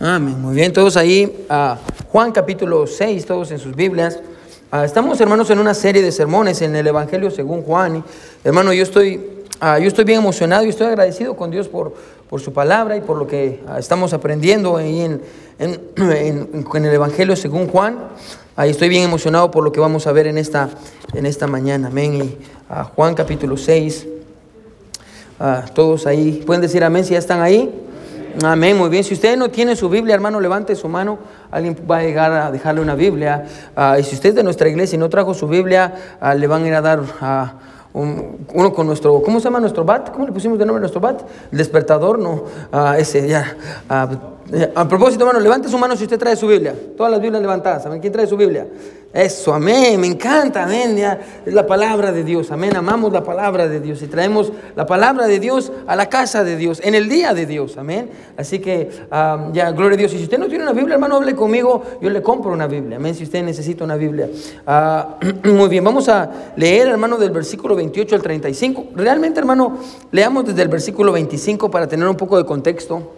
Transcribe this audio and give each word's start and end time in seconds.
Amén. 0.00 0.40
Muy 0.40 0.54
bien, 0.54 0.72
todos 0.72 0.96
ahí. 0.96 1.44
Juan 2.12 2.30
capítulo 2.30 2.86
6, 2.86 3.26
todos 3.26 3.50
en 3.50 3.58
sus 3.58 3.74
Biblias. 3.74 4.20
Ah, 4.70 4.84
estamos, 4.84 5.20
hermanos, 5.20 5.50
en 5.50 5.58
una 5.58 5.74
serie 5.74 6.02
de 6.02 6.12
sermones 6.12 6.62
en 6.62 6.76
el 6.76 6.86
Evangelio 6.86 7.32
según 7.32 7.62
Juan. 7.62 8.04
hermano, 8.44 8.72
yo 8.72 8.84
estoy, 8.84 9.44
ah, 9.58 9.80
yo 9.80 9.88
estoy 9.88 10.04
bien 10.04 10.20
emocionado 10.20 10.64
y 10.64 10.68
estoy 10.68 10.86
agradecido 10.86 11.34
con 11.34 11.50
Dios 11.50 11.66
por, 11.66 11.94
su 12.38 12.52
palabra 12.52 12.96
y 12.96 13.00
por 13.00 13.16
lo 13.16 13.26
que 13.26 13.60
ah, 13.66 13.80
estamos 13.80 14.12
aprendiendo 14.12 14.76
ahí 14.76 15.00
en, 15.58 15.80
el 15.96 16.94
Evangelio 16.94 17.34
según 17.34 17.66
Juan. 17.66 17.98
Ahí 18.54 18.70
estoy 18.70 18.88
bien 18.88 19.02
emocionado 19.02 19.50
por 19.50 19.64
lo 19.64 19.72
que 19.72 19.80
vamos 19.80 20.06
a 20.06 20.12
ver 20.12 20.28
en 20.28 20.38
esta, 20.38 20.68
en 21.12 21.26
esta 21.26 21.48
mañana. 21.48 21.88
Amén. 21.88 22.14
Y 22.14 22.38
Juan 22.94 23.16
capítulo 23.16 23.56
6. 23.56 24.06
todos 25.74 26.06
ahí. 26.06 26.44
¿Pueden 26.46 26.62
decir 26.62 26.84
amén 26.84 27.04
si 27.04 27.14
ya 27.14 27.18
están 27.18 27.42
ahí? 27.42 27.87
Amén, 28.42 28.76
muy 28.76 28.88
bien. 28.88 29.02
Si 29.02 29.14
usted 29.14 29.36
no 29.36 29.50
tiene 29.50 29.74
su 29.74 29.88
Biblia, 29.88 30.14
hermano, 30.14 30.40
levante 30.40 30.74
su 30.76 30.88
mano. 30.88 31.18
Alguien 31.50 31.76
va 31.90 31.98
a 31.98 32.02
llegar 32.02 32.32
a 32.32 32.50
dejarle 32.50 32.80
una 32.80 32.94
Biblia. 32.94 33.46
Ah, 33.74 33.98
y 33.98 34.04
si 34.04 34.14
usted 34.14 34.30
es 34.30 34.34
de 34.36 34.42
nuestra 34.42 34.68
iglesia 34.68 34.96
y 34.96 34.98
no 34.98 35.08
trajo 35.08 35.34
su 35.34 35.48
Biblia, 35.48 36.16
ah, 36.20 36.34
le 36.34 36.46
van 36.46 36.64
a 36.64 36.68
ir 36.68 36.74
a 36.74 36.80
dar 36.80 37.02
a 37.20 37.54
uno 37.94 38.72
con 38.74 38.86
nuestro, 38.86 39.22
¿cómo 39.22 39.40
se 39.40 39.44
llama 39.44 39.60
nuestro 39.60 39.84
bat? 39.84 40.10
¿Cómo 40.12 40.26
le 40.26 40.32
pusimos 40.32 40.58
de 40.58 40.66
nombre 40.66 40.78
a 40.78 40.82
nuestro 40.82 41.00
bat? 41.00 41.22
El 41.50 41.58
despertador, 41.58 42.18
no, 42.18 42.44
ah, 42.70 42.96
ese, 42.98 43.26
ya. 43.26 43.56
a 43.88 44.88
propósito, 44.88 45.24
hermano, 45.24 45.40
levante 45.40 45.68
su 45.68 45.78
mano 45.78 45.96
si 45.96 46.04
usted 46.04 46.18
trae 46.18 46.36
su 46.36 46.46
Biblia. 46.46 46.74
Todas 46.96 47.10
las 47.10 47.20
Biblias 47.20 47.42
levantadas. 47.42 47.82
¿Saben 47.82 48.00
quién 48.00 48.12
trae 48.12 48.26
su 48.26 48.36
Biblia? 48.36 48.66
Eso, 49.10 49.54
amén, 49.54 49.98
me 49.98 50.06
encanta, 50.06 50.64
amén. 50.64 50.98
Es 51.46 51.54
la 51.54 51.66
palabra 51.66 52.12
de 52.12 52.24
Dios, 52.24 52.50
amén. 52.50 52.76
Amamos 52.76 53.10
la 53.10 53.24
palabra 53.24 53.66
de 53.66 53.80
Dios 53.80 54.02
y 54.02 54.06
traemos 54.06 54.52
la 54.76 54.84
palabra 54.84 55.26
de 55.26 55.40
Dios 55.40 55.72
a 55.86 55.96
la 55.96 56.10
casa 56.10 56.44
de 56.44 56.56
Dios, 56.56 56.78
en 56.84 56.94
el 56.94 57.08
día 57.08 57.32
de 57.32 57.46
Dios, 57.46 57.78
amén. 57.78 58.10
Así 58.36 58.58
que, 58.58 58.90
ya, 59.52 59.70
gloria 59.70 59.94
a 59.94 59.96
Dios. 59.96 60.12
Y 60.12 60.18
si 60.18 60.24
usted 60.24 60.38
no 60.38 60.46
tiene 60.46 60.64
una 60.64 60.74
Biblia, 60.74 60.94
hermano, 60.94 61.16
hable 61.16 61.34
conmigo, 61.34 61.82
yo 62.02 62.10
le 62.10 62.20
compro 62.22 62.52
una 62.52 62.66
Biblia, 62.66 62.98
amén. 62.98 63.14
Si 63.14 63.24
usted 63.24 63.42
necesita 63.42 63.82
una 63.82 63.96
Biblia. 63.96 64.28
Ah, 64.66 65.16
muy 65.44 65.70
bien, 65.70 65.84
vamos 65.84 66.06
a 66.10 66.30
leer, 66.56 66.88
hermano, 66.88 67.16
del 67.16 67.30
versículo 67.30 67.74
28 67.76 68.14
al 68.14 68.22
35. 68.22 68.88
Realmente, 68.94 69.40
hermano, 69.40 69.78
leamos 70.12 70.44
desde 70.44 70.60
el 70.60 70.68
versículo 70.68 71.12
25 71.12 71.70
para 71.70 71.88
tener 71.88 72.06
un 72.06 72.16
poco 72.16 72.36
de 72.36 72.44
contexto. 72.44 73.17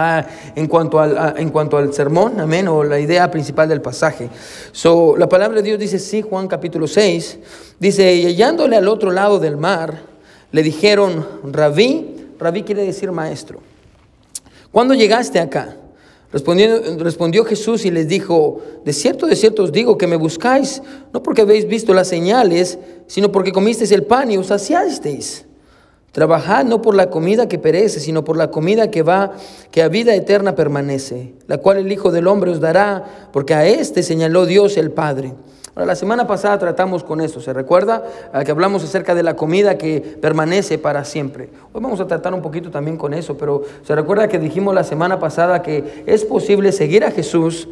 Ah, 0.00 0.24
en, 0.54 0.68
cuanto 0.68 1.00
al, 1.00 1.34
en 1.38 1.50
cuanto 1.50 1.76
al 1.76 1.92
sermón, 1.92 2.38
amén, 2.38 2.68
o 2.68 2.84
la 2.84 3.00
idea 3.00 3.28
principal 3.32 3.68
del 3.68 3.80
pasaje. 3.80 4.28
So, 4.70 5.16
la 5.16 5.28
palabra 5.28 5.56
de 5.56 5.64
Dios 5.64 5.80
dice, 5.80 5.98
sí, 5.98 6.22
Juan 6.22 6.46
capítulo 6.46 6.86
6, 6.86 7.38
dice, 7.80 8.14
y 8.14 8.26
hallándole 8.26 8.76
al 8.76 8.86
otro 8.86 9.10
lado 9.10 9.40
del 9.40 9.56
mar, 9.56 10.02
le 10.52 10.62
dijeron, 10.62 11.26
rabí, 11.42 12.28
rabí 12.38 12.62
quiere 12.62 12.84
decir 12.84 13.10
maestro, 13.10 13.58
¿cuándo 14.70 14.94
llegaste 14.94 15.40
acá? 15.40 15.74
Respondió, 16.30 16.80
respondió 16.98 17.44
Jesús 17.44 17.84
y 17.84 17.90
les 17.90 18.06
dijo, 18.06 18.62
de 18.84 18.92
cierto, 18.92 19.26
de 19.26 19.34
cierto 19.34 19.64
os 19.64 19.72
digo 19.72 19.98
que 19.98 20.06
me 20.06 20.14
buscáis, 20.14 20.80
no 21.12 21.24
porque 21.24 21.42
habéis 21.42 21.66
visto 21.66 21.92
las 21.92 22.06
señales, 22.06 22.78
sino 23.08 23.32
porque 23.32 23.50
comisteis 23.50 23.90
el 23.90 24.04
pan 24.04 24.30
y 24.30 24.36
os 24.36 24.46
saciasteis. 24.46 25.47
Trabajad 26.12 26.64
no 26.64 26.80
por 26.80 26.94
la 26.94 27.10
comida 27.10 27.48
que 27.48 27.58
perece, 27.58 28.00
sino 28.00 28.24
por 28.24 28.36
la 28.36 28.50
comida 28.50 28.90
que 28.90 29.02
va, 29.02 29.32
que 29.70 29.82
a 29.82 29.88
vida 29.88 30.14
eterna 30.14 30.54
permanece, 30.54 31.34
la 31.46 31.58
cual 31.58 31.76
el 31.76 31.92
Hijo 31.92 32.10
del 32.10 32.26
Hombre 32.26 32.50
os 32.50 32.60
dará, 32.60 33.04
porque 33.32 33.54
a 33.54 33.66
éste 33.66 34.02
señaló 34.02 34.46
Dios 34.46 34.76
el 34.78 34.90
Padre. 34.90 35.34
Ahora, 35.74 35.86
la 35.86 35.94
semana 35.94 36.26
pasada 36.26 36.58
tratamos 36.58 37.04
con 37.04 37.20
eso, 37.20 37.40
¿se 37.40 37.52
recuerda? 37.52 38.02
Que 38.44 38.50
hablamos 38.50 38.82
acerca 38.82 39.14
de 39.14 39.22
la 39.22 39.36
comida 39.36 39.78
que 39.78 40.00
permanece 40.00 40.76
para 40.76 41.04
siempre. 41.04 41.50
Hoy 41.72 41.80
vamos 41.80 42.00
a 42.00 42.06
tratar 42.08 42.34
un 42.34 42.42
poquito 42.42 42.70
también 42.70 42.96
con 42.96 43.14
eso, 43.14 43.38
pero 43.38 43.62
¿se 43.84 43.94
recuerda 43.94 44.26
que 44.26 44.40
dijimos 44.40 44.74
la 44.74 44.82
semana 44.82 45.20
pasada 45.20 45.62
que 45.62 46.02
es 46.06 46.24
posible 46.24 46.72
seguir 46.72 47.04
a 47.04 47.12
Jesús? 47.12 47.68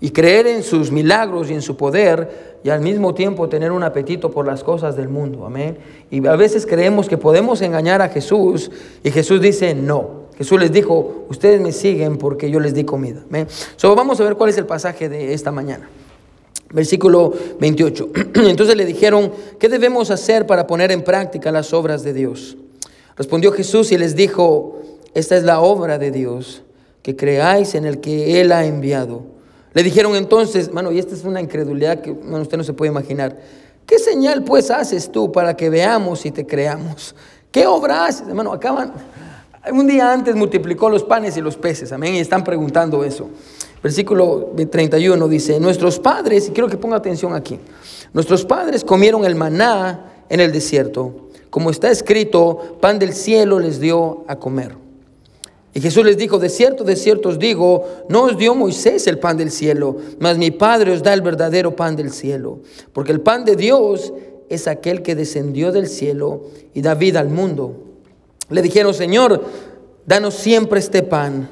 Y 0.00 0.10
creer 0.10 0.46
en 0.46 0.62
sus 0.62 0.90
milagros 0.92 1.50
y 1.50 1.54
en 1.54 1.62
su 1.62 1.76
poder 1.76 2.58
y 2.62 2.70
al 2.70 2.80
mismo 2.80 3.14
tiempo 3.14 3.48
tener 3.48 3.72
un 3.72 3.82
apetito 3.82 4.30
por 4.30 4.46
las 4.46 4.62
cosas 4.62 4.96
del 4.96 5.08
mundo. 5.08 5.44
Amén. 5.44 5.78
Y 6.10 6.24
a 6.26 6.36
veces 6.36 6.66
creemos 6.66 7.08
que 7.08 7.18
podemos 7.18 7.62
engañar 7.62 8.02
a 8.02 8.08
Jesús 8.08 8.70
y 9.02 9.10
Jesús 9.10 9.40
dice 9.40 9.74
no. 9.74 10.28
Jesús 10.36 10.60
les 10.60 10.70
dijo, 10.70 11.26
ustedes 11.28 11.60
me 11.60 11.72
siguen 11.72 12.16
porque 12.16 12.48
yo 12.48 12.60
les 12.60 12.72
di 12.72 12.84
comida. 12.84 13.24
Amén. 13.28 13.48
So, 13.76 13.96
vamos 13.96 14.20
a 14.20 14.24
ver 14.24 14.36
cuál 14.36 14.50
es 14.50 14.58
el 14.58 14.66
pasaje 14.66 15.08
de 15.08 15.34
esta 15.34 15.50
mañana. 15.50 15.88
Versículo 16.70 17.32
28. 17.58 18.10
Entonces 18.34 18.76
le 18.76 18.84
dijeron, 18.84 19.32
¿qué 19.58 19.68
debemos 19.68 20.12
hacer 20.12 20.46
para 20.46 20.66
poner 20.66 20.92
en 20.92 21.02
práctica 21.02 21.50
las 21.50 21.72
obras 21.72 22.04
de 22.04 22.12
Dios? 22.12 22.56
Respondió 23.16 23.50
Jesús 23.50 23.90
y 23.90 23.98
les 23.98 24.14
dijo, 24.14 24.80
esta 25.14 25.36
es 25.36 25.42
la 25.42 25.60
obra 25.60 25.98
de 25.98 26.12
Dios, 26.12 26.62
que 27.02 27.16
creáis 27.16 27.74
en 27.74 27.84
el 27.84 27.98
que 27.98 28.40
Él 28.40 28.52
ha 28.52 28.64
enviado. 28.64 29.37
Le 29.74 29.82
dijeron 29.82 30.16
entonces, 30.16 30.72
mano, 30.72 30.92
y 30.92 30.98
esta 30.98 31.14
es 31.14 31.24
una 31.24 31.40
incredulidad 31.40 32.00
que 32.00 32.10
usted 32.10 32.56
no 32.56 32.64
se 32.64 32.72
puede 32.72 32.90
imaginar. 32.90 33.36
¿Qué 33.86 33.98
señal 33.98 34.44
pues 34.44 34.70
haces 34.70 35.10
tú 35.10 35.32
para 35.32 35.56
que 35.56 35.70
veamos 35.70 36.26
y 36.26 36.30
te 36.30 36.46
creamos? 36.46 37.14
¿Qué 37.50 37.66
obra 37.66 38.06
haces? 38.06 38.28
Hermano, 38.28 38.52
acaban, 38.52 38.92
un 39.72 39.86
día 39.86 40.12
antes 40.12 40.34
multiplicó 40.34 40.90
los 40.90 41.04
panes 41.04 41.36
y 41.36 41.40
los 41.40 41.56
peces, 41.56 41.92
amén, 41.92 42.14
y 42.14 42.18
están 42.18 42.44
preguntando 42.44 43.04
eso. 43.04 43.28
Versículo 43.82 44.52
31 44.70 45.28
dice, 45.28 45.60
nuestros 45.60 45.98
padres, 45.98 46.48
y 46.48 46.52
quiero 46.52 46.68
que 46.68 46.76
ponga 46.76 46.96
atención 46.96 47.34
aquí, 47.34 47.58
nuestros 48.12 48.44
padres 48.44 48.84
comieron 48.84 49.24
el 49.24 49.34
maná 49.34 50.24
en 50.28 50.40
el 50.40 50.52
desierto, 50.52 51.28
como 51.50 51.70
está 51.70 51.90
escrito, 51.90 52.78
pan 52.80 52.98
del 52.98 53.14
cielo 53.14 53.58
les 53.58 53.80
dio 53.80 54.24
a 54.28 54.36
comer. 54.36 54.87
Y 55.78 55.80
Jesús 55.80 56.04
les 56.04 56.16
dijo, 56.16 56.40
de 56.40 56.48
cierto, 56.48 56.82
de 56.82 56.96
cierto 56.96 57.28
os 57.28 57.38
digo, 57.38 57.84
no 58.08 58.24
os 58.24 58.36
dio 58.36 58.52
Moisés 58.56 59.06
el 59.06 59.20
pan 59.20 59.36
del 59.36 59.52
cielo, 59.52 59.96
mas 60.18 60.36
mi 60.36 60.50
Padre 60.50 60.90
os 60.90 61.04
da 61.04 61.14
el 61.14 61.22
verdadero 61.22 61.76
pan 61.76 61.94
del 61.94 62.10
cielo. 62.10 62.58
Porque 62.92 63.12
el 63.12 63.20
pan 63.20 63.44
de 63.44 63.54
Dios 63.54 64.12
es 64.48 64.66
aquel 64.66 65.02
que 65.02 65.14
descendió 65.14 65.70
del 65.70 65.86
cielo 65.86 66.46
y 66.74 66.82
da 66.82 66.96
vida 66.96 67.20
al 67.20 67.28
mundo. 67.28 67.76
Le 68.50 68.60
dijeron, 68.60 68.92
Señor, 68.92 69.40
danos 70.04 70.34
siempre 70.34 70.80
este 70.80 71.04
pan. 71.04 71.48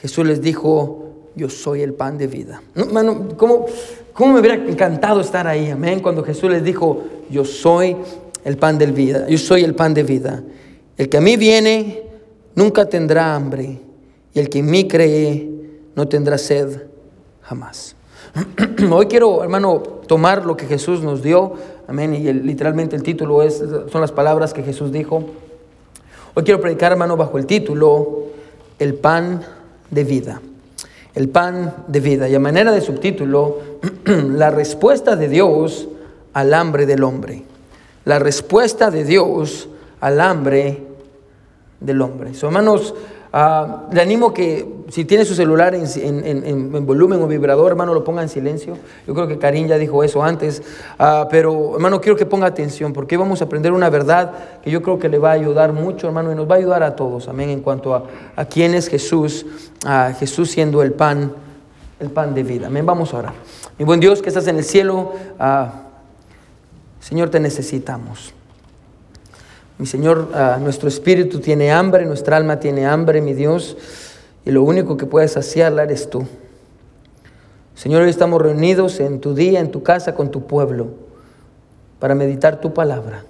Jesús 0.00 0.26
les 0.26 0.40
dijo, 0.40 1.10
yo 1.36 1.50
soy 1.50 1.82
el 1.82 1.92
pan 1.92 2.16
de 2.16 2.26
vida. 2.26 2.62
No, 2.74 3.36
¿cómo, 3.36 3.66
¿Cómo 4.14 4.32
me 4.32 4.40
hubiera 4.40 4.54
encantado 4.56 5.20
estar 5.20 5.46
ahí? 5.46 5.68
Amén. 5.68 6.00
Cuando 6.00 6.24
Jesús 6.24 6.50
les 6.50 6.64
dijo, 6.64 7.02
yo 7.28 7.44
soy 7.44 7.98
el 8.46 8.56
pan 8.56 8.78
de 8.78 8.86
vida. 8.86 9.28
Yo 9.28 9.36
soy 9.36 9.62
el 9.62 9.74
pan 9.74 9.92
de 9.92 10.04
vida. 10.04 10.42
El 10.96 11.10
que 11.10 11.18
a 11.18 11.20
mí 11.20 11.36
viene 11.36 12.07
nunca 12.58 12.86
tendrá 12.86 13.36
hambre, 13.36 13.78
y 14.34 14.40
el 14.40 14.50
que 14.50 14.58
en 14.58 14.66
mí 14.66 14.88
cree 14.88 15.48
no 15.94 16.08
tendrá 16.08 16.36
sed 16.36 16.82
jamás. 17.40 17.94
Hoy 18.90 19.06
quiero, 19.06 19.44
hermano, 19.44 19.80
tomar 20.08 20.44
lo 20.44 20.56
que 20.56 20.66
Jesús 20.66 21.00
nos 21.00 21.22
dio, 21.22 21.52
amén, 21.86 22.14
y 22.14 22.32
literalmente 22.32 22.96
el 22.96 23.04
título 23.04 23.44
es, 23.44 23.62
son 23.92 24.00
las 24.00 24.10
palabras 24.10 24.52
que 24.52 24.64
Jesús 24.64 24.90
dijo. 24.90 25.22
Hoy 26.34 26.42
quiero 26.42 26.60
predicar, 26.60 26.90
hermano, 26.90 27.16
bajo 27.16 27.38
el 27.38 27.46
título, 27.46 28.24
el 28.80 28.94
pan 28.94 29.40
de 29.88 30.02
vida. 30.02 30.42
El 31.14 31.28
pan 31.28 31.84
de 31.86 32.00
vida. 32.00 32.28
Y 32.28 32.34
a 32.34 32.40
manera 32.40 32.72
de 32.72 32.80
subtítulo, 32.80 33.58
la 34.04 34.50
respuesta 34.50 35.14
de 35.14 35.28
Dios 35.28 35.88
al 36.32 36.52
hambre 36.54 36.86
del 36.86 37.04
hombre. 37.04 37.44
La 38.04 38.18
respuesta 38.18 38.90
de 38.90 39.04
Dios 39.04 39.68
al 40.00 40.20
hambre 40.20 40.87
del 41.80 42.02
hombre. 42.02 42.34
So, 42.34 42.46
hermanos, 42.46 42.94
uh, 43.32 43.92
le 43.92 44.00
animo 44.00 44.32
que 44.32 44.66
si 44.88 45.04
tiene 45.04 45.24
su 45.24 45.34
celular 45.34 45.74
en, 45.74 45.86
en, 45.96 46.44
en, 46.74 46.86
volumen 46.86 47.22
o 47.22 47.26
vibrador, 47.26 47.72
hermano, 47.72 47.94
lo 47.94 48.04
ponga 48.04 48.22
en 48.22 48.28
silencio. 48.28 48.76
Yo 49.06 49.14
creo 49.14 49.28
que 49.28 49.38
Karim 49.38 49.68
ya 49.68 49.78
dijo 49.78 50.02
eso 50.02 50.22
antes, 50.22 50.62
uh, 50.98 51.28
pero 51.30 51.74
hermano, 51.74 52.00
quiero 52.00 52.16
que 52.16 52.26
ponga 52.26 52.46
atención 52.46 52.92
porque 52.92 53.16
vamos 53.16 53.40
a 53.40 53.44
aprender 53.44 53.72
una 53.72 53.90
verdad 53.90 54.32
que 54.62 54.70
yo 54.70 54.82
creo 54.82 54.98
que 54.98 55.08
le 55.08 55.18
va 55.18 55.30
a 55.30 55.34
ayudar 55.34 55.72
mucho, 55.72 56.06
hermano, 56.06 56.32
y 56.32 56.34
nos 56.34 56.50
va 56.50 56.54
a 56.54 56.58
ayudar 56.58 56.82
a 56.82 56.96
todos, 56.96 57.28
amén, 57.28 57.50
en 57.50 57.60
cuanto 57.60 57.94
a, 57.94 58.04
a 58.34 58.44
quién 58.46 58.74
es 58.74 58.88
Jesús, 58.88 59.46
Jesús 60.18 60.50
siendo 60.50 60.82
el 60.82 60.92
pan, 60.92 61.32
el 62.00 62.10
pan 62.10 62.34
de 62.34 62.42
vida. 62.42 62.68
Amén, 62.68 62.86
vamos 62.86 63.14
a 63.14 63.18
orar. 63.18 63.32
Mi 63.78 63.84
buen 63.84 64.00
Dios 64.00 64.22
que 64.22 64.28
estás 64.28 64.46
en 64.48 64.56
el 64.56 64.64
cielo, 64.64 65.12
uh, 65.38 65.66
Señor, 67.00 67.30
te 67.30 67.40
necesitamos. 67.40 68.34
Mi 69.78 69.86
Señor, 69.86 70.30
ah, 70.34 70.58
nuestro 70.60 70.88
espíritu 70.88 71.38
tiene 71.38 71.70
hambre, 71.70 72.04
nuestra 72.04 72.36
alma 72.36 72.58
tiene 72.58 72.84
hambre, 72.84 73.20
mi 73.20 73.32
Dios, 73.32 73.76
y 74.44 74.50
lo 74.50 74.64
único 74.64 74.96
que 74.96 75.06
puede 75.06 75.28
saciarla 75.28 75.84
eres 75.84 76.10
tú. 76.10 76.26
Señor, 77.76 78.02
hoy 78.02 78.10
estamos 78.10 78.42
reunidos 78.42 78.98
en 78.98 79.20
tu 79.20 79.34
día, 79.34 79.60
en 79.60 79.70
tu 79.70 79.84
casa, 79.84 80.16
con 80.16 80.32
tu 80.32 80.48
pueblo, 80.48 80.88
para 82.00 82.16
meditar 82.16 82.60
tu 82.60 82.74
palabra 82.74 83.24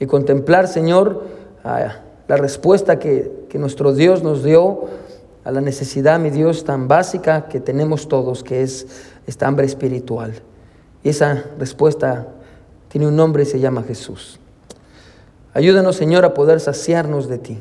y 0.00 0.06
contemplar, 0.06 0.66
Señor, 0.66 1.24
ah, 1.62 1.96
la 2.26 2.36
respuesta 2.38 2.98
que, 2.98 3.44
que 3.50 3.58
nuestro 3.58 3.92
Dios 3.92 4.22
nos 4.22 4.42
dio 4.42 4.84
a 5.44 5.52
la 5.52 5.60
necesidad, 5.60 6.18
mi 6.18 6.30
Dios, 6.30 6.64
tan 6.64 6.88
básica 6.88 7.48
que 7.48 7.60
tenemos 7.60 8.08
todos, 8.08 8.42
que 8.42 8.62
es 8.62 8.86
esta 9.26 9.46
hambre 9.46 9.66
espiritual. 9.66 10.32
Y 11.04 11.10
esa 11.10 11.44
respuesta 11.58 12.28
tiene 12.88 13.08
un 13.08 13.16
nombre 13.16 13.42
y 13.42 13.46
se 13.46 13.60
llama 13.60 13.82
Jesús. 13.82 14.40
Ayúdanos, 15.56 15.96
Señor, 15.96 16.26
a 16.26 16.34
poder 16.34 16.60
saciarnos 16.60 17.28
de 17.28 17.38
ti, 17.38 17.58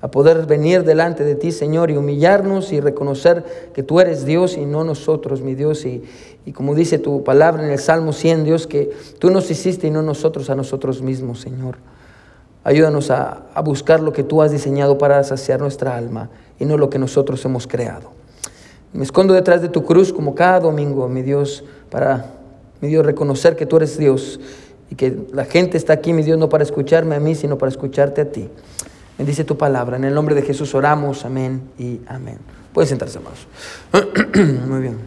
a 0.00 0.08
poder 0.08 0.46
venir 0.46 0.84
delante 0.84 1.24
de 1.24 1.34
ti, 1.34 1.50
Señor, 1.50 1.90
y 1.90 1.96
humillarnos 1.96 2.72
y 2.72 2.78
reconocer 2.78 3.72
que 3.74 3.82
tú 3.82 3.98
eres 3.98 4.24
Dios 4.24 4.56
y 4.56 4.64
no 4.64 4.84
nosotros, 4.84 5.40
mi 5.40 5.56
Dios. 5.56 5.84
Y, 5.84 6.04
y 6.46 6.52
como 6.52 6.76
dice 6.76 7.00
tu 7.00 7.24
palabra 7.24 7.64
en 7.64 7.72
el 7.72 7.80
Salmo 7.80 8.12
100, 8.12 8.44
Dios, 8.44 8.68
que 8.68 8.92
tú 9.18 9.30
nos 9.30 9.50
hiciste 9.50 9.88
y 9.88 9.90
no 9.90 10.00
nosotros 10.00 10.48
a 10.48 10.54
nosotros 10.54 11.02
mismos, 11.02 11.40
Señor. 11.40 11.78
Ayúdanos 12.62 13.10
a, 13.10 13.46
a 13.52 13.62
buscar 13.62 13.98
lo 13.98 14.12
que 14.12 14.22
tú 14.22 14.40
has 14.40 14.52
diseñado 14.52 14.96
para 14.96 15.24
saciar 15.24 15.58
nuestra 15.58 15.96
alma 15.96 16.30
y 16.60 16.66
no 16.66 16.78
lo 16.78 16.88
que 16.88 17.00
nosotros 17.00 17.44
hemos 17.44 17.66
creado. 17.66 18.12
Me 18.92 19.02
escondo 19.02 19.34
detrás 19.34 19.60
de 19.60 19.68
tu 19.68 19.84
cruz 19.84 20.12
como 20.12 20.36
cada 20.36 20.60
domingo, 20.60 21.08
mi 21.08 21.22
Dios, 21.22 21.64
para, 21.90 22.26
mi 22.80 22.86
Dios, 22.86 23.04
reconocer 23.04 23.56
que 23.56 23.66
tú 23.66 23.78
eres 23.78 23.98
Dios 23.98 24.38
y 24.90 24.94
que 24.94 25.26
la 25.32 25.44
gente 25.44 25.76
está 25.76 25.92
aquí, 25.94 26.12
mi 26.12 26.22
Dios, 26.22 26.38
no 26.38 26.48
para 26.48 26.62
escucharme 26.62 27.14
a 27.14 27.20
mí, 27.20 27.34
sino 27.34 27.58
para 27.58 27.70
escucharte 27.70 28.20
a 28.20 28.30
ti. 28.30 28.48
Bendice 29.16 29.44
tu 29.44 29.56
palabra. 29.56 29.96
En 29.96 30.04
el 30.04 30.14
nombre 30.14 30.34
de 30.34 30.42
Jesús 30.42 30.74
oramos. 30.74 31.24
Amén 31.24 31.62
y 31.78 32.00
amén. 32.06 32.38
Pueden 32.72 32.88
sentarse, 32.88 33.18
hermanos. 33.18 33.46
Muy 34.68 34.80
bien. 34.80 34.98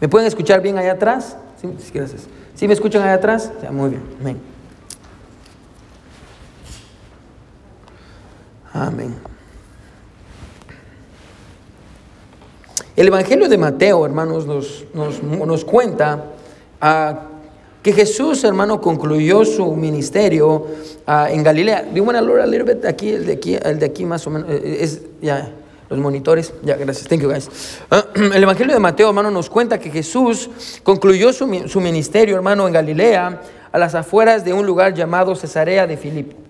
¿Me 0.00 0.08
pueden 0.08 0.26
escuchar 0.26 0.60
bien 0.60 0.76
allá 0.76 0.92
atrás? 0.92 1.36
Sí, 1.60 1.68
gracias. 1.92 2.26
¿Sí 2.54 2.68
me 2.68 2.74
escuchan 2.74 3.02
allá 3.02 3.14
atrás? 3.14 3.50
Muy 3.70 3.90
bien. 3.90 4.02
Amén. 4.20 4.36
Amén. 8.72 9.14
El 12.94 13.08
Evangelio 13.08 13.48
de 13.48 13.58
Mateo, 13.58 14.04
hermanos, 14.06 14.46
nos, 14.46 14.84
nos, 14.94 15.22
nos 15.22 15.64
cuenta 15.64 16.32
a 16.80 17.22
que 17.86 17.92
Jesús, 17.92 18.42
hermano, 18.42 18.80
concluyó 18.80 19.44
su 19.44 19.76
ministerio 19.76 20.66
uh, 21.06 21.26
en 21.28 21.44
Galilea. 21.44 21.84
Do 21.84 21.94
you 21.94 22.02
want 22.02 22.18
a 22.18 22.44
little 22.44 22.64
bit? 22.64 22.84
Aquí, 22.84 23.10
el 23.10 23.24
de 23.24 23.34
aquí, 23.34 23.54
el 23.54 23.78
de 23.78 23.86
aquí 23.86 24.04
más 24.04 24.26
o 24.26 24.30
menos, 24.30 24.50
eh, 24.50 24.78
es, 24.80 25.02
ya, 25.22 25.52
los 25.88 25.96
monitores. 26.00 26.52
Ya, 26.64 26.74
gracias. 26.74 27.06
Thank 27.06 27.20
you, 27.20 27.28
guys. 27.28 27.48
Uh, 27.88 28.32
el 28.34 28.42
Evangelio 28.42 28.74
de 28.74 28.80
Mateo, 28.80 29.06
hermano, 29.10 29.30
nos 29.30 29.48
cuenta 29.48 29.78
que 29.78 29.88
Jesús 29.88 30.50
concluyó 30.82 31.32
su, 31.32 31.46
su 31.68 31.80
ministerio, 31.80 32.34
hermano, 32.34 32.66
en 32.66 32.72
Galilea, 32.72 33.40
a 33.70 33.78
las 33.78 33.94
afueras 33.94 34.44
de 34.44 34.52
un 34.52 34.66
lugar 34.66 34.92
llamado 34.92 35.36
Cesarea 35.36 35.86
de 35.86 35.96
Filipo. 35.96 36.45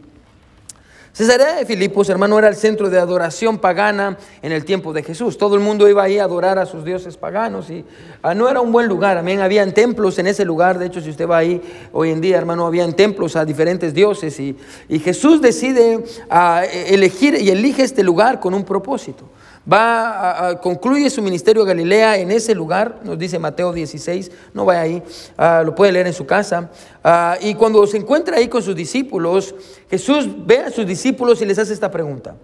Cesarea 1.16 1.54
de 1.54 1.64
Filipos, 1.64 2.10
hermano, 2.10 2.38
era 2.38 2.48
el 2.48 2.56
centro 2.56 2.90
de 2.90 2.98
adoración 2.98 3.56
pagana 3.56 4.18
en 4.42 4.52
el 4.52 4.66
tiempo 4.66 4.92
de 4.92 5.02
Jesús. 5.02 5.38
Todo 5.38 5.54
el 5.54 5.62
mundo 5.62 5.88
iba 5.88 6.02
ahí 6.02 6.18
a 6.18 6.24
adorar 6.24 6.58
a 6.58 6.66
sus 6.66 6.84
dioses 6.84 7.16
paganos 7.16 7.70
y 7.70 7.86
ah, 8.22 8.34
no 8.34 8.50
era 8.50 8.60
un 8.60 8.70
buen 8.70 8.86
lugar. 8.86 9.16
Amén. 9.16 9.40
Habían 9.40 9.72
templos 9.72 10.18
en 10.18 10.26
ese 10.26 10.44
lugar. 10.44 10.78
De 10.78 10.84
hecho, 10.84 11.00
si 11.00 11.08
usted 11.08 11.26
va 11.26 11.38
ahí 11.38 11.62
hoy 11.94 12.10
en 12.10 12.20
día, 12.20 12.36
hermano, 12.36 12.66
habían 12.66 12.92
templos 12.92 13.34
a 13.34 13.46
diferentes 13.46 13.94
dioses 13.94 14.38
y, 14.38 14.58
Jesús 15.02 15.40
decide 15.40 16.04
ah, 16.28 16.64
elegir 16.66 17.34
y 17.40 17.48
elige 17.48 17.82
este 17.82 18.02
lugar 18.02 18.38
con 18.38 18.52
un 18.52 18.64
propósito 18.64 19.24
va 19.70 20.48
a, 20.48 20.60
concluye 20.60 21.10
su 21.10 21.20
ministerio 21.20 21.62
a 21.62 21.66
Galilea 21.66 22.18
en 22.18 22.30
ese 22.30 22.54
lugar, 22.54 23.00
nos 23.02 23.18
dice 23.18 23.38
Mateo 23.38 23.72
16, 23.72 24.30
no 24.54 24.64
vaya 24.64 24.80
ahí, 24.80 25.02
uh, 25.38 25.64
lo 25.64 25.74
puede 25.74 25.92
leer 25.92 26.06
en 26.06 26.12
su 26.12 26.24
casa. 26.24 26.70
Uh, 27.04 27.44
y 27.44 27.54
cuando 27.54 27.86
se 27.86 27.96
encuentra 27.96 28.36
ahí 28.36 28.48
con 28.48 28.62
sus 28.62 28.76
discípulos, 28.76 29.54
Jesús 29.90 30.28
ve 30.46 30.58
a 30.58 30.70
sus 30.70 30.86
discípulos 30.86 31.42
y 31.42 31.46
les 31.46 31.58
hace 31.58 31.72
esta 31.72 31.90
pregunta. 31.90 32.36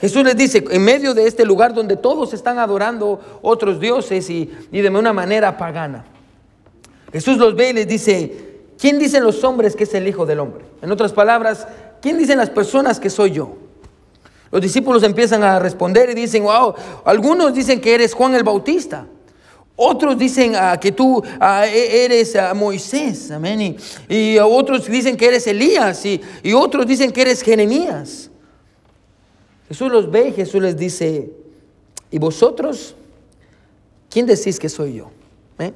Jesús 0.00 0.22
les 0.22 0.36
dice, 0.36 0.62
en 0.70 0.84
medio 0.84 1.12
de 1.14 1.26
este 1.26 1.44
lugar 1.44 1.74
donde 1.74 1.96
todos 1.96 2.32
están 2.32 2.58
adorando 2.58 3.20
otros 3.42 3.80
dioses 3.80 4.30
y, 4.30 4.50
y 4.70 4.80
de 4.80 4.88
una 4.90 5.12
manera 5.12 5.56
pagana, 5.56 6.04
Jesús 7.12 7.38
los 7.38 7.56
ve 7.56 7.70
y 7.70 7.72
les 7.72 7.88
dice, 7.88 8.60
¿quién 8.78 8.98
dicen 8.98 9.24
los 9.24 9.42
hombres 9.42 9.74
que 9.74 9.84
es 9.84 9.94
el 9.94 10.06
Hijo 10.06 10.26
del 10.26 10.40
Hombre? 10.40 10.64
En 10.82 10.92
otras 10.92 11.12
palabras, 11.12 11.66
¿quién 12.00 12.18
dicen 12.18 12.38
las 12.38 12.50
personas 12.50 13.00
que 13.00 13.10
soy 13.10 13.32
yo? 13.32 13.56
Los 14.50 14.62
discípulos 14.62 15.02
empiezan 15.02 15.42
a 15.42 15.58
responder 15.58 16.10
y 16.10 16.14
dicen, 16.14 16.44
wow, 16.44 16.74
algunos 17.04 17.52
dicen 17.52 17.80
que 17.80 17.94
eres 17.94 18.14
Juan 18.14 18.34
el 18.34 18.44
Bautista. 18.44 19.06
Otros 19.80 20.18
dicen 20.18 20.54
uh, 20.56 20.78
que 20.80 20.90
tú 20.90 21.18
uh, 21.18 21.22
eres 21.72 22.34
uh, 22.34 22.54
Moisés, 22.54 23.30
amén. 23.30 23.76
Y, 24.08 24.36
otros 24.38 24.86
dicen 24.86 25.16
que 25.16 25.26
eres 25.26 25.46
Elías 25.46 26.04
y, 26.04 26.20
y, 26.42 26.52
otros 26.52 26.84
dicen 26.86 27.12
que 27.12 27.22
eres 27.22 27.42
Jeremías. 27.42 28.28
Jesús 29.68 29.92
los 29.92 30.10
ve 30.10 30.28
y 30.28 30.32
Jesús 30.32 30.60
les 30.60 30.76
dice, 30.76 31.30
¿y 32.10 32.18
vosotros? 32.18 32.96
¿Quién 34.10 34.26
decís 34.26 34.58
que 34.58 34.68
soy 34.68 34.94
yo? 34.94 35.10
¿Eh? 35.60 35.72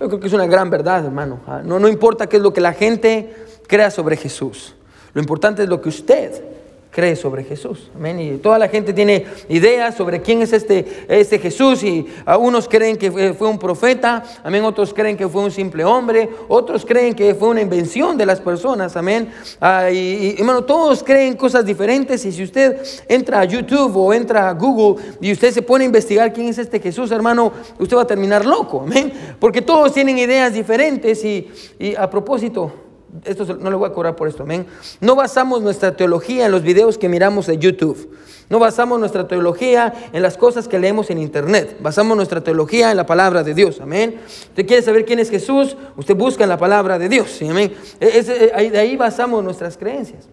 Yo 0.00 0.08
creo 0.08 0.20
que 0.20 0.28
es 0.28 0.32
una 0.32 0.46
gran 0.46 0.70
verdad, 0.70 1.04
hermano. 1.04 1.40
Ah, 1.46 1.60
no, 1.62 1.78
no 1.78 1.88
importa 1.88 2.28
qué 2.28 2.38
es 2.38 2.42
lo 2.42 2.52
que 2.52 2.60
la 2.60 2.72
gente 2.72 3.34
crea 3.66 3.90
sobre 3.90 4.16
Jesús. 4.16 4.74
Lo 5.12 5.20
importante 5.20 5.64
es 5.64 5.68
lo 5.68 5.82
que 5.82 5.90
usted 5.90 6.53
cree 6.94 7.16
sobre 7.16 7.42
Jesús. 7.42 7.90
Amén. 7.96 8.20
Y 8.20 8.36
toda 8.36 8.56
la 8.56 8.68
gente 8.68 8.92
tiene 8.92 9.26
ideas 9.48 9.96
sobre 9.96 10.22
quién 10.22 10.42
es 10.42 10.52
este, 10.52 11.04
este 11.08 11.40
Jesús 11.40 11.82
y 11.82 12.06
algunos 12.24 12.68
creen 12.68 12.96
que 12.96 13.34
fue, 13.34 13.48
un 13.48 13.58
profeta, 13.58 14.22
amén. 14.44 14.64
Otros 14.64 14.94
creen 14.94 15.16
que 15.16 15.28
fue 15.28 15.42
un 15.42 15.50
simple 15.50 15.84
hombre, 15.84 16.30
otros 16.46 16.84
creen 16.84 17.14
que 17.14 17.34
fue 17.34 17.48
una 17.48 17.60
invención 17.60 18.16
de 18.16 18.26
las 18.26 18.40
personas, 18.40 18.96
amén. 18.96 19.28
Ah, 19.60 19.90
y, 19.90 20.36
y 20.38 20.44
todos 20.66 21.02
creen 21.02 21.34
cosas 21.34 21.66
diferentes 21.66 22.24
y 22.24 22.30
si 22.30 22.44
usted 22.44 22.80
entra 23.08 23.40
a 23.40 23.44
YouTube 23.44 23.96
o 23.96 24.14
entra 24.14 24.48
a 24.48 24.52
Google 24.52 25.02
y 25.20 25.32
usted 25.32 25.50
se 25.52 25.62
pone 25.62 25.84
a 25.84 25.86
investigar 25.86 26.32
quién 26.32 26.46
es 26.46 26.58
este 26.58 26.78
Jesús, 26.78 27.10
hermano, 27.10 27.52
usted 27.76 27.96
va 27.96 28.02
a 28.02 28.06
terminar 28.06 28.46
loco, 28.46 28.82
amén. 28.82 29.12
Porque 29.40 29.62
todos 29.62 29.92
tienen 29.92 30.16
ideas 30.16 30.54
diferentes 30.54 31.24
y, 31.24 31.50
y 31.80 31.96
a 31.96 32.08
propósito, 32.08 32.83
esto 33.24 33.44
no 33.56 33.70
le 33.70 33.76
voy 33.76 33.88
a 33.88 33.92
cobrar 33.92 34.16
por 34.16 34.28
esto, 34.28 34.42
amén. 34.42 34.66
No 35.00 35.14
basamos 35.14 35.62
nuestra 35.62 35.96
teología 35.96 36.46
en 36.46 36.52
los 36.52 36.62
videos 36.62 36.98
que 36.98 37.08
miramos 37.08 37.46
de 37.46 37.58
YouTube. 37.58 38.16
No 38.50 38.58
basamos 38.58 38.98
nuestra 38.98 39.26
teología 39.26 40.10
en 40.12 40.22
las 40.22 40.36
cosas 40.36 40.68
que 40.68 40.78
leemos 40.78 41.10
en 41.10 41.18
internet. 41.18 41.76
Basamos 41.80 42.16
nuestra 42.16 42.42
teología 42.42 42.90
en 42.90 42.96
la 42.96 43.06
palabra 43.06 43.42
de 43.42 43.54
Dios, 43.54 43.80
amén. 43.80 44.20
Usted 44.48 44.66
quiere 44.66 44.82
saber 44.82 45.04
quién 45.04 45.18
es 45.18 45.30
Jesús, 45.30 45.76
usted 45.96 46.14
busca 46.14 46.42
en 46.42 46.50
la 46.50 46.58
palabra 46.58 46.98
de 46.98 47.08
Dios, 47.08 47.40
amén. 47.42 47.74
Es, 48.00 48.28
es, 48.28 48.72
de 48.72 48.78
ahí 48.78 48.96
basamos 48.96 49.42
nuestras 49.42 49.76
creencias. 49.76 50.28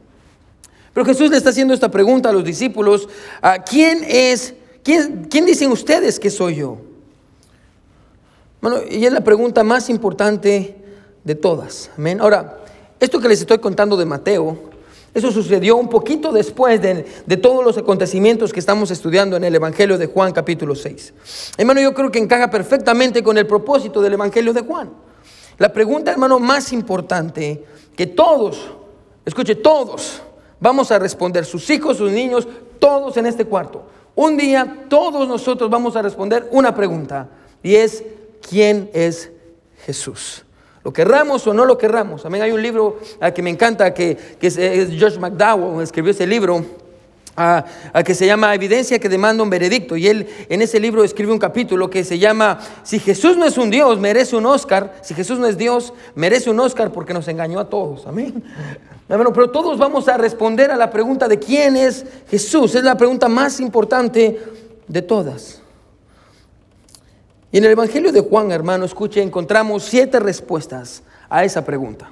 Pero 0.94 1.06
Jesús 1.06 1.30
le 1.30 1.38
está 1.38 1.52
haciendo 1.52 1.74
esta 1.74 1.90
pregunta 1.90 2.30
a 2.30 2.34
los 2.34 2.44
discípulos, 2.44 3.08
¿quién 3.70 4.04
es, 4.08 4.54
quién, 4.84 5.28
quién 5.30 5.46
dicen 5.46 5.72
ustedes 5.72 6.20
que 6.20 6.30
soy 6.30 6.56
yo? 6.56 6.78
Bueno, 8.62 8.78
y 8.90 9.06
es 9.06 9.14
la 9.14 9.22
pregunta 9.22 9.64
más 9.64 9.90
importante 9.90 10.76
de 11.24 11.36
todas, 11.36 11.90
amén. 11.98 12.20
Ahora, 12.20 12.61
esto 13.02 13.20
que 13.20 13.28
les 13.28 13.42
estoy 13.42 13.58
contando 13.58 13.98
de 13.98 14.06
Mateo, 14.06 14.58
eso 15.14 15.32
sucedió 15.32 15.76
un 15.76 15.90
poquito 15.90 16.32
después 16.32 16.82
de, 16.82 17.06
de, 17.26 17.38
todos 17.38 17.66
los 17.66 17.78
acontecimientos 17.78 18.54
que 18.54 18.60
estamos 18.60 18.92
estudiando 18.92 19.36
en 19.36 19.44
el 19.44 19.56
Evangelio 19.56 19.98
de 19.98 20.06
Juan 20.06 20.32
capítulo 20.32 20.76
6. 20.76 21.14
Hermano, 21.58 21.82
yo 21.82 21.94
creo 21.94 22.12
que 22.12 22.20
encaja 22.20 22.50
perfectamente 22.50 23.22
con 23.22 23.38
el 23.38 23.48
propósito 23.48 24.02
del 24.02 24.14
Evangelio 24.14 24.54
de 24.54 24.62
Juan. 24.62 24.92
La 25.58 25.74
pregunta, 25.74 26.12
hermano, 26.12 26.40
más 26.40 26.72
importante 26.72 27.66
que 27.96 28.06
todos, 28.08 28.72
escuche, 29.26 29.56
todos 29.56 30.22
vamos 30.60 30.92
a 30.92 31.00
responder, 31.00 31.44
sus 31.44 31.70
hijos, 31.72 31.98
sus 31.98 32.12
niños, 32.12 32.48
todos 32.80 33.18
en 33.18 33.26
este 33.26 33.46
cuarto. 33.46 33.84
Un 34.16 34.38
día 34.38 34.86
todos 34.88 35.28
nosotros 35.28 35.70
vamos 35.70 35.96
a 35.96 36.04
responder 36.04 36.48
una 36.52 36.74
pregunta 36.74 37.30
y 37.64 37.76
es, 37.76 38.04
¿quién 38.48 38.90
es 38.94 39.32
Jesús? 39.86 40.46
Lo 40.84 40.92
querramos 40.92 41.46
o 41.46 41.54
no 41.54 41.66
lo 41.66 41.78
querramos. 41.78 42.24
También 42.24 42.44
hay 42.44 42.52
un 42.52 42.62
libro 42.62 43.00
uh, 43.22 43.34
que 43.34 43.42
me 43.42 43.50
encanta, 43.50 43.94
que, 43.94 44.18
que 44.40 44.48
es, 44.48 44.56
George 44.92 45.20
McDowell, 45.20 45.84
escribió 45.84 46.12
ese 46.12 46.26
libro, 46.26 46.58
uh, 46.58 48.04
que 48.04 48.16
se 48.16 48.26
llama 48.26 48.56
Evidencia 48.56 48.98
que 48.98 49.08
demanda 49.08 49.44
un 49.44 49.50
veredicto. 49.50 49.96
Y 49.96 50.08
él 50.08 50.28
en 50.50 50.62
ese 50.62 50.80
libro 50.80 51.04
escribe 51.04 51.32
un 51.32 51.38
capítulo 51.38 51.90
que 51.90 52.04
se 52.04 52.18
llama, 52.18 52.60
si 52.84 52.98
Jesús 52.98 53.38
no 53.38 53.46
es 53.46 53.58
un 53.60 53.70
Dios, 53.70 54.00
merece 54.00 54.36
un 54.36 54.48
Oscar. 54.48 54.96
Si 55.04 55.14
Jesús 55.14 55.38
no 55.38 55.46
es 55.46 55.58
Dios, 55.58 55.94
merece 56.16 56.50
un 56.50 56.60
Oscar 56.60 56.92
porque 56.92 57.14
nos 57.14 57.28
engañó 57.28 57.60
a 57.60 57.70
todos. 57.70 58.08
Amén. 58.08 58.44
Pero 59.08 59.52
todos 59.52 59.78
vamos 59.78 60.08
a 60.08 60.18
responder 60.18 60.72
a 60.72 60.78
la 60.78 60.90
pregunta 60.90 61.28
de 61.28 61.38
quién 61.38 61.76
es 61.76 62.06
Jesús. 62.30 62.74
Es 62.74 62.84
la 62.84 62.98
pregunta 62.98 63.28
más 63.28 63.60
importante 63.60 64.40
de 64.88 65.02
todas. 65.04 65.61
Y 67.52 67.58
en 67.58 67.66
el 67.66 67.72
Evangelio 67.72 68.12
de 68.12 68.22
Juan, 68.22 68.52
hermano, 68.52 68.86
escuche, 68.86 69.22
encontramos 69.22 69.84
siete 69.84 70.20
respuestas 70.20 71.04
a 71.30 71.44
esa 71.44 71.66
pregunta. 71.66 72.10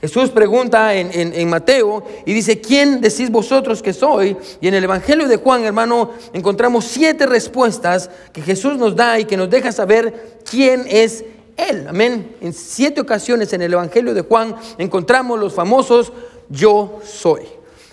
Jesús 0.00 0.30
pregunta 0.30 0.94
en, 0.94 1.10
en, 1.12 1.32
en, 1.32 1.48
Mateo 1.48 2.02
y 2.26 2.32
dice, 2.32 2.60
¿quién 2.60 3.00
decís 3.00 3.30
vosotros 3.30 3.80
que 3.80 3.92
soy? 3.92 4.36
Y 4.60 4.66
en 4.66 4.74
el 4.74 4.82
Evangelio 4.82 5.28
de 5.28 5.36
Juan, 5.36 5.64
hermano, 5.64 6.10
encontramos 6.32 6.86
siete 6.86 7.24
respuestas 7.26 8.10
que 8.32 8.42
Jesús 8.42 8.76
nos 8.78 8.96
da 8.96 9.20
y 9.20 9.26
que 9.26 9.36
nos 9.36 9.48
deja 9.48 9.70
saber 9.70 10.40
quién 10.50 10.84
es 10.88 11.24
Él. 11.56 11.86
Amén. 11.88 12.34
En 12.40 12.52
siete 12.52 13.00
ocasiones 13.00 13.52
en 13.52 13.62
el 13.62 13.72
Evangelio 13.72 14.12
de 14.12 14.22
Juan 14.22 14.56
encontramos 14.78 15.38
los 15.38 15.54
famosos 15.54 16.12
yo 16.48 16.98
soy. 17.04 17.42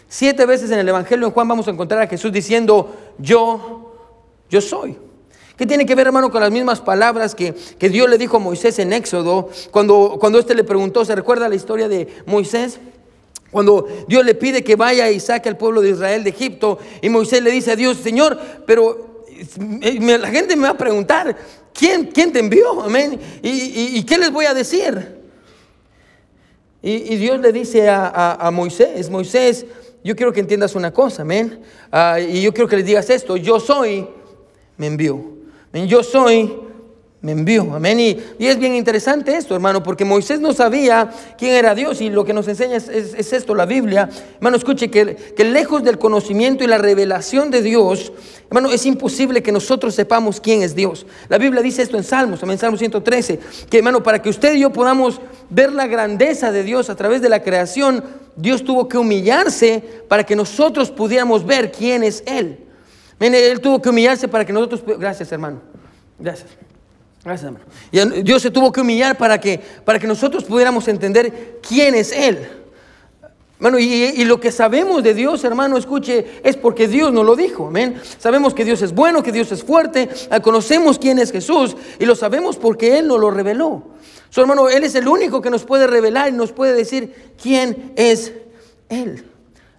Siete 0.08 0.48
veces 0.48 0.72
en 0.72 0.80
el 0.80 0.90
Evangelio 0.90 1.28
de 1.28 1.34
Juan 1.34 1.48
vamos 1.48 1.68
a 1.68 1.72
encontrar 1.72 2.02
a 2.02 2.08
Jesús 2.08 2.32
diciendo, 2.32 2.96
yo, 3.20 3.94
yo 4.50 4.60
soy. 4.62 4.98
¿Qué 5.60 5.66
tiene 5.66 5.86
que 5.86 5.94
ver, 5.94 6.08
hermano, 6.08 6.32
con 6.32 6.40
las 6.40 6.52
mismas 6.52 6.80
palabras 6.80 7.36
que, 7.36 7.54
que 7.54 7.90
Dios 7.90 8.10
le 8.10 8.18
dijo 8.18 8.38
a 8.38 8.40
Moisés 8.40 8.80
en 8.80 8.94
Éxodo? 8.94 9.50
Cuando, 9.72 10.16
cuando 10.18 10.40
éste 10.40 10.56
le 10.56 10.64
preguntó, 10.64 11.04
¿se 11.04 11.14
recuerda 11.14 11.50
la 11.50 11.56
historia 11.56 11.90
de 11.90 12.08
Moisés? 12.26 12.80
Cuando 13.52 13.86
Dios 14.08 14.24
le 14.24 14.36
pide 14.36 14.64
que 14.64 14.78
vaya 14.78 15.12
y 15.12 15.20
saque 15.20 15.50
al 15.50 15.58
pueblo 15.58 15.82
de 15.82 15.90
Israel 15.90 16.24
de 16.24 16.30
Egipto, 16.30 16.80
y 17.02 17.10
Moisés 17.10 17.44
le 17.44 17.52
dice 17.52 17.72
a 17.72 17.76
Dios, 17.76 17.98
Señor, 17.98 18.40
pero 18.66 19.26
la 19.28 20.30
gente 20.30 20.56
me 20.56 20.64
va 20.64 20.70
a 20.70 20.78
preguntar, 20.78 21.36
¿quién, 21.74 22.06
quién 22.06 22.32
te 22.32 22.40
envió? 22.40 22.82
Amén. 22.82 23.20
¿Y, 23.44 24.02
qué 24.04 24.18
les 24.18 24.32
voy 24.32 24.46
a 24.46 24.54
decir? 24.54 25.20
Y, 26.82 27.18
Dios 27.18 27.38
le 27.42 27.52
dice 27.52 27.90
a, 27.90 28.50
Moisés, 28.54 29.10
Moisés, 29.10 29.66
yo 30.06 30.16
quiero 30.16 30.32
que 30.32 30.40
entiendas 30.40 30.74
una 30.76 30.94
cosa, 30.94 31.24
amén. 31.24 31.60
Ah, 31.92 32.18
y 32.18 32.42
yo 32.42 32.54
quiero 32.54 32.70
que 32.70 32.78
les 32.78 32.86
digas 32.86 33.10
esto, 33.10 33.36
yo 33.36 33.60
soy, 33.60 34.08
me 34.78 34.88
envió. 34.88 35.39
Yo 35.74 36.04
soy, 36.04 36.52
me 37.22 37.34
envió. 37.34 37.74
Amén. 37.74 38.00
Y, 38.00 38.18
es 38.40 38.58
bien 38.58 38.76
interesante 38.76 39.36
esto, 39.36 39.54
hermano, 39.54 39.84
porque 39.84 40.06
Moisés 40.06 40.40
no 40.40 40.54
sabía 40.54 41.10
quién 41.38 41.54
era 41.54 41.76
Dios 41.76 42.00
y 42.02 42.10
lo 42.10 42.24
que 42.24 42.34
nos 42.34 42.48
enseña 42.48 42.78
es, 42.78 43.34
esto, 43.34 43.54
la 43.56 43.66
Biblia. 43.66 44.10
Hermano, 44.36 44.58
escuche 44.58 44.90
que, 44.90 45.16
que, 45.16 45.44
lejos 45.44 45.84
del 45.84 46.00
conocimiento 46.00 46.64
y 46.64 46.68
la 46.68 46.78
revelación 46.78 47.52
de 47.52 47.62
Dios, 47.62 48.14
hermano, 48.50 48.72
es 48.72 48.86
imposible 48.86 49.44
que 49.44 49.52
nosotros 49.52 49.94
sepamos 49.96 50.40
quién 50.40 50.64
es 50.64 50.76
Dios. 50.76 51.06
La 51.28 51.38
Biblia 51.38 51.62
dice 51.62 51.82
esto 51.82 51.98
en 51.98 52.04
Salmos, 52.04 52.42
en 52.42 52.58
Salmos 52.58 52.80
113, 52.80 53.40
que 53.70 53.78
hermano, 53.78 54.02
para 54.02 54.22
que 54.22 54.30
usted 54.30 54.56
y 54.56 54.62
yo 54.62 54.72
podamos 54.72 55.20
ver 55.50 55.74
la 55.74 55.88
grandeza 55.88 56.52
de 56.52 56.64
Dios 56.64 56.90
a 56.90 56.96
través 56.96 57.22
de 57.22 57.30
la 57.30 57.44
creación, 57.44 58.04
Dios 58.38 58.64
tuvo 58.64 58.88
que 58.88 58.98
humillarse 58.98 59.84
para 60.08 60.24
que 60.24 60.36
nosotros 60.36 60.90
pudiéramos 60.90 61.46
ver 61.46 61.72
quién 61.72 62.04
es 62.04 62.24
Él. 62.26 62.69
Él 63.20 63.60
tuvo 63.60 63.82
que 63.82 63.90
humillarse 63.90 64.28
para 64.28 64.46
que 64.46 64.54
nosotros... 64.54 64.84
Gracias, 64.98 65.32
hermano. 65.32 65.62
Gracias. 66.18 66.50
Gracias, 67.24 67.46
hermano. 67.46 67.66
Y 67.92 68.24
Dios 68.24 68.42
se 68.42 68.50
tuvo 68.50 68.72
que 68.72 68.82
humillar 68.82 69.18
para 69.18 69.40
que, 69.40 69.60
para 69.84 70.00
que 70.00 70.08
nosotros 70.08 70.44
pudiéramos 70.46 70.88
entender 70.88 71.60
quién 71.62 71.96
es 71.96 72.12
Él. 72.12 72.48
Y, 73.78 74.24
lo 74.24 74.40
que 74.40 74.54
sabemos 74.54 75.04
de 75.04 75.14
Dios, 75.14 75.44
hermano, 75.44 75.76
escuche, 75.76 76.40
es 76.44 76.56
porque 76.56 76.88
Dios 76.88 77.12
nos 77.12 77.26
lo 77.26 77.36
dijo. 77.36 77.68
Amén. 77.68 78.02
Sabemos 78.18 78.54
que 78.54 78.64
Dios 78.64 78.82
es 78.82 78.94
bueno, 78.96 79.22
que 79.22 79.34
Dios 79.34 79.52
es 79.52 79.64
fuerte. 79.66 80.08
Ah, 80.30 80.40
conocemos 80.40 80.98
quién 80.98 81.20
es 81.20 81.32
Jesús 81.32 81.76
y 82.00 82.06
lo 82.06 82.16
sabemos 82.16 82.56
porque 82.56 82.98
Él 82.98 83.08
nos 83.08 83.20
lo 83.20 83.32
reveló. 83.32 83.84
Su 84.30 84.40
hermano, 84.40 84.70
Él 84.70 84.84
es 84.86 84.96
el 84.96 85.10
único 85.10 85.42
que 85.42 85.50
nos 85.50 85.66
puede 85.66 85.88
revelar 85.88 86.30
y 86.30 86.32
nos 86.32 86.54
puede 86.54 86.74
decir 86.74 87.34
quién 87.42 87.92
es 87.98 88.32
Él. 88.88 89.29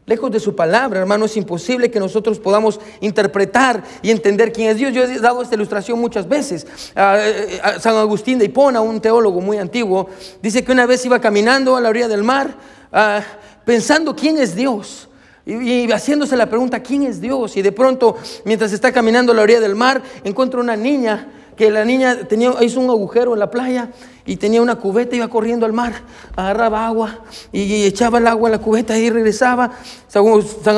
Lejos 0.06 0.32
de 0.32 0.40
su 0.40 0.56
palabra, 0.56 0.98
hermano, 0.98 1.26
es 1.26 1.36
imposible 1.36 1.90
que 1.90 2.00
nosotros 2.00 2.40
podamos 2.40 2.80
interpretar 3.00 3.84
y 4.02 4.10
entender 4.10 4.52
quién 4.52 4.70
es 4.70 4.76
Dios. 4.76 4.92
Yo 4.92 5.04
he 5.04 5.18
dado 5.20 5.42
esta 5.42 5.54
ilustración 5.54 6.00
muchas 6.00 6.28
veces. 6.28 6.66
San 6.94 7.96
Agustín 7.96 8.38
de 8.38 8.46
Hipona, 8.46 8.80
un 8.80 9.00
teólogo 9.00 9.40
muy 9.40 9.58
antiguo, 9.58 10.08
dice 10.42 10.64
que 10.64 10.72
una 10.72 10.86
vez 10.86 11.04
iba 11.06 11.20
caminando 11.20 11.76
a 11.76 11.80
la 11.80 11.90
orilla 11.90 12.08
del 12.08 12.24
mar 12.24 12.56
ah, 12.92 13.22
pensando 13.64 14.16
quién 14.16 14.38
es 14.38 14.56
Dios. 14.56 15.08
Y, 15.46 15.90
haciéndose 15.90 16.36
la 16.36 16.46
pregunta, 16.46 16.80
¿quién 16.82 17.04
es 17.04 17.20
Dios? 17.20 17.56
Y 17.56 17.62
de 17.62 17.72
pronto, 17.72 18.16
mientras 18.44 18.72
está 18.72 18.92
caminando 18.92 19.32
a 19.32 19.34
la 19.34 19.42
orilla 19.42 19.60
del 19.60 19.74
mar, 19.74 20.02
encuentra 20.24 20.60
una 20.60 20.76
niña 20.76 21.28
que 21.60 21.70
la 21.70 21.84
niña 21.84 22.26
tenía, 22.26 22.54
hizo 22.62 22.80
un 22.80 22.88
agujero 22.88 23.34
en 23.34 23.38
la 23.38 23.50
playa 23.50 23.90
y 24.24 24.36
tenía 24.36 24.62
una 24.62 24.76
cubeta, 24.76 25.14
iba 25.14 25.28
corriendo 25.28 25.66
al 25.66 25.74
mar, 25.74 25.92
agarraba 26.34 26.86
agua 26.86 27.18
y, 27.52 27.84
echaba 27.84 28.16
el 28.16 28.26
agua 28.28 28.48
en 28.48 28.52
la 28.52 28.58
cubeta 28.58 28.96
y 28.96 29.10
regresaba. 29.10 29.70
San 30.08 30.24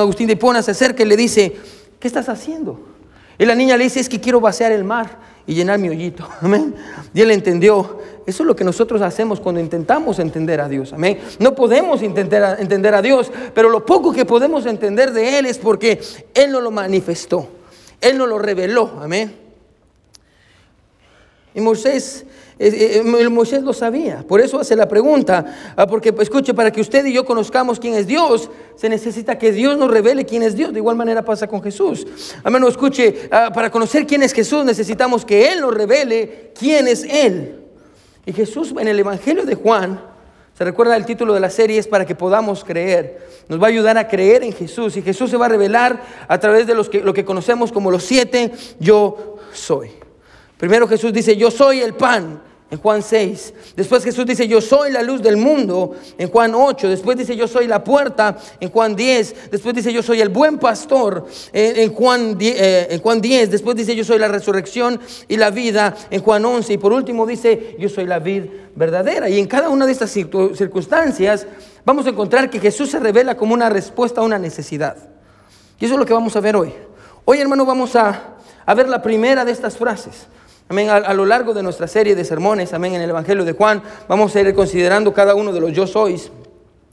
Agustín 0.01 0.27
de 0.27 0.33
Hipona 0.33 0.61
se 0.61 0.73
acerca 0.73 1.05
y 1.05 1.07
le 1.07 1.17
dice, 1.17 1.57
¿qué 2.01 2.09
estás 2.09 2.29
haciendo? 2.29 2.81
Y 3.39 3.47
la 3.47 3.55
niña 3.55 3.77
le 3.77 3.85
dice, 3.85 4.01
es 4.01 4.09
que 4.09 4.21
quiero 4.21 4.41
vaciar 4.41 4.73
el 4.73 4.83
mar 4.83 5.21
y 5.47 5.55
llenar 5.55 5.79
mi 5.79 5.89
hoyito. 5.89 6.29
Amén. 6.41 6.75
Y 7.15 7.21
él 7.21 7.31
entendió. 7.31 8.01
Eso 8.27 8.43
es 8.43 8.47
lo 8.49 8.57
que 8.57 8.65
nosotros 8.65 9.03
hacemos 9.03 9.39
cuando 9.39 9.61
intentamos 9.61 10.19
entender 10.19 10.61
a 10.61 10.69
Dios. 10.69 10.93
Amén. 10.93 11.21
No 11.39 11.55
podemos 11.55 12.03
intentar 12.03 12.59
entender 12.59 12.93
a 12.93 13.03
Dios, 13.03 13.31
pero 13.55 13.69
lo 13.69 13.87
poco 13.87 14.13
que 14.13 14.25
podemos 14.25 14.67
entender 14.67 15.13
de 15.13 15.39
Él 15.39 15.47
es 15.47 15.59
porque 15.59 16.01
Él 16.35 16.51
nos 16.51 16.61
lo 16.61 16.73
manifestó. 16.73 17.47
Él 18.01 18.19
nos 18.19 18.29
lo 18.29 18.41
reveló. 18.41 18.91
Amén. 19.01 19.42
Y 21.55 21.61
Moisés, 21.61 22.25
eh, 22.59 23.03
eh, 23.05 23.29
Moisés 23.29 23.63
lo 23.63 23.73
sabía, 23.73 24.25
por 24.27 24.41
eso 24.41 24.59
hace 24.59 24.75
la 24.75 24.89
pregunta, 24.89 25.75
ah, 25.77 25.87
porque 25.87 26.15
escuche, 26.21 26.55
para 26.55 26.71
que 26.71 26.81
usted 26.81 27.05
y 27.05 27.13
yo 27.13 27.27
conozcamos 27.27 27.79
quién 27.79 27.95
es 27.95 28.07
Dios, 28.07 28.51
se 28.77 28.89
necesita 28.89 29.39
que 29.39 29.53
Dios 29.53 29.77
nos 29.77 29.91
revele 29.91 30.25
quién 30.25 30.43
es 30.43 30.57
Dios. 30.57 30.73
De 30.73 30.79
igual 30.79 30.97
manera 30.97 31.23
pasa 31.23 31.47
con 31.47 31.63
Jesús. 31.63 32.07
A 32.43 32.51
menos 32.51 32.71
escuche, 32.71 33.29
ah, 33.31 33.51
para 33.53 33.71
conocer 33.71 34.07
quién 34.07 34.23
es 34.23 34.33
Jesús 34.33 34.65
necesitamos 34.65 35.25
que 35.25 35.53
Él 35.53 35.61
nos 35.61 35.75
revele 35.75 36.53
quién 36.59 36.89
es 36.89 37.05
Él. 37.05 37.59
Y 38.25 38.33
Jesús 38.33 38.73
en 38.79 38.89
el 38.89 38.99
Evangelio 38.99 39.45
de 39.45 39.55
Juan, 39.55 40.01
se 40.57 40.65
recuerda 40.65 40.97
el 40.97 41.05
título 41.05 41.35
de 41.35 41.41
la 41.41 41.51
serie, 41.51 41.79
es 41.79 41.89
para 41.89 42.07
que 42.07 42.15
podamos 42.15 42.63
creer. 42.63 43.27
Nos 43.49 43.61
va 43.61 43.67
a 43.67 43.71
ayudar 43.71 43.99
a 43.99 44.07
creer 44.07 44.45
en 44.45 44.53
Jesús. 44.53 44.97
Y 44.97 45.03
Jesús 45.03 45.31
se 45.31 45.37
va 45.37 45.47
a 45.47 45.49
revelar 45.49 46.03
a 46.29 46.39
través 46.39 46.67
de 46.67 46.75
los 46.75 46.89
que, 46.89 47.01
lo 47.01 47.13
que 47.13 47.25
conocemos 47.25 47.73
como 47.73 47.91
los 47.91 48.05
siete 48.05 48.53
yo 48.79 49.37
soy. 49.53 49.91
Primero 50.63 50.87
Jesús 50.87 51.13
dice, 51.13 51.37
yo 51.37 51.51
soy 51.51 51.81
el 51.81 51.93
pan, 51.93 52.41
en 52.71 52.79
Juan 52.79 53.03
6. 53.03 53.55
Después 53.75 54.05
Jesús 54.05 54.25
dice, 54.25 54.47
yo 54.47 54.61
soy 54.61 54.93
la 54.93 55.03
luz 55.03 55.21
del 55.21 55.37
mundo, 55.37 55.97
en 56.17 56.31
Juan 56.31 56.55
8. 56.55 56.89
Después 56.89 57.19
dice, 57.19 57.35
yo 57.35 57.49
soy 57.49 57.67
la 57.67 57.83
puerta, 57.83 58.39
en 58.61 58.71
Juan 58.71 58.95
10. 58.95 59.51
Después 59.51 59.75
dice, 59.75 59.93
yo 59.93 60.05
soy 60.05 60.21
el 60.21 60.29
buen 60.29 60.61
pastor, 60.61 61.27
en 61.53 61.93
Juan, 61.93 62.37
eh, 62.39 62.87
en 62.91 63.01
Juan 63.01 63.21
10. 63.21 63.51
Después 63.51 63.75
dice, 63.75 63.97
yo 63.97 64.05
soy 64.05 64.21
la 64.21 64.29
resurrección 64.29 65.01
y 65.27 65.37
la 65.37 65.51
vida, 65.51 65.97
en 66.13 66.23
Juan 66.23 66.45
11. 66.45 66.75
Y 66.75 66.79
por 66.79 66.93
último 66.93 67.27
dice, 67.27 67.75
yo 67.81 67.89
soy 67.89 68.07
la 68.07 68.21
vid 68.21 68.45
verdadera. 68.77 69.29
Y 69.29 69.41
en 69.41 69.49
cada 69.49 69.69
una 69.69 69.85
de 69.85 69.91
estas 69.91 70.13
circunstancias 70.13 71.45
vamos 71.85 72.07
a 72.07 72.11
encontrar 72.11 72.49
que 72.49 72.61
Jesús 72.61 72.89
se 72.89 73.01
revela 73.01 73.37
como 73.37 73.53
una 73.53 73.69
respuesta 73.69 74.21
a 74.21 74.25
una 74.25 74.39
necesidad. 74.39 74.97
Y 75.81 75.87
eso 75.87 75.95
es 75.95 75.99
lo 75.99 76.07
que 76.07 76.15
vamos 76.15 76.37
a 76.37 76.41
ver 76.41 76.55
hoy. 76.55 76.73
Hoy, 77.25 77.41
hermano, 77.41 77.67
vamos 77.67 77.97
a, 77.97 78.37
a 78.65 78.75
ver 78.75 78.89
la 78.89 79.03
primera 79.03 79.45
de 79.45 79.51
estas 79.51 79.77
frases. 79.77 80.29
Amén. 80.69 80.89
A, 80.91 81.13
lo 81.13 81.27
largo 81.27 81.53
de 81.53 81.63
nuestra 81.63 81.87
serie 81.87 82.15
de 82.15 82.25
sermones, 82.25 82.73
amén, 82.73 82.95
en 82.95 83.03
el 83.03 83.11
Evangelio 83.11 83.45
de 83.45 83.53
Juan, 83.53 83.83
vamos 84.09 84.35
a 84.35 84.41
ir 84.41 84.55
considerando 84.55 85.13
cada 85.13 85.35
uno 85.35 85.53
de 85.53 85.61
los 85.61 85.73
yo 85.73 85.87
sois. 85.87 86.31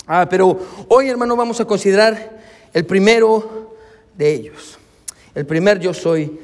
Ah, 0.05 0.27
pero 0.29 0.59
hoy, 0.87 1.09
hermano, 1.09 1.35
vamos 1.35 1.61
a 1.61 1.65
considerar 1.65 2.39
el 2.73 2.85
primero 2.85 3.75
de 4.15 4.33
ellos. 4.33 4.77
El 5.35 5.45
primer 5.45 5.79
yo 5.79 5.93
soy 5.93 6.39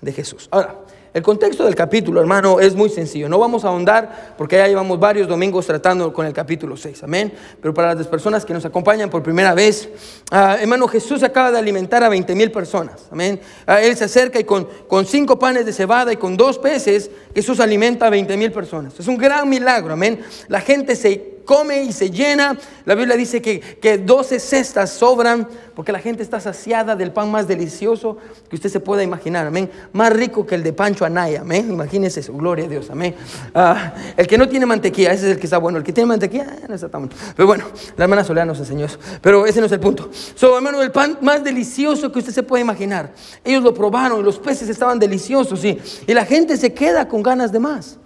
de 0.00 0.12
Jesús. 0.12 0.48
Ahora, 0.50 0.74
el 1.14 1.22
contexto 1.22 1.64
del 1.64 1.74
capítulo, 1.74 2.20
hermano, 2.20 2.60
es 2.60 2.74
muy 2.74 2.88
sencillo. 2.88 3.28
No 3.28 3.38
vamos 3.38 3.64
a 3.64 3.68
ahondar 3.68 4.34
porque 4.36 4.56
ya 4.56 4.66
llevamos 4.66 5.00
varios 5.00 5.26
domingos 5.26 5.66
tratando 5.66 6.12
con 6.12 6.26
el 6.26 6.32
capítulo 6.32 6.76
6. 6.76 7.02
Amén. 7.04 7.32
Pero 7.60 7.72
para 7.72 7.94
las 7.94 8.06
personas 8.06 8.44
que 8.44 8.52
nos 8.52 8.64
acompañan 8.64 9.08
por 9.08 9.22
primera 9.22 9.54
vez, 9.54 9.88
ah, 10.30 10.56
hermano, 10.60 10.86
Jesús 10.88 11.22
acaba 11.22 11.50
de 11.50 11.58
alimentar 11.58 12.02
a 12.04 12.08
20 12.08 12.34
mil 12.34 12.50
personas. 12.50 13.06
Amén. 13.10 13.40
Ah, 13.66 13.80
él 13.80 13.96
se 13.96 14.04
acerca 14.04 14.38
y 14.38 14.44
con, 14.44 14.68
con 14.86 15.06
cinco 15.06 15.38
panes 15.38 15.64
de 15.64 15.72
cebada 15.72 16.12
y 16.12 16.16
con 16.16 16.36
dos 16.36 16.58
peces, 16.58 17.10
Jesús 17.34 17.60
alimenta 17.60 18.06
a 18.06 18.10
20 18.10 18.36
mil 18.36 18.52
personas. 18.52 18.98
Es 18.98 19.06
un 19.08 19.16
gran 19.16 19.48
milagro. 19.48 19.94
Amén. 19.94 20.20
La 20.48 20.60
gente 20.60 20.94
se 20.94 21.37
come 21.48 21.82
y 21.82 21.92
se 21.92 22.10
llena. 22.10 22.58
La 22.84 22.94
Biblia 22.94 23.16
dice 23.16 23.40
que, 23.40 23.58
que 23.58 23.96
12 23.96 24.38
cestas 24.38 24.90
sobran 24.90 25.48
porque 25.74 25.92
la 25.92 25.98
gente 25.98 26.22
está 26.22 26.40
saciada 26.40 26.94
del 26.94 27.10
pan 27.10 27.30
más 27.30 27.48
delicioso 27.48 28.18
que 28.50 28.56
usted 28.56 28.68
se 28.68 28.80
pueda 28.80 29.02
imaginar. 29.02 29.46
Amén. 29.46 29.70
Más 29.92 30.12
rico 30.12 30.44
que 30.44 30.56
el 30.56 30.62
de 30.62 30.74
Pancho 30.74 31.06
Anaya. 31.06 31.40
Amén. 31.40 31.72
Imagínese 31.72 32.20
eso. 32.20 32.34
Gloria 32.34 32.66
a 32.66 32.68
Dios. 32.68 32.90
Amén. 32.90 33.14
Ah, 33.54 33.94
el 34.18 34.26
que 34.26 34.36
no 34.36 34.46
tiene 34.46 34.66
mantequilla, 34.66 35.10
ese 35.10 35.26
es 35.26 35.32
el 35.36 35.40
que 35.40 35.46
está 35.46 35.56
bueno. 35.56 35.78
El 35.78 35.84
que 35.84 35.92
tiene 35.94 36.08
mantequilla, 36.08 36.44
eh, 36.44 36.66
no 36.68 36.74
está 36.74 36.90
tan 36.90 37.06
bueno. 37.06 37.16
Pero 37.34 37.46
bueno, 37.46 37.64
la 37.96 38.04
hermana 38.04 38.24
Soledad 38.24 38.44
nos 38.44 38.58
enseñó 38.58 38.84
eso. 38.84 38.98
Pero 39.22 39.46
ese 39.46 39.60
no 39.60 39.66
es 39.66 39.72
el 39.72 39.80
punto. 39.80 40.10
So, 40.34 40.54
hermano, 40.54 40.82
el 40.82 40.92
pan 40.92 41.16
más 41.22 41.42
delicioso 41.42 42.12
que 42.12 42.18
usted 42.18 42.32
se 42.32 42.42
puede 42.42 42.60
imaginar. 42.62 43.14
Ellos 43.42 43.62
lo 43.62 43.72
probaron 43.72 44.20
y 44.20 44.22
los 44.22 44.38
peces 44.38 44.68
estaban 44.68 44.98
deliciosos. 44.98 45.64
y 45.64 45.78
la 46.08 46.26
gente 46.26 46.58
se 46.58 46.74
queda 46.74 47.08
con 47.08 47.22
ganas 47.22 47.52
de 47.52 47.58
más. 47.58 47.98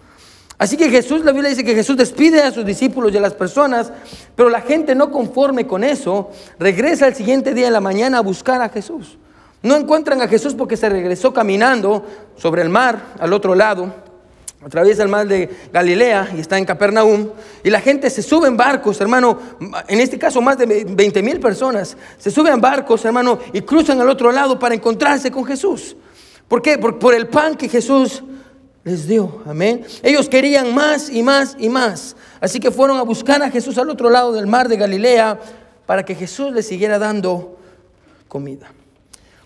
Así 0.63 0.77
que 0.77 0.89
Jesús, 0.91 1.25
la 1.25 1.33
Biblia 1.33 1.51
dice 1.51 1.65
que 1.65 1.75
Jesús 1.75 1.97
despide 1.97 2.41
a 2.41 2.53
sus 2.53 2.65
discípulos 2.65 3.13
y 3.13 3.17
a 3.17 3.21
las 3.21 3.35
personas, 3.35 3.91
pero 4.37 4.49
la 4.49 4.61
gente 4.61 4.95
no 4.95 5.11
conforme 5.11 5.67
con 5.67 5.83
eso, 5.83 6.31
regresa 6.57 7.09
el 7.09 7.17
siguiente 7.17 7.53
día 7.53 7.67
en 7.67 7.73
la 7.73 7.81
mañana 7.81 8.19
a 8.19 8.21
buscar 8.21 8.63
a 8.63 8.69
Jesús. 8.69 9.19
No 9.61 9.75
encuentran 9.75 10.23
a 10.23 10.29
Jesús 10.29 10.55
porque 10.55 10.77
se 10.77 10.89
regresó 10.89 11.33
caminando 11.33 12.07
sobre 12.37 12.63
el 12.63 12.69
mar, 12.69 13.07
al 13.19 13.33
otro 13.33 13.57
lado, 13.57 13.93
atraviesa 14.65 15.03
el 15.03 15.09
mar 15.09 15.27
de 15.27 15.51
Galilea 15.73 16.29
y 16.37 16.39
está 16.39 16.59
en 16.59 16.65
Capernaum. 16.65 17.31
Y 17.65 17.69
la 17.69 17.81
gente 17.81 18.09
se 18.09 18.23
sube 18.23 18.47
en 18.47 18.57
barcos, 18.57 19.01
hermano, 19.01 19.37
en 19.89 19.99
este 19.99 20.17
caso 20.17 20.41
más 20.41 20.59
de 20.59 20.85
20 20.89 21.23
mil 21.25 21.41
personas, 21.41 21.97
se 22.19 22.31
suben 22.31 22.53
en 22.53 22.61
barcos, 22.61 23.05
hermano, 23.05 23.41
y 23.53 23.63
cruzan 23.63 24.01
al 24.01 24.09
otro 24.09 24.31
lado 24.31 24.61
para 24.61 24.77
encontrarse 24.77 25.29
con 25.29 25.45
Jesús. 25.45 25.97
¿Por 26.47 26.63
qué? 26.63 26.79
Por, 26.79 27.01
por 27.01 27.15
el 27.15 27.27
pan 27.27 27.57
que 27.57 27.69
Jesús 27.69 28.23
les 28.85 29.07
dio. 29.07 29.43
Amén. 29.47 29.85
Ellos 30.03 30.29
querían 30.29 30.75
más 30.75 31.09
y 31.11 31.23
más 31.23 31.57
y 31.59 31.69
más. 31.69 32.17
Así 32.41 32.59
que 32.59 32.71
fueron 32.71 32.99
a 32.99 33.03
buscar 33.03 33.43
a 33.43 33.51
Jesús 33.51 33.79
al 33.79 33.91
otro 33.91 34.11
lado 34.11 34.33
del 34.33 34.47
mar 34.47 34.69
de 34.69 34.77
Galilea 34.77 35.39
para 35.87 36.05
que 36.05 36.15
Jesús 36.15 36.53
les 36.53 36.67
siguiera 36.67 36.99
dando 36.99 37.59
comida. 38.29 38.73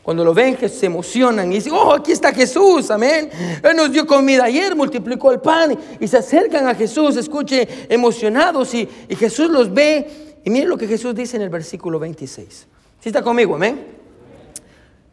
Cuando 0.03 0.25
lo 0.25 0.33
ven, 0.33 0.57
se 0.69 0.87
emocionan 0.87 1.51
y 1.51 1.57
dicen, 1.57 1.73
oh, 1.73 1.93
aquí 1.93 2.13
está 2.13 2.33
Jesús, 2.33 2.93
amén. 2.93 3.29
Él 3.61 3.77
nos 3.77 3.91
dio 3.91 4.07
comida 4.07 4.45
ayer, 4.45 4.77
multiplicó 4.77 5.33
el 5.33 5.41
pan 5.41 5.77
y 5.99 6.07
se 6.07 6.17
acercan 6.17 6.69
a 6.69 6.77
Jesús, 6.77 7.17
escuche, 7.17 7.67
emocionados 7.89 8.73
y, 8.75 8.89
Jesús 9.19 9.51
los 9.51 9.73
ve 9.75 10.39
Y 10.45 10.51
mire 10.51 10.67
lo 10.67 10.79
que 10.79 10.87
Jesús 10.87 11.13
dice 11.13 11.37
en 11.37 11.43
el 11.43 11.49
versículo 11.49 11.99
26. 11.99 12.47
¿Sí 13.01 13.09
está 13.09 13.21
conmigo, 13.21 13.57
amén? 13.57 13.96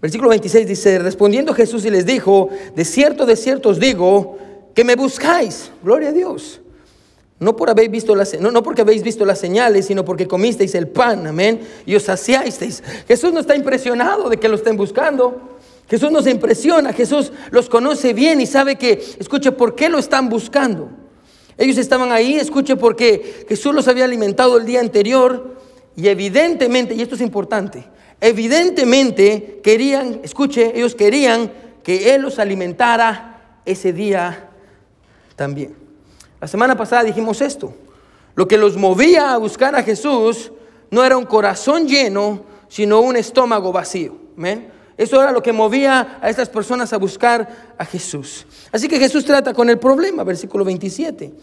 Versículo 0.03 0.31
26 0.31 0.67
dice, 0.67 0.99
respondiendo 0.99 1.53
Jesús 1.53 1.85
y 1.85 1.89
les 1.89 2.05
dijo, 2.05 2.49
de 2.75 2.83
cierto, 2.83 3.25
de 3.25 3.37
cierto 3.37 3.69
os 3.69 3.79
digo, 3.79 4.37
que 4.75 4.83
me 4.83 4.97
buscáis, 4.97 5.71
gloria 5.81 6.09
a 6.09 6.11
Dios. 6.11 6.59
No, 7.39 7.55
por 7.55 7.69
habéis 7.69 7.89
visto 7.89 8.13
las, 8.13 8.37
no, 8.37 8.51
no 8.51 8.61
porque 8.63 8.81
habéis 8.81 9.01
visto 9.01 9.23
las 9.23 9.39
señales, 9.39 9.85
sino 9.85 10.03
porque 10.03 10.27
comisteis 10.27 10.75
el 10.75 10.89
pan, 10.89 11.25
amén, 11.25 11.61
y 11.85 11.95
os 11.95 12.03
saciasteis. 12.03 12.83
Jesús 13.07 13.31
no 13.31 13.39
está 13.39 13.55
impresionado 13.55 14.27
de 14.27 14.35
que 14.35 14.49
lo 14.49 14.55
estén 14.55 14.75
buscando. 14.75 15.57
Jesús 15.89 16.11
nos 16.11 16.27
impresiona, 16.27 16.91
Jesús 16.91 17.31
los 17.51 17.69
conoce 17.69 18.11
bien 18.11 18.41
y 18.41 18.45
sabe 18.45 18.75
que, 18.75 19.01
escuche, 19.17 19.53
¿por 19.53 19.73
qué 19.73 19.87
lo 19.87 19.99
están 19.99 20.27
buscando? 20.27 20.89
Ellos 21.57 21.77
estaban 21.77 22.11
ahí, 22.11 22.35
escuche, 22.35 22.75
porque 22.75 23.45
Jesús 23.47 23.73
los 23.73 23.87
había 23.87 24.03
alimentado 24.03 24.57
el 24.57 24.65
día 24.65 24.81
anterior 24.81 25.55
y 25.95 26.09
evidentemente, 26.09 26.93
y 26.93 27.01
esto 27.01 27.15
es 27.15 27.21
importante, 27.21 27.85
evidentemente 28.23 29.59
querían, 29.61 30.21
escuche, 30.23 30.71
ellos 30.73 30.95
querían 30.95 31.51
que 31.83 32.15
Él 32.15 32.21
los 32.21 32.39
alimentara 32.39 33.59
ese 33.65 33.91
día 33.91 34.49
también. 35.35 35.75
La 36.39 36.47
semana 36.47 36.77
pasada 36.77 37.03
dijimos 37.03 37.41
esto, 37.41 37.75
lo 38.35 38.47
que 38.47 38.57
los 38.57 38.77
movía 38.77 39.33
a 39.33 39.37
buscar 39.37 39.75
a 39.75 39.83
Jesús 39.83 40.53
no 40.89 41.03
era 41.03 41.17
un 41.17 41.25
corazón 41.25 41.85
lleno, 41.85 42.43
sino 42.69 43.01
un 43.01 43.17
estómago 43.17 43.73
vacío. 43.73 44.15
Eso 44.97 45.21
era 45.21 45.33
lo 45.33 45.43
que 45.43 45.51
movía 45.51 46.19
a 46.21 46.29
estas 46.29 46.47
personas 46.47 46.93
a 46.93 46.97
buscar 46.97 47.73
a 47.77 47.83
Jesús. 47.83 48.45
Así 48.71 48.87
que 48.87 48.99
Jesús 48.99 49.25
trata 49.25 49.53
con 49.53 49.69
el 49.69 49.79
problema, 49.79 50.23
versículo 50.23 50.63
27. 50.63 51.33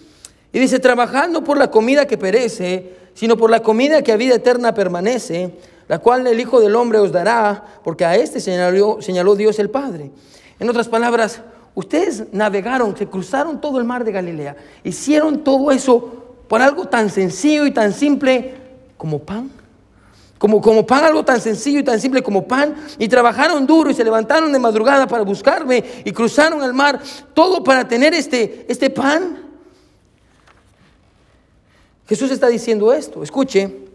Y 0.53 0.59
dice, 0.59 0.79
trabajando 0.79 1.45
por 1.45 1.59
la 1.59 1.71
comida 1.71 2.07
que 2.07 2.17
perece, 2.17 2.95
sino 3.13 3.37
por 3.37 3.51
la 3.51 3.61
comida 3.61 4.03
que 4.03 4.13
a 4.13 4.17
vida 4.17 4.37
eterna 4.37 4.73
permanece, 4.73 5.53
la 5.91 5.99
cual 5.99 6.25
el 6.25 6.39
Hijo 6.39 6.61
del 6.61 6.77
Hombre 6.77 7.01
os 7.01 7.11
dará, 7.11 7.65
porque 7.83 8.05
a 8.05 8.15
este 8.15 8.39
señaló, 8.39 9.03
señaló 9.03 9.35
Dios 9.35 9.59
el 9.59 9.71
Padre. 9.71 10.13
En 10.61 10.71
otras 10.71 10.87
palabras, 10.87 11.41
ustedes 11.75 12.33
navegaron, 12.33 12.97
se 12.97 13.09
cruzaron 13.09 13.61
todo 13.61 13.77
el 13.81 13.85
mar 13.85 14.05
de 14.05 14.13
Galilea, 14.13 14.55
hicieron 14.85 15.43
todo 15.43 15.73
eso 15.73 16.37
por 16.47 16.63
algo 16.63 16.87
tan 16.87 17.11
sencillo 17.11 17.67
y 17.67 17.73
tan 17.73 17.93
simple 17.93 18.55
como 18.97 19.19
pan. 19.19 19.51
Como, 20.39 20.61
como 20.61 20.87
pan, 20.87 21.03
algo 21.03 21.25
tan 21.25 21.41
sencillo 21.41 21.81
y 21.81 21.85
tan 21.85 22.01
simple 22.01 22.23
como 22.23 22.47
pan, 22.47 22.77
y 22.97 23.09
trabajaron 23.09 23.67
duro 23.67 23.91
y 23.91 23.95
se 23.95 24.05
levantaron 24.05 24.53
de 24.53 24.61
madrugada 24.61 25.09
para 25.09 25.25
buscarme 25.25 25.83
y 26.05 26.13
cruzaron 26.13 26.63
el 26.63 26.73
mar, 26.73 27.01
todo 27.35 27.65
para 27.65 27.89
tener 27.89 28.15
este, 28.15 28.65
este 28.69 28.91
pan. 28.91 29.39
Jesús 32.07 32.31
está 32.31 32.47
diciendo 32.47 32.93
esto, 32.93 33.25
escuche, 33.25 33.90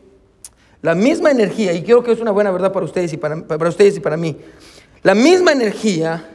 la 0.86 0.94
misma 0.94 1.32
energía, 1.32 1.74
y 1.74 1.82
creo 1.82 2.04
que 2.04 2.12
es 2.12 2.20
una 2.22 2.30
buena 2.30 2.52
verdad 2.52 2.72
para 2.72 2.86
ustedes 2.86 3.12
y 3.12 3.18
para, 3.18 3.42
para 3.42 3.70
ustedes 3.70 3.98
y 3.98 4.00
para 4.02 4.18
mí, 4.18 4.38
la 5.02 5.16
misma 5.16 5.52
energía 5.52 6.30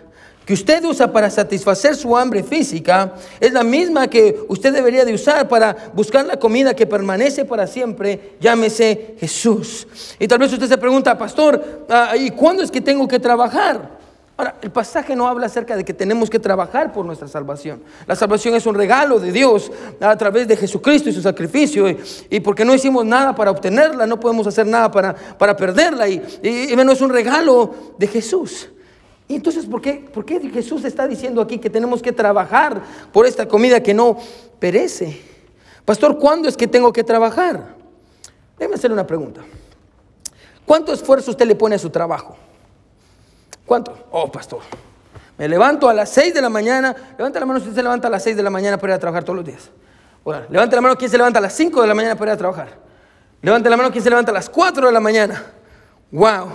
que 0.45 0.55
usted 0.55 0.83
usa 0.83 1.13
para 1.13 1.31
satisfacer 1.31 1.95
su 1.95 2.17
hambre 2.17 2.43
física 2.43 3.15
es 3.39 3.53
la 3.53 3.63
misma 3.63 4.09
que 4.09 4.41
usted 4.49 4.73
debería 4.73 5.05
de 5.05 5.15
usar 5.15 5.47
para 5.47 5.93
buscar 5.95 6.27
la 6.27 6.37
comida 6.37 6.75
que 6.75 6.85
permanece 6.85 7.45
para 7.45 7.69
siempre, 7.69 8.33
llámese 8.41 9.15
Jesús. 9.21 9.87
Y 10.19 10.27
tal 10.27 10.41
vez 10.41 10.53
usted 10.53 10.67
se 10.67 10.79
pregunta, 10.79 11.17
pastor, 11.17 11.87
ah, 11.89 12.17
¿y 12.17 12.33
cuándo 12.33 12.65
es 12.65 12.73
que 12.73 12.81
tengo 12.81 13.07
que 13.07 13.21
trabajar? 13.21 14.00
Ahora, 14.41 14.55
el 14.63 14.71
pasaje 14.71 15.15
no 15.15 15.29
habla 15.29 15.45
acerca 15.45 15.77
de 15.77 15.85
que 15.85 15.93
tenemos 15.93 16.31
que 16.31 16.39
trabajar 16.39 16.95
por 16.95 17.05
nuestra 17.05 17.29
salvación. 17.29 17.83
La 18.07 18.17
salvación 18.17 18.55
es 18.55 18.65
un 18.65 18.75
regalo 18.75 19.21
de 19.21 19.33
Dios 19.33 19.71
a 20.01 20.17
través 20.17 20.49
de 20.49 20.57
Jesucristo 20.57 21.11
y 21.11 21.13
su 21.13 21.21
sacrificio. 21.21 21.85
Y, 22.31 22.41
porque 22.41 22.65
no 22.65 22.75
hicimos 22.75 23.05
nada 23.05 23.35
para 23.35 23.51
obtenerla, 23.51 24.07
no 24.07 24.19
podemos 24.19 24.47
hacer 24.47 24.67
nada 24.67 24.91
para, 24.91 25.15
para 25.15 25.55
perderla. 25.55 26.09
Y, 26.09 26.23
y, 26.43 26.73
es 26.73 27.01
un 27.03 27.11
regalo 27.11 27.75
de 27.99 28.07
Jesús. 28.07 28.71
Y 29.29 29.35
entonces, 29.35 29.67
¿por 29.67 29.83
qué, 29.83 30.09
¿por 30.11 30.25
qué 30.25 30.41
Jesús 30.49 30.87
está 30.87 31.07
diciendo 31.07 31.43
aquí 31.43 31.59
que 31.59 31.69
tenemos 31.69 32.01
que 32.01 32.11
trabajar 32.11 32.81
por 33.13 33.27
esta 33.27 33.47
comida 33.47 33.83
que 33.83 33.93
no 33.93 34.17
perece? 34.59 35.21
Pastor, 35.85 36.19
¿cuándo 36.19 36.49
es 36.49 36.57
que 36.57 36.67
tengo 36.67 36.95
que 36.95 37.05
trabajar? 37.05 37.75
Déjeme 38.59 38.77
hacerle 38.77 38.95
una 38.95 39.07
pregunta. 39.07 39.43
¿Cuánto 40.65 40.95
esfuerzo 40.95 41.31
usted 41.31 41.47
le 41.47 41.57
pone 41.57 41.75
a 41.75 41.79
su 41.79 41.91
trabajo? 41.91 42.39
¿Cuánto? 43.71 43.97
Oh, 44.11 44.29
pastor. 44.33 44.63
Me 45.39 45.47
levanto 45.47 45.89
a 45.89 45.95
las 45.95 46.11
6 46.11 46.35
de 46.35 46.43
la 46.43 46.49
mañana. 46.49 46.93
Levanta 47.17 47.39
la 47.39 47.47
mano 47.47 47.61
si 47.61 47.67
usted 47.67 47.77
se 47.77 47.83
levanta 47.85 48.09
a 48.09 48.11
las 48.11 48.21
6 48.25 48.37
de 48.37 48.43
la 48.43 48.51
mañana 48.51 48.79
para 48.79 48.95
ir 48.95 48.97
a 48.97 48.99
trabajar 48.99 49.23
todos 49.23 49.37
los 49.37 49.45
días. 49.45 49.71
Bueno, 50.25 50.43
levanta 50.51 50.75
la 50.75 50.83
mano 50.83 50.97
quien 50.97 51.09
se 51.09 51.17
levanta 51.17 51.39
a 51.39 51.43
las 51.43 51.53
5 51.53 51.81
de 51.81 51.87
la 51.87 51.95
mañana 51.95 52.17
para 52.17 52.33
ir 52.33 52.35
a 52.35 52.37
trabajar. 52.37 52.79
Levanta 53.41 53.71
la 53.71 53.77
mano 53.77 53.93
quien 53.93 54.03
se 54.03 54.11
levanta 54.11 54.33
a 54.33 54.35
las 54.35 54.51
4 54.51 54.89
de 54.89 54.93
la 54.93 54.99
mañana. 54.99 55.45
Wow. 56.11 56.49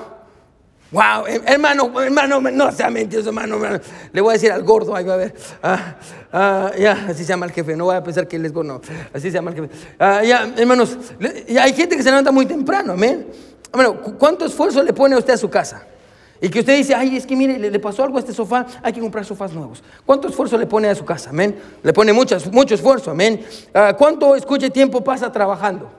Wow, 0.91 1.25
hermano, 1.45 2.01
hermano, 2.01 2.41
no 2.41 2.71
sea 2.73 2.89
mentiroso, 2.89 3.29
hermano, 3.29 3.59
Le 4.11 4.19
voy 4.19 4.31
a 4.31 4.33
decir 4.33 4.51
al 4.51 4.63
gordo, 4.63 4.93
ahí 4.93 5.05
va 5.05 5.13
a 5.13 5.17
ver. 5.17 5.33
Ah, 5.63 5.95
ah, 6.33 6.71
ya, 6.77 7.05
así 7.07 7.23
se 7.23 7.29
llama 7.29 7.45
el 7.45 7.53
jefe, 7.53 7.77
no 7.77 7.85
voy 7.85 7.95
a 7.95 8.03
pensar 8.03 8.27
que 8.27 8.35
él 8.35 8.45
es 8.45 8.51
gordo, 8.51 8.81
así 9.13 9.29
se 9.29 9.31
llama 9.31 9.51
el 9.51 9.55
jefe. 9.55 9.69
Ah, 9.97 10.21
ya, 10.21 10.53
hermanos, 10.57 10.97
hay 11.61 11.73
gente 11.73 11.95
que 11.95 12.03
se 12.03 12.09
levanta 12.09 12.33
muy 12.33 12.45
temprano, 12.45 12.91
amén. 12.91 13.25
Bueno, 13.71 14.01
¿cuánto 14.19 14.45
esfuerzo 14.45 14.83
le 14.83 14.91
pone 14.91 15.15
usted 15.15 15.35
a 15.35 15.37
su 15.37 15.49
casa? 15.49 15.94
Y 16.41 16.49
que 16.49 16.59
usted 16.59 16.75
dice, 16.77 16.93
ay, 16.93 17.15
es 17.15 17.25
que 17.25 17.35
mire, 17.35 17.57
le, 17.57 17.79
pasó 17.79 18.03
algo 18.03 18.17
a 18.17 18.19
este 18.19 18.33
sofá, 18.33 18.65
hay 18.83 18.91
que 18.91 18.99
comprar 18.99 19.23
sofás 19.23 19.53
nuevos. 19.53 19.81
¿Cuánto 20.05 20.27
esfuerzo 20.27 20.57
le 20.57 20.65
pone 20.65 20.89
a 20.89 20.95
su 20.95 21.05
casa? 21.05 21.29
Amén. 21.29 21.55
Le 21.81 21.93
pone 21.93 22.11
mucho, 22.11 22.37
mucho 22.51 22.75
esfuerzo, 22.75 23.11
amén. 23.11 23.41
¿Cuánto, 23.97 24.35
escuche, 24.35 24.69
tiempo 24.69 25.03
pasa 25.03 25.31
trabajando? 25.31 25.89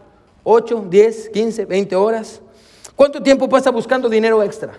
¿8, 0.45 0.89
10, 0.89 1.31
15, 1.31 1.65
20 1.65 1.97
horas? 1.97 2.43
¿Cuánto 2.95 3.23
tiempo 3.23 3.49
pasa 3.49 3.71
buscando 3.71 4.09
dinero 4.09 4.43
extra? 4.43 4.79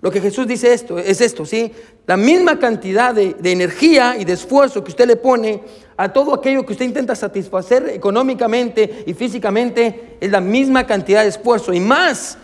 Lo 0.00 0.10
que 0.10 0.20
Jesús 0.20 0.46
dice 0.46 0.72
esto, 0.72 0.98
es 0.98 1.20
esto, 1.20 1.44
¿sí? 1.44 1.72
La 2.06 2.16
misma 2.16 2.58
cantidad 2.58 3.14
de, 3.14 3.34
de, 3.34 3.52
energía 3.52 4.16
y 4.18 4.24
de 4.24 4.32
esfuerzo 4.32 4.82
que 4.82 4.92
usted 4.92 5.06
le 5.06 5.16
pone 5.16 5.62
a 5.96 6.10
todo 6.10 6.32
aquello 6.32 6.64
que 6.64 6.72
usted 6.72 6.86
intenta 6.86 7.14
satisfacer 7.14 7.90
económicamente 7.90 9.04
y 9.06 9.12
físicamente, 9.12 10.16
es 10.18 10.30
la 10.30 10.40
misma 10.40 10.86
cantidad 10.86 11.22
de 11.22 11.28
esfuerzo 11.28 11.74
y 11.74 11.80
más 11.80 12.38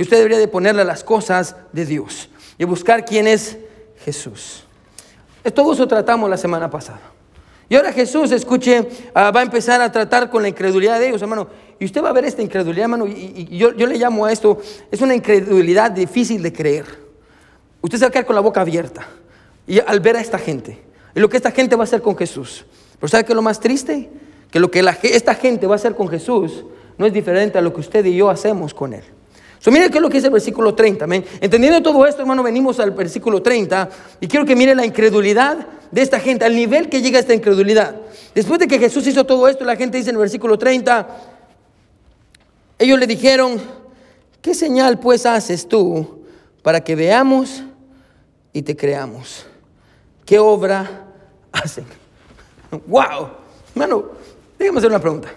que 0.00 0.04
usted 0.04 0.16
debería 0.16 0.38
de 0.38 0.48
ponerle 0.48 0.82
las 0.82 1.04
cosas 1.04 1.56
de 1.74 1.84
Dios 1.84 2.30
y 2.56 2.64
buscar 2.64 3.04
quién 3.04 3.26
es 3.26 3.58
Jesús. 4.02 4.64
Todo 5.54 5.74
eso 5.74 5.86
tratamos 5.86 6.30
la 6.30 6.38
semana 6.38 6.70
pasada. 6.70 7.02
Y 7.68 7.76
ahora 7.76 7.92
Jesús, 7.92 8.32
escuche, 8.32 8.88
ah, 9.12 9.30
va 9.30 9.40
a 9.40 9.42
empezar 9.42 9.78
a 9.82 9.92
tratar 9.92 10.30
con 10.30 10.40
la 10.40 10.48
incredulidad 10.48 10.98
de 10.98 11.08
ellos, 11.08 11.20
hermano. 11.20 11.48
Y 11.78 11.84
usted 11.84 12.02
va 12.02 12.08
a 12.08 12.12
ver 12.14 12.24
esta 12.24 12.40
incredulidad, 12.40 12.84
hermano, 12.84 13.06
y, 13.06 13.46
yo, 13.58 13.74
yo, 13.74 13.86
le 13.86 13.98
llamo 13.98 14.24
a 14.24 14.32
esto, 14.32 14.62
es 14.90 15.02
una 15.02 15.14
incredulidad 15.14 15.90
difícil 15.90 16.42
de 16.42 16.50
creer. 16.50 16.86
Usted 17.82 17.98
se 17.98 18.04
va 18.06 18.08
a 18.08 18.10
quedar 18.10 18.24
con 18.24 18.36
la 18.36 18.40
boca 18.40 18.62
abierta 18.62 19.06
y 19.66 19.80
al 19.80 20.00
ver 20.00 20.16
a 20.16 20.22
esta 20.22 20.38
gente, 20.38 20.80
y 21.14 21.20
lo 21.20 21.28
que 21.28 21.36
esta 21.36 21.50
gente 21.50 21.76
va 21.76 21.82
a 21.82 21.84
hacer 21.84 22.00
con 22.00 22.16
Jesús. 22.16 22.64
Pero 22.98 23.08
¿sabe 23.08 23.26
qué 23.26 23.32
es 23.32 23.36
lo 23.36 23.42
más 23.42 23.60
triste? 23.60 24.08
Que 24.50 24.60
lo 24.60 24.70
que 24.70 24.82
esta 25.02 25.34
gente 25.34 25.66
va 25.66 25.74
a 25.74 25.76
hacer 25.76 25.94
con 25.94 26.08
Jesús 26.08 26.64
no 26.96 27.04
es 27.04 27.12
diferente 27.12 27.58
a 27.58 27.60
lo 27.60 27.74
que 27.74 27.80
usted 27.80 28.02
y 28.06 28.16
yo 28.16 28.30
hacemos 28.30 28.72
con 28.72 28.94
Él. 28.94 29.04
So, 29.60 29.70
mire 29.70 29.90
qué 29.90 29.98
es 29.98 30.02
lo 30.02 30.08
que 30.08 30.16
dice 30.16 30.28
el 30.28 30.32
versículo 30.32 30.74
30. 30.74 31.04
Entendiendo 31.40 31.82
todo 31.82 32.06
esto, 32.06 32.22
hermano, 32.22 32.42
venimos 32.42 32.80
al 32.80 32.92
versículo 32.92 33.42
30 33.42 33.90
y 34.18 34.26
quiero 34.26 34.46
que 34.46 34.56
mire 34.56 34.74
la 34.74 34.86
incredulidad 34.86 35.66
de 35.90 36.00
esta 36.00 36.18
gente, 36.18 36.46
al 36.46 36.56
nivel 36.56 36.88
que 36.88 37.02
llega 37.02 37.18
esta 37.18 37.34
incredulidad. 37.34 37.94
Después 38.34 38.58
de 38.58 38.66
que 38.66 38.78
Jesús 38.78 39.06
hizo 39.06 39.24
todo 39.24 39.46
esto, 39.48 39.64
la 39.64 39.76
gente 39.76 39.98
dice 39.98 40.08
en 40.08 40.16
el 40.16 40.20
versículo 40.20 40.56
30, 40.56 41.08
ellos 42.78 42.98
le 42.98 43.06
dijeron, 43.06 43.60
¿qué 44.40 44.54
señal 44.54 44.98
pues 44.98 45.26
haces 45.26 45.68
tú 45.68 46.22
para 46.62 46.80
que 46.82 46.94
veamos 46.94 47.62
y 48.54 48.62
te 48.62 48.74
creamos? 48.74 49.44
¿Qué 50.24 50.38
obra 50.38 51.04
hacen? 51.52 51.84
¡Wow! 52.86 53.28
Hermano, 53.74 54.04
déjame 54.58 54.78
hacer 54.78 54.88
una 54.88 55.00
pregunta. 55.00 55.28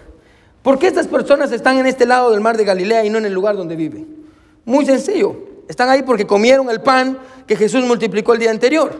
¿Por 0.64 0.78
qué 0.78 0.86
estas 0.86 1.08
personas 1.08 1.52
están 1.52 1.76
en 1.76 1.84
este 1.84 2.06
lado 2.06 2.30
del 2.30 2.40
mar 2.40 2.56
de 2.56 2.64
Galilea 2.64 3.04
y 3.04 3.10
no 3.10 3.18
en 3.18 3.26
el 3.26 3.34
lugar 3.34 3.54
donde 3.54 3.76
viven? 3.76 4.24
Muy 4.64 4.86
sencillo. 4.86 5.36
Están 5.68 5.90
ahí 5.90 6.02
porque 6.02 6.26
comieron 6.26 6.70
el 6.70 6.80
pan 6.80 7.18
que 7.46 7.54
Jesús 7.54 7.84
multiplicó 7.84 8.32
el 8.32 8.38
día 8.38 8.50
anterior. 8.50 8.98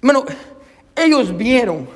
Bueno, 0.00 0.24
ellos 0.96 1.36
vieron 1.36 1.86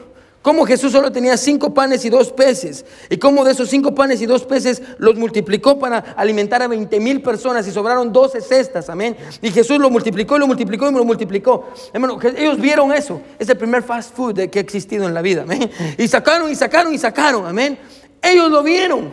cómo 0.42 0.66
Jesús 0.66 0.92
solo 0.92 1.11
tenía 1.11 1.38
cinco 1.38 1.72
panes 1.72 2.04
y 2.04 2.11
dos 2.11 2.31
peces 2.31 2.85
y 3.09 3.16
cómo 3.16 3.42
de 3.42 3.52
esos 3.52 3.70
cinco 3.70 3.94
panes 3.94 4.20
y 4.20 4.26
dos 4.26 4.44
peces 4.44 4.83
los 4.98 5.16
multiplicó 5.16 5.78
para 5.78 6.00
alimentar 6.14 6.61
a 6.61 6.68
20 6.68 7.00
mil 7.00 7.22
personas 7.22 7.66
y 7.66 7.70
sobraron 7.70 8.12
12 8.12 8.42
cestas, 8.42 8.90
amén. 8.90 9.16
Y 9.40 9.50
Jesús 9.50 9.78
lo 9.78 9.88
multiplicó 9.88 10.37
y 10.37 10.40
lo 10.40 10.46
multiplicó 10.46 10.90
y 10.90 10.92
lo 10.92 11.07
multiplicó. 11.07 11.70
Hermano, 11.90 12.18
ellos 12.37 12.61
vieron 12.61 12.92
eso. 12.92 13.22
Es 13.38 13.48
el 13.48 13.57
primer 13.57 13.83
fast 13.83 14.14
food 14.14 14.50
que 14.50 14.59
ha 14.59 14.62
existido 14.62 15.09
en 15.09 15.14
la 15.14 15.22
vida, 15.22 15.44
amén. 15.44 15.70
Y 15.96 16.07
sacaron 16.07 16.50
y 16.50 16.54
sacaron 16.54 16.92
y 16.92 16.98
sacaron, 16.98 17.46
amén. 17.46 17.78
Ellos 18.22 18.50
lo 18.50 18.62
vieron. 18.62 19.12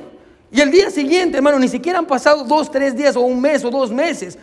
Y 0.51 0.61
el 0.61 0.71
día 0.71 0.89
siguiente, 0.89 1.37
hermano, 1.37 1.59
ni 1.59 1.67
siquiera 1.67 1.99
han 1.99 2.05
pasado 2.05 2.43
dos, 2.43 2.71
tres 2.71 2.95
días 2.95 3.15
o 3.15 3.21
un 3.21 3.41
mes 3.41 3.63
o 3.65 3.69
dos 3.69 3.91
meses. 3.91 4.37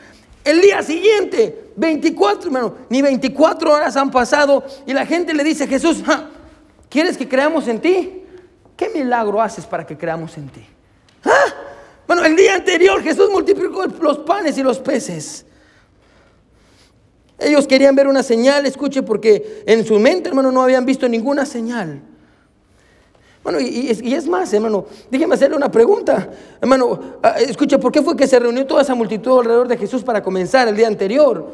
El 0.44 0.60
día 0.60 0.82
siguiente, 0.82 1.70
24, 1.76 2.46
hermano, 2.46 2.74
ni 2.88 3.00
24 3.00 3.72
horas 3.72 3.96
han 3.96 4.10
pasado 4.10 4.64
y 4.86 4.92
la 4.92 5.06
gente 5.06 5.32
le 5.32 5.44
dice, 5.44 5.66
Jesús, 5.66 6.02
¿quieres 6.88 7.16
que 7.16 7.28
creamos 7.28 7.68
en 7.68 7.80
ti? 7.80 8.24
¿Qué 8.76 8.88
milagro 8.88 9.40
haces 9.40 9.64
para 9.64 9.86
que 9.86 9.96
creamos 9.96 10.36
en 10.36 10.48
ti? 10.48 10.66
Ah, 11.24 11.54
bueno, 12.06 12.24
el 12.24 12.34
día 12.34 12.56
anterior 12.56 13.00
Jesús 13.02 13.30
multiplicó 13.30 13.86
los 13.86 14.18
panes 14.18 14.58
y 14.58 14.62
los 14.62 14.80
peces. 14.80 15.46
Ellos 17.38 17.66
querían 17.66 17.94
ver 17.94 18.06
una 18.06 18.22
señal, 18.22 18.66
escuche, 18.66 19.02
porque 19.02 19.62
en 19.66 19.84
su 19.84 19.98
mente, 19.98 20.28
hermano, 20.28 20.52
no 20.52 20.62
habían 20.62 20.84
visto 20.84 21.08
ninguna 21.08 21.46
señal. 21.46 22.00
Bueno, 23.42 23.58
y, 23.60 23.90
es 23.90 24.28
más, 24.28 24.52
hermano, 24.52 24.86
déjeme 25.10 25.34
hacerle 25.34 25.56
una 25.56 25.70
pregunta. 25.70 26.30
Hermano, 26.60 27.18
ah, 27.22 27.34
escuche, 27.40 27.76
¿por 27.78 27.90
qué 27.90 28.00
fue 28.00 28.16
que 28.16 28.28
se 28.28 28.38
reunió 28.38 28.64
toda 28.66 28.82
esa 28.82 28.94
multitud 28.94 29.40
alrededor 29.40 29.66
de 29.66 29.76
Jesús 29.76 30.04
para 30.04 30.22
comenzar 30.22 30.68
el 30.68 30.76
día 30.76 30.86
anterior? 30.86 31.50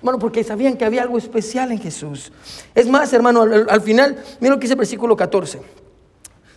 Bueno, 0.00 0.18
porque 0.20 0.44
sabían 0.44 0.76
que 0.76 0.84
había 0.84 1.02
algo 1.02 1.18
especial 1.18 1.72
en 1.72 1.80
Jesús. 1.80 2.30
Es 2.72 2.88
más, 2.88 3.12
hermano, 3.12 3.42
al, 3.42 3.80
final, 3.80 4.16
mira 4.38 4.54
lo 4.54 4.60
que 4.60 4.64
dice 4.64 4.74
el 4.74 4.78
versículo 4.78 5.16
14. 5.16 5.60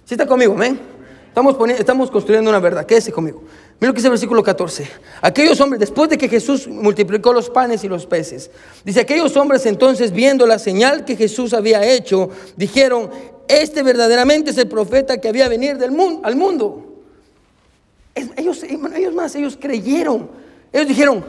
Si 0.06 0.14
está 0.14 0.28
conmigo, 0.28 0.54
amén. 0.54 0.80
Estamos, 1.28 1.56
estamos 1.70 2.12
construyendo 2.12 2.50
una 2.50 2.60
verdad. 2.60 2.86
Quédese 2.86 3.12
conmigo. 3.12 3.42
Mira 3.82 3.90
lo 3.90 3.94
que 3.96 3.98
dice 3.98 4.10
el 4.10 4.12
versículo 4.12 4.44
14. 4.44 4.88
Aquellos 5.24 5.60
hombres, 5.60 5.80
después 5.80 6.08
de 6.08 6.16
que 6.16 6.30
Jesús 6.30 6.68
multiplicó 6.68 7.34
los 7.34 7.50
panes 7.50 7.84
y 7.84 7.88
los 7.88 8.06
peces, 8.06 8.52
dice, 8.86 9.00
aquellos 9.00 9.36
hombres 9.36 9.66
entonces 9.66 10.12
viendo 10.12 10.46
la 10.46 10.60
señal 10.60 11.04
que 11.04 11.16
Jesús 11.16 11.52
había 11.52 11.84
hecho, 11.84 12.30
dijeron, 12.56 13.10
este 13.48 13.82
verdaderamente 13.82 14.52
es 14.52 14.58
el 14.60 14.68
profeta 14.68 15.18
que 15.18 15.28
había 15.28 15.50
venido 15.50 15.80
del 15.80 15.90
mundo, 15.90 16.22
al 16.24 16.36
mundo. 16.36 17.02
ellos, 18.14 18.64
más, 19.16 19.34
ellos 19.34 19.58
creyeron. 19.60 20.30
Ellos 20.72 20.88
dijeron, 20.88 21.26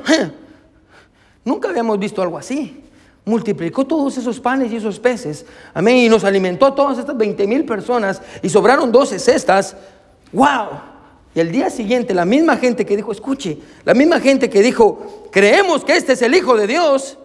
nunca 1.47 1.71
habíamos 1.71 1.99
visto 1.99 2.21
algo 2.21 2.37
así. 2.37 2.83
Multiplicó 3.25 3.87
todos 3.87 4.19
esos 4.19 4.38
panes 4.38 4.71
y 4.71 4.77
esos 4.77 5.01
peces. 5.01 5.47
Amén. 5.73 5.97
Y 5.97 6.09
nos 6.11 6.23
alimentó 6.23 6.67
a 6.67 6.75
todas 6.75 6.99
estas 6.99 7.17
20 7.17 7.47
mil 7.47 7.65
personas 7.65 8.21
y 8.43 8.51
sobraron 8.51 8.93
12 8.93 9.19
cestas. 9.19 9.75
¡Wow! 10.33 10.92
Y 11.35 11.40
el 11.40 11.51
día 11.51 11.71
siguiente, 11.71 12.12
la 12.14 12.25
misma 12.25 12.57
gente 12.57 12.85
que 12.85 12.97
dijo, 12.97 13.11
escuche, 13.12 13.59
la 13.85 13.95
misma 13.95 14.21
gente 14.21 14.51
que 14.51 14.62
dijo, 14.62 15.29
creemos 15.33 15.85
que 15.85 15.97
este 15.97 16.12
es 16.12 16.23
el 16.23 16.35
Hijo 16.35 16.57
de 16.57 16.66
Dios, 16.66 17.18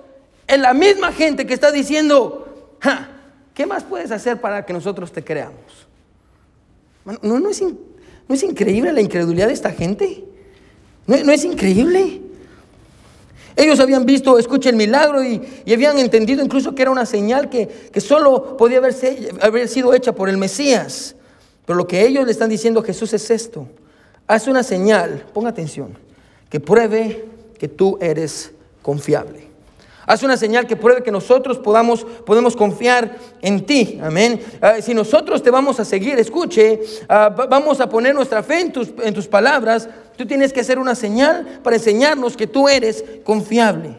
es 0.47 0.59
la 0.59 0.73
misma 0.73 1.11
gente 1.11 1.45
que 1.45 1.53
está 1.53 1.71
diciendo, 1.71 2.77
¿qué 3.53 3.65
más 3.65 3.83
puedes 3.83 4.11
hacer 4.11 4.39
para 4.39 4.65
que 4.65 4.71
nosotros 4.71 5.11
te 5.11 5.23
creamos? 5.23 5.87
¿No, 7.21 7.39
no, 7.39 7.49
es, 7.49 7.61
no 7.61 8.35
es, 8.35 8.43
increíble 8.43 8.93
la 8.93 9.01
incredulidad 9.01 9.47
de 9.47 9.53
esta 9.53 9.71
gente? 9.71 10.23
¿No, 11.05 11.17
no 11.17 11.31
es 11.31 11.43
increíble? 11.43 12.21
Ellos 13.57 13.79
habían 13.79 14.05
visto, 14.05 14.37
escucha 14.37 14.69
el 14.69 14.75
milagro 14.75 15.23
y, 15.23 15.41
habían 15.71 15.97
entendido 15.99 16.43
incluso 16.43 16.75
que 16.75 16.83
era 16.83 16.91
una 16.91 17.05
señal 17.05 17.49
que, 17.49 17.67
que 17.67 17.99
solo 17.99 18.55
podía 18.55 18.77
haber 18.77 19.67
sido 19.67 19.93
hecha 19.93 20.13
por 20.13 20.29
el 20.29 20.37
Mesías. 20.37 21.15
Pero 21.65 21.75
lo 21.75 21.87
que 21.87 22.05
ellos 22.05 22.25
le 22.25 22.31
están 22.31 22.49
diciendo 22.49 22.79
a 22.79 22.83
Jesús 22.83 23.13
es 23.13 23.29
esto. 23.29 23.67
Haz 24.27 24.47
una 24.47 24.61
señal, 24.61 25.25
ponga 25.33 25.49
atención, 25.49 25.97
que 26.49 26.59
pruebe 26.59 27.25
que 27.57 27.67
tú 27.67 27.97
eres 28.01 28.51
confiable. 28.81 29.47
Haz 30.05 30.23
una 30.23 30.37
señal 30.37 30.67
que 30.67 30.77
pruebe 30.77 31.03
que 31.03 31.11
nosotros 31.11 31.57
podamos, 31.59 32.05
podemos 32.25 32.55
confiar 32.55 33.17
en 33.41 33.65
ti. 33.65 33.99
Amén. 34.01 34.39
Ah, 34.61 34.75
si 34.81 34.93
nosotros 34.93 35.43
te 35.43 35.51
vamos 35.51 35.81
a 35.81 35.85
seguir, 35.85 36.17
escuche, 36.17 36.79
ah, 37.09 37.27
vamos 37.27 37.81
a 37.81 37.89
poner 37.89 38.15
nuestra 38.15 38.41
fe 38.41 38.61
en 38.61 38.71
tus, 38.71 38.93
en 39.03 39.13
tus 39.13 39.27
palabras. 39.27 39.89
Tú 40.15 40.25
tienes 40.25 40.53
que 40.53 40.61
hacer 40.61 40.79
una 40.79 40.95
señal 40.95 41.59
para 41.61 41.75
enseñarnos 41.75 42.37
que 42.37 42.47
tú 42.47 42.69
eres 42.69 43.03
confiable. 43.25 43.97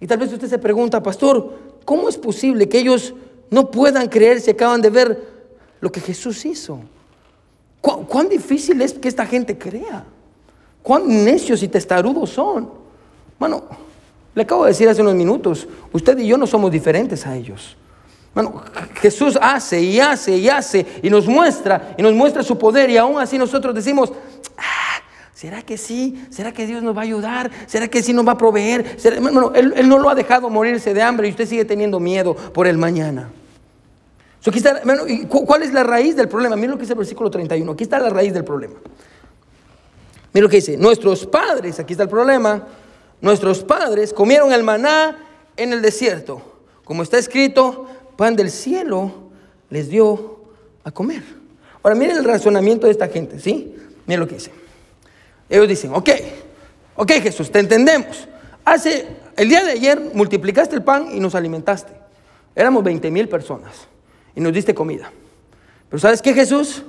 Y 0.00 0.06
tal 0.08 0.18
vez 0.18 0.32
usted 0.32 0.48
se 0.48 0.58
pregunta, 0.58 1.00
pastor, 1.00 1.58
¿cómo 1.84 2.08
es 2.08 2.18
posible 2.18 2.68
que 2.68 2.78
ellos 2.78 3.14
no 3.50 3.70
puedan 3.70 4.08
creer 4.08 4.40
si 4.40 4.50
acaban 4.50 4.80
de 4.80 4.90
ver 4.90 5.22
lo 5.80 5.92
que 5.92 6.00
Jesús 6.00 6.44
hizo? 6.44 6.80
¿Cuán, 7.84 8.30
difícil 8.30 8.80
es 8.80 8.94
que 8.94 9.08
esta 9.08 9.26
gente 9.26 9.58
crea? 9.58 10.04
¿Cuán 10.82 11.06
necios 11.22 11.62
y 11.62 11.68
testarudos 11.68 12.30
son? 12.30 12.70
Bueno, 13.38 13.64
le 14.34 14.42
acabo 14.42 14.64
de 14.64 14.70
decir 14.70 14.88
hace 14.88 15.02
unos 15.02 15.14
minutos, 15.14 15.68
usted 15.92 16.16
y 16.18 16.26
yo 16.26 16.38
no 16.38 16.46
somos 16.46 16.72
diferentes 16.72 17.26
a 17.26 17.36
ellos. 17.36 17.76
Bueno, 18.32 18.62
Jesús 18.94 19.38
hace 19.40 19.82
y 19.82 20.00
hace 20.00 20.38
y 20.38 20.48
hace 20.48 20.86
y 21.02 21.10
nos 21.10 21.26
muestra 21.26 21.94
y 21.98 22.02
nos 22.02 22.14
muestra 22.14 22.42
su 22.42 22.56
poder 22.56 22.88
y 22.88 22.96
aún 22.96 23.20
así 23.20 23.36
nosotros 23.36 23.74
decimos, 23.74 24.10
ah, 24.56 25.02
¿será 25.34 25.60
que 25.60 25.76
sí? 25.76 26.26
¿Será 26.30 26.52
que 26.52 26.66
Dios 26.66 26.82
nos 26.82 26.96
va 26.96 27.02
a 27.02 27.04
ayudar? 27.04 27.50
¿Será 27.66 27.88
que 27.88 28.02
sí 28.02 28.14
nos 28.14 28.26
va 28.26 28.32
a 28.32 28.38
proveer? 28.38 28.96
Bueno, 29.20 29.52
él, 29.54 29.74
él, 29.76 29.88
no 29.90 29.98
lo 29.98 30.08
ha 30.08 30.14
dejado 30.14 30.48
morirse 30.48 30.94
de 30.94 31.02
hambre 31.02 31.28
y 31.28 31.32
usted 31.32 31.46
sigue 31.46 31.66
teniendo 31.66 32.00
miedo 32.00 32.34
por 32.34 32.66
el 32.66 32.78
mañana. 32.78 33.28
¿Cuál 35.46 35.62
es 35.62 35.72
la 35.72 35.82
raíz 35.82 36.16
del 36.16 36.28
problema? 36.28 36.56
Mira 36.56 36.72
lo 36.72 36.76
que 36.76 36.82
dice 36.82 36.92
el 36.92 36.98
versículo 36.98 37.30
31. 37.30 37.72
Aquí 37.72 37.84
está 37.84 37.98
la 37.98 38.10
raíz 38.10 38.32
del 38.32 38.44
problema. 38.44 38.74
Mira 40.32 40.44
lo 40.44 40.50
que 40.50 40.56
dice, 40.56 40.76
nuestros 40.76 41.26
padres, 41.26 41.78
aquí 41.78 41.92
está 41.92 42.02
el 42.02 42.08
problema 42.08 42.66
Nuestros 43.24 43.64
padres 43.64 44.12
comieron 44.12 44.52
el 44.52 44.62
maná 44.62 45.16
en 45.56 45.72
el 45.72 45.80
desierto. 45.80 46.42
Como 46.84 47.02
está 47.02 47.16
escrito, 47.16 47.86
pan 48.18 48.36
del 48.36 48.50
cielo 48.50 49.30
les 49.70 49.88
dio 49.88 50.40
a 50.84 50.90
comer. 50.90 51.22
Ahora 51.82 51.94
miren 51.94 52.18
el 52.18 52.24
razonamiento 52.24 52.86
de 52.86 52.92
esta 52.92 53.08
gente, 53.08 53.40
¿sí? 53.40 53.74
Miren 54.04 54.20
lo 54.20 54.28
que 54.28 54.34
dice. 54.34 54.50
Ellos 55.48 55.66
dicen, 55.66 55.94
ok, 55.94 56.10
ok 56.96 57.12
Jesús, 57.12 57.50
te 57.50 57.60
entendemos. 57.60 58.28
Hace, 58.62 59.06
el 59.38 59.48
día 59.48 59.64
de 59.64 59.72
ayer 59.72 59.98
multiplicaste 60.12 60.76
el 60.76 60.82
pan 60.82 61.08
y 61.10 61.18
nos 61.18 61.34
alimentaste. 61.34 61.94
Éramos 62.54 62.84
20 62.84 63.10
mil 63.10 63.26
personas 63.26 63.88
y 64.34 64.40
nos 64.40 64.52
diste 64.52 64.74
comida. 64.74 65.12
Pero 65.88 66.00
¿sabes 66.00 66.20
qué 66.20 66.34
Jesús? 66.34 66.82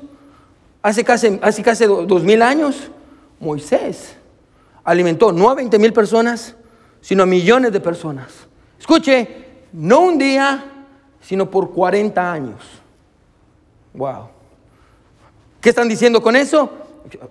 Hace 0.82 1.04
casi, 1.04 1.40
hace 1.42 1.64
casi 1.64 1.86
dos 1.86 2.24
mil 2.24 2.42
años, 2.42 2.92
Moisés 3.40 4.16
alimentó 4.86 5.32
no 5.34 5.50
a 5.50 5.56
20 5.56 5.78
mil 5.80 5.92
personas, 5.92 6.56
sino 7.02 7.24
a 7.24 7.26
millones 7.26 7.74
de 7.74 7.80
personas. 7.82 8.32
Escuche, 8.80 9.46
no 9.74 10.02
un 10.02 10.18
día, 10.18 10.64
sino 11.20 11.50
por 11.50 11.72
40 11.72 12.32
años. 12.32 12.62
Wow. 13.94 14.30
¿Qué 15.60 15.70
están 15.70 15.90
diciendo 15.90 16.22
con 16.22 16.36
eso? 16.36 16.72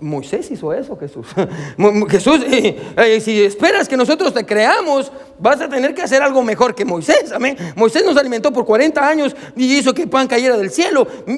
Moisés 0.01 0.51
hizo 0.51 0.73
eso, 0.73 0.97
Jesús. 0.97 1.27
Jesús, 2.09 2.41
eh, 2.47 3.21
si 3.21 3.43
esperas 3.43 3.89
que 3.89 3.97
nosotros 3.97 4.33
te 4.33 4.47
creamos, 4.47 5.11
vas 5.39 5.61
a 5.61 5.69
tener 5.69 5.95
que 5.95 6.03
hacer 6.03 6.23
algo 6.23 6.43
mejor 6.43 6.75
que 6.75 6.85
Moisés. 6.85 7.33
Moisés 7.77 8.05
nos 8.05 8.17
alimentó 8.17 8.53
por 8.53 8.65
40 8.65 9.07
años 9.07 9.37
y 9.57 9.77
hizo 9.77 9.93
que 9.93 10.07
pan 10.07 10.27
cayera 10.27 10.57
del 10.57 10.71
cielo. 10.71 11.07
Mm, 11.27 11.37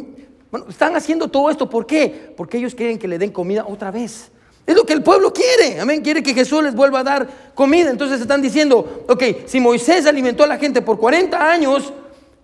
bueno, 0.51 0.67
están 0.69 0.95
haciendo 0.97 1.29
todo 1.29 1.51
esto, 1.51 1.69
¿por 1.69 1.87
qué? 1.87 2.33
Porque 2.37 2.59
ellos 2.59 2.75
quieren 2.75 2.99
que 2.99 3.09
le 3.09 3.19
den 3.19 3.31
comida 3.31 3.65
otra 3.67 3.91
vez. 3.91 4.31
Es 4.67 4.75
lo 4.75 4.85
que 4.85 4.93
el 4.93 5.03
pueblo 5.03 5.33
quiere. 5.33 5.81
Amén. 5.81 6.03
Quiere 6.03 6.23
que 6.23 6.35
Jesús 6.35 6.63
les 6.63 6.75
vuelva 6.75 7.01
a 7.01 7.05
dar 7.05 7.29
comida. 7.55 7.91
Entonces 7.91 8.21
están 8.21 8.43
diciendo, 8.43 9.05
ok, 9.09 9.23
si 9.47 9.61
Moisés 9.61 10.07
alimentó 10.07 10.45
a 10.45 10.49
la 10.49 10.59
gente 10.59 10.83
por 10.83 10.99
40 10.99 11.51
años, 11.51 11.93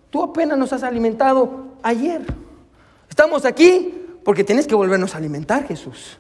tú 0.08 0.22
apenas 0.22 0.56
nos 0.56 0.72
has 0.72 0.84
alimentado 0.84 1.66
ayer. 1.82 2.22
Estamos 3.08 3.44
aquí 3.44 4.01
porque 4.24 4.44
tienes 4.44 4.66
que 4.66 4.74
volvernos 4.74 5.14
a 5.14 5.18
alimentar, 5.18 5.66
Jesús. 5.66 6.18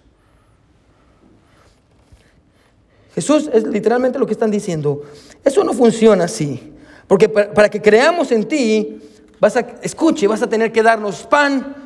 Jesús 3.14 3.50
es 3.52 3.64
literalmente 3.64 4.18
lo 4.18 4.26
que 4.26 4.32
están 4.32 4.50
diciendo. 4.50 5.02
Eso 5.44 5.62
no 5.64 5.74
funciona 5.74 6.24
así. 6.24 6.72
Porque 7.06 7.28
para, 7.28 7.68
que 7.68 7.82
creamos 7.82 8.32
en 8.32 8.48
ti, 8.48 9.00
vas 9.38 9.56
a, 9.56 9.60
escuche, 9.82 10.26
vas 10.26 10.42
a 10.42 10.48
tener 10.48 10.72
que 10.72 10.82
darnos 10.82 11.22
pan 11.24 11.76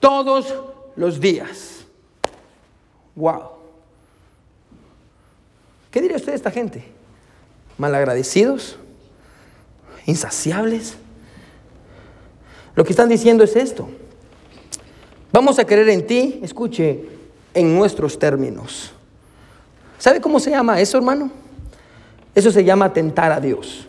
todos 0.00 0.54
los 0.96 1.20
días. 1.20 1.84
Wow. 3.14 3.50
¿Qué 5.90 6.00
diría 6.00 6.16
usted 6.16 6.32
de 6.32 6.36
esta 6.36 6.50
gente? 6.50 6.84
¿Malagradecidos? 7.76 8.78
¿Insaciables? 10.06 10.96
Lo 12.74 12.84
que 12.84 12.92
están 12.92 13.10
diciendo 13.10 13.44
es 13.44 13.54
esto. 13.56 13.90
Vamos 15.32 15.58
a 15.58 15.64
creer 15.64 15.88
en 15.88 16.06
ti, 16.06 16.40
escuche, 16.42 17.06
en 17.54 17.74
nuestros 17.74 18.18
términos. 18.18 18.92
¿Sabe 19.98 20.20
cómo 20.20 20.40
se 20.40 20.50
llama 20.50 20.80
eso, 20.80 20.98
hermano? 20.98 21.30
Eso 22.34 22.50
se 22.50 22.64
llama 22.64 22.92
tentar 22.92 23.30
a 23.32 23.40
Dios. 23.40 23.86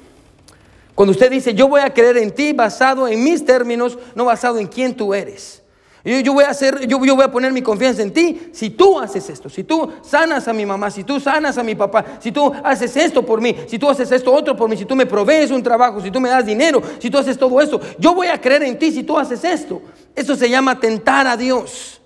Cuando 0.96 1.12
usted 1.12 1.32
dice, 1.32 1.54
yo 1.54 1.68
voy 1.68 1.82
a 1.82 1.94
creer 1.94 2.18
en 2.18 2.32
ti 2.32 2.54
basado 2.54 3.08
en 3.08 3.24
mis 3.24 3.44
términos, 3.44 3.98
no 4.14 4.26
basado 4.26 4.60
en 4.60 4.68
quién 4.68 4.96
tú 4.96 5.14
eres. 5.14 5.63
Yo, 6.06 6.34
voy 6.34 6.44
a 6.44 6.50
hacer, 6.50 6.86
yo, 6.86 7.00
voy 7.00 7.24
a 7.24 7.32
poner 7.32 7.54
mi 7.54 7.62
confianza 7.62 8.02
en 8.02 8.12
ti 8.12 8.50
si 8.52 8.72
tú 8.72 9.00
haces 9.00 9.30
esto, 9.30 9.48
si 9.48 9.64
tú 9.64 9.90
sanas 10.02 10.50
a 10.50 10.54
mi 10.54 10.66
mamá, 10.66 10.92
si 10.92 11.06
tú 11.06 11.18
sanas 11.18 11.58
a 11.58 11.64
mi 11.64 11.76
papá, 11.76 12.04
si 12.20 12.30
tú 12.30 12.52
haces 12.62 12.98
esto 12.98 13.26
por 13.26 13.40
mí, 13.40 13.56
si 13.68 13.80
tú 13.80 13.90
haces 13.90 14.12
esto 14.12 14.34
otro 14.34 14.54
por 14.54 14.70
mí, 14.70 14.76
si 14.76 14.84
tú 14.84 14.98
me 14.98 15.06
provees 15.06 15.50
un 15.50 15.64
trabajo, 15.64 16.02
si 16.02 16.12
tú 16.12 16.20
me 16.20 16.28
das 16.28 16.46
dinero, 16.46 16.82
si 17.00 17.10
tú 17.10 17.18
haces 17.18 17.38
todo 17.38 17.62
esto, 17.62 17.80
yo 17.98 18.14
voy 18.14 18.28
a 18.28 18.42
creer 18.42 18.64
en 18.64 18.78
ti 18.78 18.92
si 18.92 19.04
tú 19.04 19.18
haces 19.18 19.46
esto. 19.46 19.82
Eso 20.14 20.36
se 20.36 20.50
llama 20.50 20.78
tentar 20.78 21.26
a 21.26 21.38
Dios. 21.38 22.02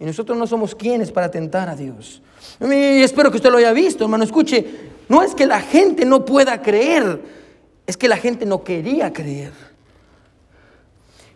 Y 0.00 0.04
nosotros 0.04 0.38
no 0.38 0.46
somos 0.46 0.74
quienes 0.74 1.12
para 1.12 1.30
tentar 1.30 1.68
a 1.68 1.76
Dios. 1.76 2.22
Y 2.60 3.02
espero 3.02 3.30
que 3.30 3.36
usted 3.36 3.50
lo 3.50 3.58
haya 3.58 3.72
visto, 3.72 4.04
hermano. 4.04 4.24
Escuche, 4.24 4.66
no 5.10 5.22
es 5.22 5.34
que 5.34 5.44
la 5.44 5.60
gente 5.60 6.06
no 6.06 6.24
pueda 6.24 6.62
creer, 6.62 7.20
es 7.86 7.98
que 7.98 8.08
la 8.08 8.16
gente 8.16 8.46
no 8.46 8.64
quería 8.64 9.12
creer. 9.12 9.52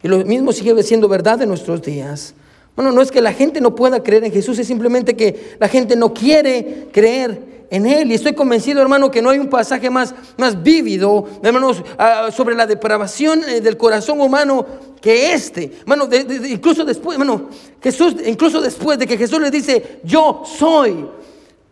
Y 0.03 0.09
lo 0.09 0.25
mismo 0.25 0.53
sigue 0.53 0.83
siendo 0.83 1.09
verdad 1.09 1.43
en 1.43 1.49
nuestros 1.49 1.83
días. 1.83 2.35
Bueno, 2.77 2.93
no 2.93 3.03
es 3.03 3.11
que 3.11 3.21
la 3.21 3.33
gente 3.33 3.61
no 3.61 3.75
pueda 3.75 4.03
creer 4.03 4.25
en 4.25 4.33
Jesús, 4.33 4.59
es 4.59 4.67
simplemente 4.67 5.15
que 5.15 5.57
la 5.59 5.69
gente 5.69 5.97
no 5.97 6.15
quiere 6.15 6.89
creer 6.93 7.67
en 7.71 7.87
Él. 7.87 8.11
Y 8.11 8.15
estoy 8.15 8.35
convencido, 8.35 8.81
hermano, 8.81 9.11
que 9.11 9.21
no 9.23 9.31
hay 9.31 9.39
un 9.39 9.49
pasaje 9.49 9.91
más, 9.91 10.15
más 10.37 10.63
vívido, 10.63 11.29
hermanos, 11.43 11.83
ah, 11.99 12.31
sobre 12.33 12.55
la 12.55 12.67
depravación 12.67 13.43
eh, 13.49 13.61
del 13.61 13.77
corazón 13.77 14.21
humano 14.21 14.67
que 15.01 15.33
este. 15.33 15.73
Hermano, 15.81 16.09
incluso 16.49 16.85
después, 16.85 17.15
hermano, 17.15 17.49
Jesús, 17.83 18.17
incluso 18.27 18.61
después 18.61 18.99
de 18.99 19.07
que 19.07 19.19
Jesús 19.19 19.41
le 19.41 19.51
dice, 19.51 20.01
yo 20.05 20.43
soy 20.45 21.07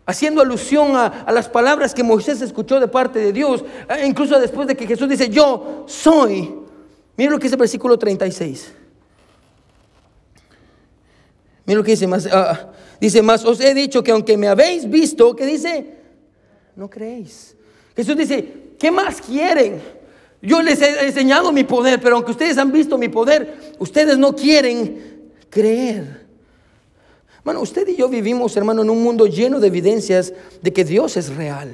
haciendo 0.05 0.41
alusión 0.41 0.95
a, 0.95 1.25
las 1.31 1.47
palabras 1.47 1.93
que 1.93 2.01
Moisés 2.01 2.41
escuchó 2.41 2.79
de 2.79 2.87
parte 2.87 3.19
de 3.19 3.31
Dios, 3.31 3.63
eh, 3.89 4.05
incluso 4.07 4.39
después 4.39 4.67
de 4.67 4.75
que 4.75 4.87
Jesús 4.87 5.07
dice, 5.07 5.29
yo 5.29 5.85
soy. 5.87 6.58
Mira 7.19 7.31
lo 7.31 7.37
que 7.37 7.47
dice 7.47 7.55
el 7.55 7.59
versículo 7.59 7.99
36. 7.99 8.71
Mira 11.65 11.77
lo 11.77 11.83
que 11.83 11.91
dice 11.91 12.07
más. 12.07 12.25
Ah, 12.31 12.71
dice 13.01 13.21
más, 13.21 13.43
os 13.43 13.59
he 13.59 13.73
dicho 13.73 14.01
que 14.01 14.11
aunque 14.11 14.37
me 14.37 14.47
habéis 14.47 14.89
visto, 14.89 15.35
¿qué 15.35 15.45
dice? 15.45 15.97
No 16.77 16.89
creéis. 16.89 17.57
Jesús 17.93 18.15
dice, 18.15 18.69
¿qué 18.79 18.89
más 18.89 19.19
quieren? 19.19 19.81
Yo 20.41 20.61
les 20.61 20.81
he 20.81 21.07
enseñado 21.07 21.51
mi 21.51 21.65
poder, 21.65 21.99
pero 21.99 22.15
aunque 22.15 22.31
ustedes 22.31 22.57
han 22.57 22.71
visto 22.71 22.97
mi 22.97 23.09
poder, 23.09 23.73
ustedes 23.79 24.17
no 24.17 24.33
quieren 24.33 25.33
creer. 25.49 26.25
Hermano, 27.39 27.59
usted 27.59 27.85
y 27.89 27.97
yo 27.97 28.07
vivimos, 28.07 28.55
hermano, 28.55 28.81
en 28.81 28.89
un 28.91 29.03
mundo 29.03 29.27
lleno 29.27 29.59
de 29.59 29.67
evidencias 29.67 30.31
de 30.61 30.71
que 30.71 30.85
Dios 30.85 31.17
es 31.17 31.35
real. 31.35 31.73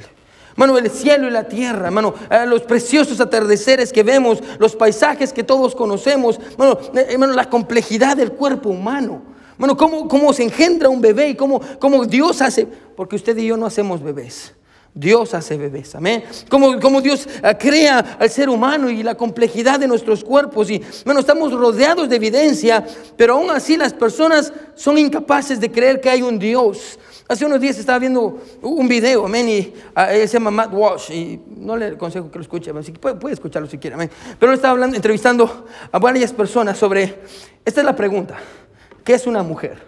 Hermano, 0.57 0.77
el 0.77 0.89
cielo 0.89 1.27
y 1.27 1.31
la 1.31 1.43
tierra, 1.43 1.87
hermano, 1.87 2.13
eh, 2.29 2.45
los 2.47 2.61
preciosos 2.61 3.19
atardeceres 3.19 3.91
que 3.91 4.03
vemos, 4.03 4.41
los 4.57 4.73
paisajes 4.73 5.33
que 5.33 5.43
todos 5.43 5.75
conocemos, 5.75 6.39
hermano, 6.51 6.79
eh, 6.95 7.07
hermano 7.09 7.33
la 7.33 7.49
complejidad 7.49 8.15
del 8.15 8.31
cuerpo 8.31 8.69
humano. 8.69 9.21
Hermano, 9.55 9.75
cómo, 9.75 10.07
cómo 10.07 10.31
se 10.31 10.43
engendra 10.43 10.87
un 10.87 11.01
bebé 11.01 11.29
y 11.29 11.35
cómo, 11.35 11.59
cómo 11.79 12.05
Dios 12.05 12.41
hace, 12.41 12.65
porque 12.95 13.17
usted 13.17 13.35
y 13.37 13.47
yo 13.47 13.57
no 13.57 13.65
hacemos 13.65 14.01
bebés. 14.01 14.53
Dios 14.93 15.33
hace 15.33 15.57
bebés, 15.57 15.93
amén. 15.93 16.23
Como, 16.49 16.79
como 16.79 17.01
Dios 17.01 17.27
eh, 17.27 17.55
crea 17.59 18.15
al 18.17 18.29
ser 18.29 18.47
humano 18.47 18.89
y 18.89 19.03
la 19.03 19.15
complejidad 19.15 19.77
de 19.77 19.89
nuestros 19.89 20.23
cuerpos. 20.23 20.69
Y 20.69 20.81
bueno, 21.03 21.19
estamos 21.19 21.51
rodeados 21.51 22.07
de 22.07 22.15
evidencia, 22.15 22.85
pero 23.17 23.33
aún 23.33 23.49
así 23.49 23.75
las 23.75 23.91
personas 23.91 24.53
son 24.73 24.97
incapaces 24.97 25.59
de 25.59 25.69
creer 25.69 25.99
que 25.99 26.09
hay 26.09 26.21
un 26.21 26.39
Dios. 26.39 26.97
Hace 27.27 27.43
unos 27.43 27.59
días 27.59 27.75
estaba 27.79 27.97
viendo 27.97 28.39
un 28.61 28.87
video, 28.87 29.25
amén, 29.25 29.49
y 29.49 29.73
uh, 29.95 30.27
se 30.27 30.27
llama 30.27 30.51
Matt 30.51 30.71
Walsh, 30.71 31.09
y 31.09 31.41
no 31.57 31.75
le 31.75 31.87
aconsejo 31.87 32.29
que 32.29 32.37
lo 32.37 32.43
escuche, 32.43 32.71
puede, 32.99 33.33
escucharlo 33.33 33.67
si 33.67 33.79
quiere, 33.79 33.95
amén. 33.95 34.11
Pero 34.39 34.51
él 34.51 34.55
estaba 34.57 34.73
hablando, 34.73 34.95
entrevistando 34.95 35.65
a 35.91 35.97
varias 35.97 36.31
personas 36.31 36.77
sobre, 36.77 37.21
esta 37.65 37.81
es 37.81 37.85
la 37.85 37.95
pregunta, 37.95 38.35
¿qué 39.03 39.15
es 39.15 39.25
una 39.25 39.41
mujer? 39.41 39.81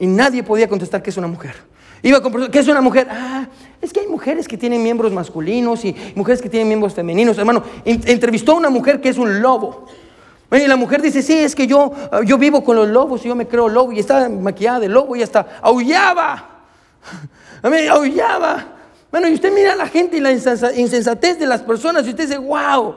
Y 0.00 0.08
nadie 0.08 0.42
podía 0.42 0.68
contestar 0.68 1.04
qué 1.04 1.10
es 1.10 1.16
una 1.16 1.28
mujer. 1.28 1.54
Iba 2.02 2.20
con 2.20 2.50
¿qué 2.50 2.58
es 2.58 2.68
una 2.68 2.80
mujer? 2.80 3.06
Ah, 3.10 3.46
es 3.80 3.92
que 3.92 4.00
hay 4.00 4.08
mujeres 4.08 4.48
que 4.48 4.56
tienen 4.56 4.82
miembros 4.82 5.12
masculinos 5.12 5.84
y 5.84 5.94
mujeres 6.16 6.42
que 6.42 6.48
tienen 6.48 6.66
miembros 6.66 6.94
femeninos. 6.94 7.38
Hermano, 7.38 7.62
entrevistó 7.84 8.52
a 8.52 8.56
una 8.56 8.70
mujer 8.70 9.00
que 9.00 9.08
es 9.08 9.18
un 9.18 9.40
lobo. 9.40 9.86
Y 10.50 10.66
la 10.66 10.76
mujer 10.76 11.02
dice, 11.02 11.22
sí, 11.22 11.38
es 11.38 11.54
que 11.54 11.66
yo, 11.66 11.92
yo 12.24 12.38
vivo 12.38 12.64
con 12.64 12.76
los 12.76 12.88
lobos 12.88 13.24
y 13.24 13.28
yo 13.28 13.34
me 13.34 13.46
creo 13.46 13.68
lobo. 13.68 13.92
Y 13.92 14.00
estaba 14.00 14.28
maquillada 14.28 14.80
de 14.80 14.88
lobo 14.88 15.14
y 15.14 15.22
hasta 15.22 15.46
aullaba. 15.60 16.62
Amén, 17.62 17.88
aullaba. 17.90 18.66
Bueno, 19.10 19.28
y 19.28 19.34
usted 19.34 19.52
mira 19.52 19.72
a 19.72 19.76
la 19.76 19.88
gente 19.88 20.16
y 20.16 20.20
la 20.20 20.32
insensatez 20.32 21.38
de 21.38 21.46
las 21.46 21.62
personas 21.62 22.06
y 22.06 22.10
usted 22.10 22.26
dice, 22.26 22.38
wow. 22.38 22.94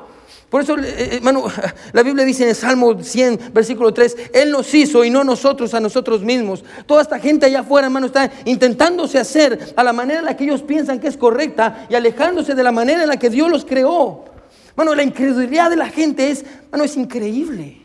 Por 0.50 0.62
eso, 0.62 0.78
eh, 0.78 1.16
hermano, 1.16 1.46
la 1.94 2.04
Biblia 2.04 2.26
dice 2.26 2.44
en 2.44 2.50
el 2.50 2.56
Salmo 2.56 3.02
100, 3.02 3.52
versículo 3.54 3.94
3, 3.94 4.18
Él 4.34 4.52
nos 4.52 4.74
hizo 4.74 5.04
y 5.04 5.10
no 5.10 5.24
nosotros 5.24 5.74
a 5.74 5.80
nosotros 5.80 6.22
mismos. 6.22 6.64
Toda 6.86 7.02
esta 7.02 7.20
gente 7.20 7.46
allá 7.46 7.62
afuera, 7.62 7.88
hermano, 7.88 8.08
está 8.08 8.32
intentándose 8.46 9.18
hacer 9.18 9.74
a 9.76 9.84
la 9.84 9.94
manera 9.94 10.20
en 10.20 10.26
la 10.26 10.38
que 10.38 10.46
ellos 10.46 10.62
piensan 10.62 11.00
que 11.00 11.08
es 11.08 11.18
correcta 11.18 11.86
y 11.90 11.96
alejándose 11.96 12.56
de 12.56 12.64
la 12.64 12.72
manera 12.72 13.04
en 13.04 13.10
la 13.10 13.18
que 13.18 13.30
Dios 13.30 13.50
los 13.50 13.66
creó. 13.66 14.31
Bueno, 14.76 14.96
la 14.96 15.04
incredulidad 15.04 15.70
de 15.70 15.76
la 15.76 15.90
gente 15.90 16.30
es, 16.30 16.46
bueno, 16.70 16.86
es 16.86 16.96
increíble. 16.98 17.82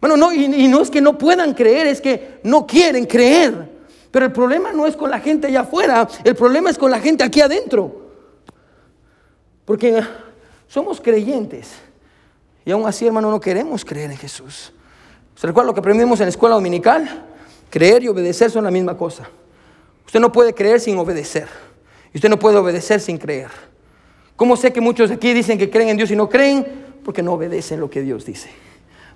Bueno, 0.00 0.16
no, 0.16 0.32
y, 0.32 0.44
y 0.44 0.68
no 0.68 0.82
es 0.82 0.90
que 0.90 1.00
no 1.00 1.16
puedan 1.16 1.54
creer, 1.54 1.86
es 1.86 2.00
que 2.00 2.40
no 2.42 2.66
quieren 2.66 3.06
creer. 3.06 3.72
Pero 4.10 4.26
el 4.26 4.32
problema 4.32 4.72
no 4.72 4.86
es 4.86 4.96
con 4.96 5.10
la 5.10 5.18
gente 5.18 5.48
allá 5.48 5.62
afuera, 5.62 6.06
el 6.22 6.36
problema 6.36 6.70
es 6.70 6.78
con 6.78 6.90
la 6.90 7.00
gente 7.00 7.24
aquí 7.24 7.40
adentro. 7.40 8.04
Porque 9.64 10.02
somos 10.68 11.00
creyentes 11.00 11.72
y 12.64 12.70
aún 12.70 12.86
así, 12.86 13.06
hermano, 13.06 13.30
no 13.30 13.40
queremos 13.40 13.84
creer 13.84 14.10
en 14.10 14.16
Jesús. 14.16 14.72
¿Se 15.34 15.46
recuerda 15.46 15.68
lo 15.68 15.74
que 15.74 15.80
aprendimos 15.80 16.20
en 16.20 16.26
la 16.26 16.30
escuela 16.30 16.54
dominical? 16.54 17.24
Creer 17.70 18.04
y 18.04 18.08
obedecer 18.08 18.50
son 18.50 18.64
la 18.64 18.70
misma 18.70 18.96
cosa. 18.96 19.28
Usted 20.06 20.20
no 20.20 20.30
puede 20.30 20.54
creer 20.54 20.80
sin 20.80 20.96
obedecer. 20.96 21.48
Y 22.12 22.18
usted 22.18 22.28
no 22.28 22.38
puede 22.38 22.56
obedecer 22.56 23.00
sin 23.00 23.18
creer. 23.18 23.50
¿Cómo 24.36 24.56
sé 24.56 24.72
que 24.72 24.80
muchos 24.80 25.10
aquí 25.10 25.32
dicen 25.32 25.58
que 25.58 25.70
creen 25.70 25.90
en 25.90 25.96
Dios 25.96 26.10
y 26.10 26.16
no 26.16 26.28
creen? 26.28 26.66
Porque 27.04 27.22
no 27.22 27.32
obedecen 27.32 27.80
lo 27.80 27.88
que 27.88 28.02
Dios 28.02 28.24
dice. 28.24 28.50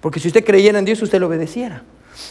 Porque 0.01 0.21
si 0.21 0.29
usted 0.29 0.45
creyera 0.45 0.79
en 0.79 0.85
Dios, 0.85 1.03
usted 1.03 1.19
lo 1.19 1.27
obedeciera. 1.27 1.83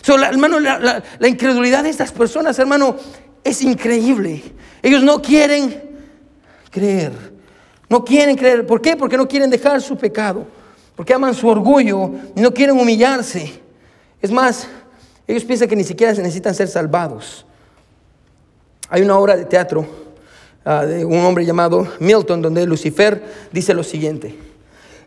hermano, 0.08 0.60
la, 0.60 1.04
la 1.20 1.28
incredulidad 1.28 1.84
de 1.84 1.90
estas 1.90 2.12
personas, 2.12 2.58
hermano, 2.60 2.96
es 3.44 3.62
increíble. 3.62 4.42
Ellos 4.82 5.04
no 5.04 5.22
quieren 5.22 5.84
creer. 6.72 7.12
No 7.90 8.06
quieren 8.06 8.36
creer. 8.36 8.66
¿Por 8.66 8.82
qué? 8.82 8.96
Porque 8.96 9.18
no 9.18 9.28
quieren 9.28 9.50
dejar 9.50 9.82
su 9.82 9.98
pecado 9.98 10.46
porque 10.98 11.14
aman 11.14 11.36
su 11.36 11.48
orgullo 11.48 12.10
y 12.36 12.42
no 12.42 12.52
quieren 12.52 12.78
humillarse. 12.78 13.62
Es 14.20 14.32
más, 14.32 14.68
ellos 15.28 15.46
piensan 15.46 15.68
que 15.70 15.76
ni 15.76 15.84
siquiera 15.84 16.14
se 16.16 16.24
necesitan 16.24 16.56
ser 16.56 16.68
salvados. 16.68 17.46
Hay 18.90 19.04
una 19.04 19.16
obra 19.16 19.38
de 19.38 19.46
teatro 19.46 19.88
ah, 20.68 20.86
de 20.86 21.06
un 21.06 21.18
hombre 21.26 21.46
llamado 21.46 21.88
Milton 22.00 22.42
donde 22.42 22.66
Lucifer 22.66 23.24
dice 23.52 23.74
lo 23.74 23.84
siguiente, 23.84 24.36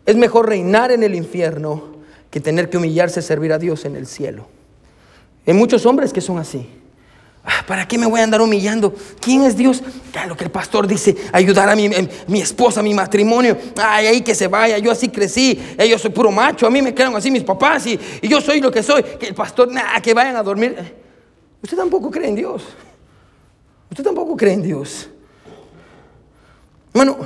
es 0.05 0.15
mejor 0.15 0.49
reinar 0.49 0.91
en 0.91 1.03
el 1.03 1.15
infierno 1.15 1.95
que 2.29 2.39
tener 2.39 2.69
que 2.69 2.77
humillarse 2.77 3.19
a 3.19 3.23
servir 3.23 3.53
a 3.53 3.59
Dios 3.59 3.85
en 3.85 3.95
el 3.95 4.07
cielo. 4.07 4.47
Hay 5.45 5.53
muchos 5.53 5.85
hombres 5.85 6.13
que 6.13 6.21
son 6.21 6.37
así. 6.37 6.67
Ah, 7.43 7.63
¿Para 7.67 7.87
qué 7.87 7.97
me 7.97 8.05
voy 8.05 8.19
a 8.19 8.23
andar 8.23 8.39
humillando? 8.39 8.93
¿Quién 9.19 9.41
es 9.41 9.57
Dios? 9.57 9.81
Ya 10.13 10.27
lo 10.27 10.37
que 10.37 10.43
el 10.43 10.51
pastor 10.51 10.85
dice, 10.85 11.15
ayudar 11.33 11.69
a 11.69 11.75
mi, 11.75 11.85
em, 11.85 12.07
mi 12.27 12.39
esposa, 12.39 12.83
mi 12.83 12.93
matrimonio. 12.93 13.57
Ay, 13.77 14.05
ahí 14.05 14.21
que 14.21 14.35
se 14.35 14.47
vaya, 14.47 14.77
yo 14.77 14.91
así 14.91 15.09
crecí, 15.09 15.59
eh, 15.77 15.89
yo 15.89 15.97
soy 15.97 16.11
puro 16.11 16.31
macho, 16.31 16.67
a 16.67 16.69
mí 16.69 16.83
me 16.83 16.93
quedan 16.93 17.15
así 17.15 17.31
mis 17.31 17.43
papás 17.43 17.87
y, 17.87 17.99
yo 18.21 18.39
soy 18.41 18.61
lo 18.61 18.71
que 18.71 18.83
soy. 18.83 19.01
Que 19.03 19.27
el 19.27 19.33
pastor, 19.33 19.71
nada, 19.71 19.99
que 20.01 20.13
vayan 20.13 20.35
a 20.35 20.43
dormir. 20.43 20.75
Usted 21.63 21.77
tampoco 21.77 22.11
cree 22.11 22.27
en 22.27 22.35
Dios. 22.35 22.63
Usted 23.89 24.03
tampoco 24.03 24.37
cree 24.37 24.53
en 24.53 24.61
Dios. 24.61 25.09
Bueno, 26.93 27.17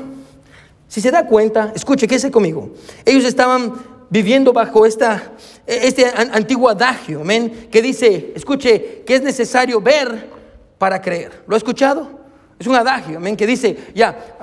si 0.88 1.02
se 1.02 1.12
da 1.12 1.26
cuenta, 1.26 1.72
escuche, 1.76 2.08
quédese 2.08 2.32
conmigo. 2.32 2.72
Ellos 3.04 3.26
estaban 3.26 3.74
viviendo 4.10 4.54
bajo 4.54 4.86
esta, 4.86 5.34
este 5.66 6.06
antiguo 6.32 6.70
adagio, 6.70 7.22
amén, 7.22 7.68
que 7.72 7.82
dice, 7.82 8.32
escuche, 8.36 9.04
que 9.06 9.16
es 9.16 9.22
necesario 9.22 9.82
ver 9.82 10.30
para 10.78 11.02
creer. 11.02 11.44
¿Lo 11.48 11.56
ha 11.56 11.58
escuchado? 11.58 12.20
Es 12.60 12.68
un 12.68 12.76
adagio, 12.76 13.18
amén, 13.18 13.36
que 13.36 13.48
dice, 13.48 13.78
ya, 13.94 14.38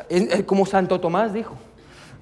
como 0.44 0.66
Santo 0.66 1.00
Tomás 1.00 1.32
dijo, 1.32 1.54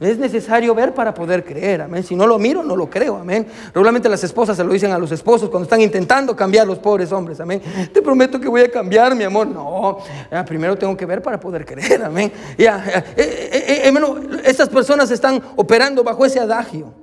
es 0.01 0.17
necesario 0.17 0.75
ver 0.75 0.95
para 0.95 1.13
poder 1.13 1.45
creer, 1.45 1.83
amén. 1.83 2.03
Si 2.03 2.17
no 2.17 2.27
lo 2.27 2.39
miro, 2.39 2.63
no 2.63 2.75
lo 2.75 2.89
creo, 2.89 3.17
amén. 3.17 3.47
Regularmente 3.67 4.09
las 4.09 4.25
esposas 4.25 4.57
se 4.57 4.65
lo 4.65 4.73
dicen 4.73 4.93
a 4.93 4.99
los 4.99 5.13
esposos 5.13 5.51
cuando 5.51 5.65
están 5.65 5.83
intentando 5.83 6.35
cambiar 6.35 6.67
los 6.67 6.79
pobres 6.79 7.13
hombres, 7.13 7.39
amén. 7.39 7.61
Te 7.93 8.01
prometo 8.01 8.41
que 8.41 8.49
voy 8.49 8.63
a 8.63 8.71
cambiar, 8.71 9.15
mi 9.15 9.25
amor. 9.25 9.47
No, 9.47 9.99
primero 10.47 10.77
tengo 10.79 10.97
que 10.97 11.05
ver 11.05 11.21
para 11.21 11.39
poder 11.39 11.67
creer, 11.67 12.03
amén. 12.03 12.33
Ya, 12.57 12.83
eh, 13.15 13.51
eh, 13.63 13.93
eh, 13.93 14.41
estas 14.45 14.71
personas 14.71 15.11
están 15.11 15.43
operando 15.57 16.03
bajo 16.03 16.25
ese 16.25 16.41
adagio. 16.41 16.95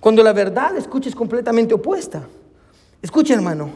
Cuando 0.00 0.20
la 0.22 0.32
verdad, 0.32 0.76
escuche, 0.76 1.08
es 1.08 1.14
completamente 1.14 1.72
opuesta. 1.72 2.22
Escuche, 3.00 3.32
hermano, 3.32 3.70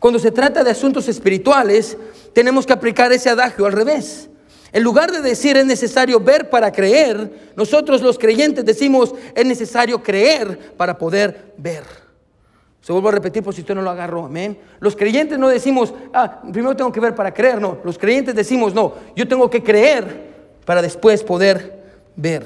cuando 0.00 0.18
se 0.18 0.32
trata 0.32 0.64
de 0.64 0.70
asuntos 0.70 1.08
espirituales, 1.08 1.96
tenemos 2.32 2.66
que 2.66 2.72
aplicar 2.72 3.12
ese 3.12 3.30
adagio 3.30 3.64
al 3.64 3.72
revés. 3.72 4.28
En 4.72 4.82
lugar 4.82 5.12
de 5.12 5.22
decir 5.22 5.56
es 5.56 5.66
necesario 5.66 6.20
ver 6.20 6.50
para 6.50 6.72
creer, 6.72 7.52
nosotros 7.56 8.02
los 8.02 8.18
creyentes 8.18 8.64
decimos 8.64 9.14
es 9.34 9.46
necesario 9.46 10.02
creer 10.02 10.74
para 10.76 10.98
poder 10.98 11.54
ver. 11.56 11.84
Se 12.80 12.92
vuelvo 12.92 13.08
a 13.08 13.12
repetir 13.12 13.42
por 13.42 13.52
si 13.52 13.62
usted 13.62 13.74
no 13.74 13.82
lo 13.82 13.90
agarró, 13.90 14.26
amén. 14.26 14.58
Los 14.78 14.94
creyentes 14.94 15.38
no 15.38 15.48
decimos, 15.48 15.92
ah, 16.12 16.40
primero 16.52 16.76
tengo 16.76 16.92
que 16.92 17.00
ver 17.00 17.14
para 17.14 17.34
creer, 17.34 17.60
no. 17.60 17.78
Los 17.84 17.98
creyentes 17.98 18.34
decimos, 18.34 18.74
no, 18.74 18.94
yo 19.16 19.26
tengo 19.26 19.50
que 19.50 19.62
creer 19.62 20.34
para 20.64 20.82
después 20.82 21.24
poder 21.24 21.82
ver. 22.14 22.44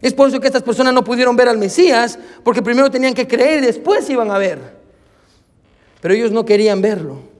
Es 0.00 0.14
por 0.14 0.28
eso 0.28 0.40
que 0.40 0.46
estas 0.46 0.62
personas 0.62 0.94
no 0.94 1.04
pudieron 1.04 1.36
ver 1.36 1.48
al 1.48 1.58
Mesías, 1.58 2.18
porque 2.42 2.62
primero 2.62 2.90
tenían 2.90 3.14
que 3.14 3.28
creer 3.28 3.62
y 3.62 3.66
después 3.66 4.08
iban 4.08 4.30
a 4.30 4.38
ver. 4.38 4.58
Pero 6.00 6.14
ellos 6.14 6.32
no 6.32 6.44
querían 6.44 6.80
verlo. 6.82 7.31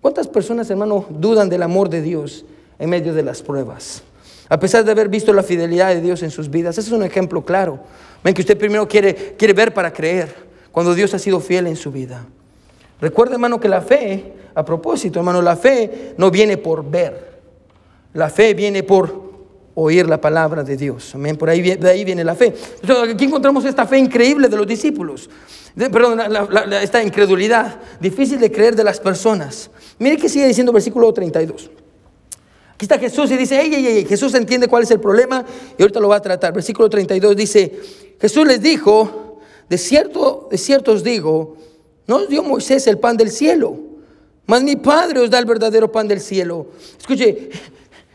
¿Cuántas 0.00 0.28
personas, 0.28 0.70
hermano, 0.70 1.04
dudan 1.10 1.48
del 1.48 1.62
amor 1.62 1.90
de 1.90 2.00
Dios 2.00 2.44
en 2.78 2.88
medio 2.88 3.12
de 3.12 3.22
las 3.22 3.42
pruebas? 3.42 4.02
A 4.48 4.58
pesar 4.58 4.84
de 4.84 4.90
haber 4.90 5.08
visto 5.08 5.32
la 5.32 5.42
fidelidad 5.42 5.94
de 5.94 6.00
Dios 6.00 6.22
en 6.22 6.30
sus 6.30 6.50
vidas. 6.50 6.76
Ese 6.78 6.88
es 6.88 6.96
un 6.96 7.04
ejemplo 7.04 7.44
claro. 7.44 7.78
Ven 8.24 8.34
que 8.34 8.40
usted 8.40 8.58
primero 8.58 8.88
quiere, 8.88 9.34
quiere 9.36 9.54
ver 9.54 9.72
para 9.72 9.92
creer. 9.92 10.50
cuando 10.72 10.94
Dios 10.94 11.12
ha 11.14 11.18
sido 11.18 11.40
fiel 11.40 11.66
en 11.66 11.74
su 11.76 11.90
vida. 11.90 12.24
Recuerda, 13.00 13.34
hermano, 13.34 13.58
que 13.58 13.68
la 13.68 13.80
fe, 13.80 14.32
a 14.54 14.64
propósito, 14.64 15.18
hermano, 15.18 15.42
la 15.42 15.56
fe 15.56 16.14
no 16.16 16.30
viene 16.30 16.56
por 16.56 16.88
ver. 16.88 17.40
La 18.14 18.30
fe 18.30 18.54
viene 18.54 18.82
por 18.82 19.29
oír 19.74 20.06
la 20.06 20.20
palabra 20.20 20.62
de 20.62 20.76
Dios. 20.76 21.14
Amén. 21.14 21.36
Por 21.36 21.50
ahí, 21.50 21.62
de 21.62 21.90
ahí 21.90 22.04
viene 22.04 22.24
la 22.24 22.34
fe. 22.34 22.54
aquí 23.12 23.24
encontramos 23.24 23.64
esta 23.64 23.86
fe 23.86 23.98
increíble 23.98 24.48
de 24.48 24.56
los 24.56 24.66
discípulos. 24.66 25.28
perdón, 25.76 26.20
esta 26.82 27.02
incredulidad 27.02 27.80
difícil 28.00 28.38
de 28.40 28.50
creer 28.50 28.74
de 28.76 28.84
las 28.84 29.00
personas. 29.00 29.70
Mire 29.98 30.16
que 30.16 30.28
sigue 30.28 30.46
diciendo 30.46 30.72
versículo 30.72 31.12
32. 31.12 31.70
Aquí 32.74 32.86
está 32.86 32.98
Jesús 32.98 33.30
y 33.30 33.36
dice, 33.36 33.60
ey, 33.60 33.74
ey, 33.74 33.86
ey, 33.86 34.04
Jesús 34.06 34.34
entiende 34.34 34.66
cuál 34.66 34.84
es 34.84 34.90
el 34.90 35.00
problema 35.00 35.44
y 35.76 35.82
ahorita 35.82 36.00
lo 36.00 36.08
va 36.08 36.16
a 36.16 36.22
tratar. 36.22 36.54
Versículo 36.54 36.88
32 36.88 37.36
dice, 37.36 37.78
Jesús 38.18 38.46
les 38.46 38.62
dijo, 38.62 39.38
de 39.68 39.76
cierto, 39.76 40.48
de 40.50 40.56
cierto 40.56 40.92
os 40.92 41.04
digo, 41.04 41.56
no 42.06 42.16
os 42.16 42.28
dio 42.28 42.42
Moisés 42.42 42.86
el 42.86 42.98
pan 42.98 43.16
del 43.16 43.30
cielo, 43.30 43.78
mas 44.46 44.62
mi 44.62 44.76
Padre 44.76 45.20
os 45.20 45.30
da 45.30 45.38
el 45.38 45.44
verdadero 45.44 45.92
pan 45.92 46.08
del 46.08 46.20
cielo. 46.20 46.68
Escuche, 46.98 47.50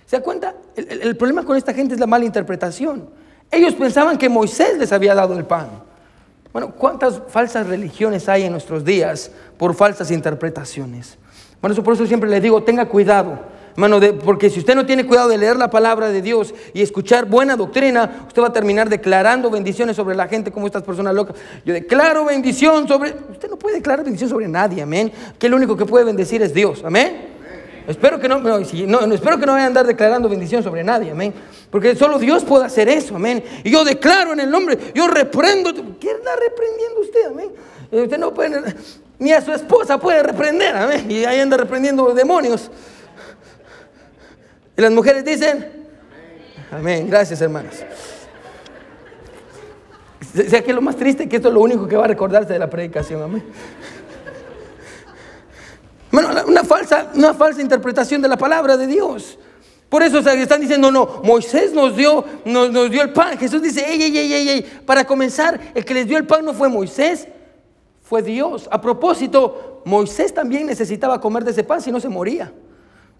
¿se 0.06 0.18
da 0.18 0.24
cuenta? 0.24 0.56
El, 0.76 1.15
problema 1.18 1.44
con 1.44 1.58
esta 1.58 1.74
gente 1.74 1.94
es 1.94 2.00
la 2.00 2.08
mala 2.08 2.26
interpretación. 2.26 3.10
Ellos 3.52 3.74
pensaban 3.76 4.18
que 4.18 4.30
Moisés 4.30 4.78
les 4.78 4.91
había 4.91 5.15
dado 5.15 5.38
el 5.38 5.46
pan. 5.46 5.68
Bueno, 6.52 6.72
¿cuántas 6.72 7.22
falsas 7.28 7.68
religiones 7.68 8.30
hay 8.30 8.44
en 8.44 8.52
nuestros 8.52 8.86
días 8.86 9.32
por 9.58 9.76
falsas 9.76 10.12
interpretaciones? 10.12 11.18
Bueno, 11.62 11.74
eso 11.74 11.84
por 11.84 11.94
eso 11.94 12.06
siempre 12.06 12.30
les 12.30 12.41
digo, 12.41 12.63
tenga 12.63 12.88
cuidado. 12.88 13.39
Hermano, 13.72 14.00
porque 14.24 14.50
si 14.50 14.60
usted 14.60 14.74
no 14.74 14.86
tiene 14.86 15.06
cuidado 15.06 15.28
de 15.28 15.38
leer 15.38 15.58
la 15.58 15.70
palabra 15.70 16.08
de 16.08 16.22
Dios 16.22 16.54
y 16.74 16.82
escuchar 16.82 17.26
buena 17.26 17.58
doctrina, 17.58 18.24
usted 18.26 18.41
va 18.41 18.48
a 18.48 18.54
terminar 18.54 18.88
declarando 18.88 19.50
bendiciones 19.50 19.98
sobre 19.98 20.15
la 20.15 20.30
gente 20.30 20.50
como 20.50 20.65
estas 20.65 20.84
personas 20.84 21.13
locas. 21.13 21.36
Yo 21.65 21.74
declaro 21.74 22.24
bendición 22.24 22.88
sobre... 22.88 23.13
Usted 23.30 23.50
no 23.50 23.58
puede 23.58 23.76
declarar 23.76 24.06
bendición 24.06 24.30
sobre 24.30 24.48
nadie, 24.48 24.82
amén. 24.82 25.12
Que 25.38 25.48
el 25.48 25.54
único 25.54 25.76
que 25.76 25.86
puede 25.86 26.06
bendecir 26.06 26.41
es 26.41 26.54
Dios, 26.54 26.84
amén. 26.86 27.35
Espero 27.88 28.19
que 28.19 28.28
no, 28.28 28.39
no, 28.39 28.58
espero 28.58 29.39
que 29.39 29.45
no 29.45 29.52
vaya 29.52 29.65
a 29.65 29.67
andar 29.67 29.86
declarando 29.86 30.28
bendición 30.28 30.63
sobre 30.63 30.84
nadie, 30.84 31.12
amén. 31.12 31.34
Porque 31.69 31.95
solo 31.95 32.17
Dios 32.17 32.43
puede 32.43 32.65
hacer 32.65 32.89
eso, 32.89 33.15
amén. 33.15 33.43
Y 33.63 33.69
yo 33.69 33.84
declaro 33.84 34.34
en 34.34 34.39
el 34.39 34.50
nombre, 34.50 34.78
yo 34.93 35.08
reprendo. 35.08 35.71
¿Quién 35.74 36.17
está 36.17 36.36
reprendiendo 36.36 37.02
usted, 37.02 37.26
amén? 37.28 37.50
Eh, 37.91 38.02
usted 38.02 38.17
no 38.17 38.34
puede, 38.34 38.76
ni 39.19 39.32
a 39.32 39.41
su 39.41 39.54
esposa 39.54 40.00
puede 40.00 40.24
reprender, 40.24 40.76
amén. 40.76 41.10
Y 41.10 41.26
ahí 41.26 41.39
anda 41.39 41.58
reprendiendo 41.58 42.13
demonios. 42.13 42.71
Y 44.78 44.82
las 44.82 44.91
mujeres 44.91 45.24
dicen, 45.24 45.88
amén, 46.71 47.08
gracias 47.08 47.39
hermanos. 47.41 47.76
O 50.38 50.50
sea 50.50 50.62
que 50.62 50.74
lo 50.74 50.82
más 50.82 50.95
triste 50.95 51.30
que 51.30 51.38
esto 51.38 51.48
es 51.48 51.54
lo 51.54 51.62
único 51.62 51.88
que 51.88 51.95
va 51.95 52.06
a 52.06 52.08
recordarse 52.08 52.52
de 52.52 52.60
la 52.60 52.69
predicación, 52.69 53.21
amén. 53.21 53.43
Una 56.45 56.63
falsa, 56.63 57.12
una 57.15 57.34
falsa 57.34 57.62
interpretación 57.62 58.21
de 58.21 58.27
la 58.27 58.38
palabra 58.38 58.77
de 58.77 58.88
Dios. 58.88 59.38
Por 59.89 60.03
eso 60.03 60.19
están 60.19 60.62
diciendo, 60.62 60.91
no, 60.91 61.21
Moisés 61.23 61.71
nos 61.71 61.95
dio, 61.95 62.25
nos, 62.45 62.91
dio 62.91 63.01
el 63.01 63.13
pan. 63.13 63.38
Jesús 63.38 63.62
dice, 63.62 63.86
ey, 63.88 64.01
ey, 64.01 64.17
ey, 64.17 64.49
ey. 64.49 64.62
Para 64.86 65.05
comenzar, 65.05 65.60
el 65.73 65.86
que 65.86 65.93
les 65.93 66.08
dio 66.08 66.17
el 66.17 66.25
pan 66.25 66.43
no 66.43 66.53
fue 66.53 66.69
Moisés, 66.69 67.27
fue 68.01 68.21
Dios. 68.21 68.67
A 68.71 68.81
propósito, 68.81 69.81
Moisés 69.86 70.34
también 70.34 70.65
necesitaba 70.65 71.21
comer 71.21 71.43
de 71.43 71.51
ese 71.51 71.63
pan, 71.63 71.81
si 71.81 71.91
no 71.91 71.99
se 71.99 72.10
moría. 72.10 72.51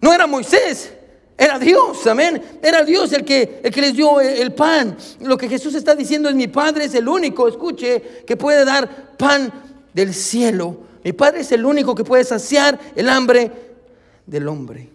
No 0.02 0.12
era 0.12 0.28
Moisés, 0.28 0.92
era 1.38 1.60
Dios, 1.60 2.06
amén. 2.08 2.42
Era 2.62 2.84
Dios 2.84 3.14
el 3.14 3.24
que, 3.24 3.62
el 3.64 3.72
que 3.72 3.82
les 3.82 3.96
dio 3.96 4.20
el 4.20 4.54
pan. 4.54 4.98
Lo 5.22 5.38
que 5.38 5.48
Jesús 5.48 5.76
está 5.76 5.96
diciendo 5.96 6.30
es 6.30 6.36
mi 6.36 6.48
Padre 6.48 6.86
es 6.86 6.96
el 6.96 7.08
único, 7.08 7.48
escuche, 7.48 8.24
que 8.26 8.36
puede 8.38 8.66
dar 8.66 9.16
pan 9.18 9.52
del 9.94 10.14
cielo. 10.14 10.85
Mi 11.06 11.14
Padre 11.14 11.42
es 11.42 11.52
el 11.52 11.64
único 11.64 11.94
que 11.94 12.04
puede 12.04 12.24
saciar 12.24 12.80
el 12.96 13.08
hambre 13.10 13.52
del 14.26 14.48
hombre. 14.48 14.90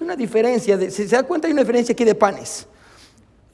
Una 0.00 0.14
diferencia, 0.14 0.76
de, 0.76 0.90
¿se 0.90 1.06
da 1.06 1.22
cuenta? 1.22 1.46
Hay 1.46 1.54
una 1.54 1.62
diferencia 1.62 1.94
aquí 1.94 2.04
de 2.04 2.14
panes. 2.14 2.66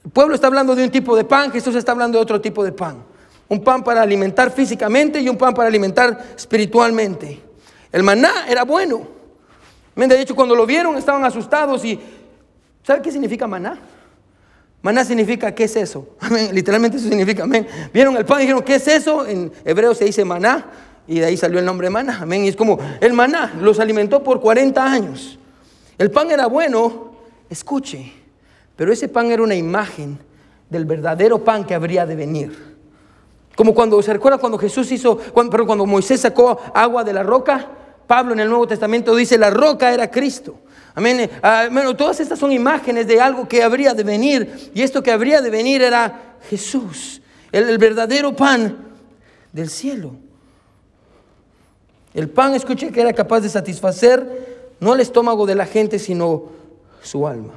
El 0.04 0.10
pueblo 0.10 0.34
está 0.34 0.48
hablando 0.48 0.74
de 0.74 0.82
un 0.82 0.90
tipo 0.90 1.14
de 1.14 1.22
pan, 1.22 1.52
Jesús 1.52 1.76
está 1.76 1.92
hablando 1.92 2.18
de 2.18 2.22
otro 2.22 2.40
tipo 2.40 2.64
de 2.64 2.72
pan. 2.72 3.04
Un 3.48 3.62
pan 3.62 3.84
para 3.84 4.02
alimentar 4.02 4.50
físicamente 4.50 5.20
y 5.20 5.28
un 5.28 5.38
pan 5.38 5.54
para 5.54 5.68
alimentar 5.68 6.34
espiritualmente. 6.36 7.40
El 7.92 8.02
maná 8.02 8.48
era 8.48 8.64
bueno. 8.64 9.06
De 9.94 10.20
hecho, 10.20 10.34
cuando 10.34 10.56
lo 10.56 10.66
vieron 10.66 10.96
estaban 10.96 11.24
asustados 11.24 11.84
y 11.84 12.00
¿sabe 12.82 13.00
qué 13.00 13.12
significa 13.12 13.46
maná? 13.46 13.78
Maná 14.82 15.04
significa, 15.04 15.54
¿qué 15.54 15.64
es 15.64 15.76
eso? 15.76 16.16
Literalmente 16.52 16.96
eso 16.96 17.08
significa, 17.08 17.44
amén. 17.44 17.64
Vieron 17.92 18.16
el 18.16 18.24
pan 18.24 18.38
y 18.38 18.40
dijeron, 18.40 18.64
¿qué 18.64 18.74
es 18.74 18.88
eso? 18.88 19.24
En 19.24 19.52
hebreo 19.64 19.94
se 19.94 20.04
dice 20.04 20.24
maná 20.24 20.66
y 21.06 21.20
de 21.20 21.26
ahí 21.26 21.36
salió 21.36 21.58
el 21.58 21.64
nombre 21.64 21.90
maná, 21.90 22.20
amén. 22.22 22.44
Y 22.44 22.48
es 22.48 22.56
como, 22.56 22.78
el 23.00 23.12
maná 23.12 23.54
los 23.60 23.78
alimentó 23.80 24.22
por 24.22 24.40
40 24.40 24.84
años. 24.84 25.38
El 25.98 26.10
pan 26.10 26.30
era 26.30 26.46
bueno, 26.46 27.12
escuche, 27.48 28.12
pero 28.76 28.92
ese 28.92 29.08
pan 29.08 29.30
era 29.30 29.42
una 29.42 29.54
imagen 29.54 30.18
del 30.68 30.84
verdadero 30.84 31.44
pan 31.44 31.64
que 31.64 31.74
habría 31.74 32.06
de 32.06 32.16
venir. 32.16 32.74
Como 33.56 33.74
cuando, 33.74 34.02
¿se 34.02 34.12
recuerda 34.12 34.38
cuando 34.38 34.58
Jesús 34.58 34.90
hizo, 34.90 35.16
cuando, 35.32 35.50
pero 35.50 35.66
cuando 35.66 35.86
Moisés 35.86 36.20
sacó 36.20 36.60
agua 36.74 37.04
de 37.04 37.12
la 37.12 37.22
roca? 37.22 37.68
Pablo 38.06 38.32
en 38.32 38.40
el 38.40 38.48
Nuevo 38.48 38.66
Testamento 38.66 39.14
dice, 39.14 39.38
la 39.38 39.50
roca 39.50 39.92
era 39.92 40.10
Cristo. 40.10 40.56
Amén. 40.94 41.30
Ah, 41.42 41.68
bueno, 41.70 41.96
todas 41.96 42.20
estas 42.20 42.38
son 42.38 42.52
imágenes 42.52 43.06
de 43.06 43.20
algo 43.20 43.48
que 43.48 43.62
habría 43.62 43.94
de 43.94 44.02
venir. 44.02 44.70
Y 44.74 44.82
esto 44.82 45.02
que 45.02 45.10
habría 45.10 45.40
de 45.40 45.50
venir 45.50 45.82
era 45.82 46.36
Jesús, 46.48 47.20
el, 47.50 47.78
verdadero 47.78 48.34
pan 48.34 48.76
del 49.52 49.70
cielo. 49.70 50.16
El 52.14 52.30
pan, 52.30 52.54
escuche, 52.54 52.92
que 52.92 53.00
era 53.00 53.12
capaz 53.12 53.40
de 53.40 53.48
satisfacer 53.48 54.54
no 54.80 54.94
el 54.94 55.00
estómago 55.00 55.46
de 55.46 55.56
la 55.56 55.66
gente, 55.66 55.98
sino 55.98 56.44
su 57.02 57.26
alma. 57.26 57.54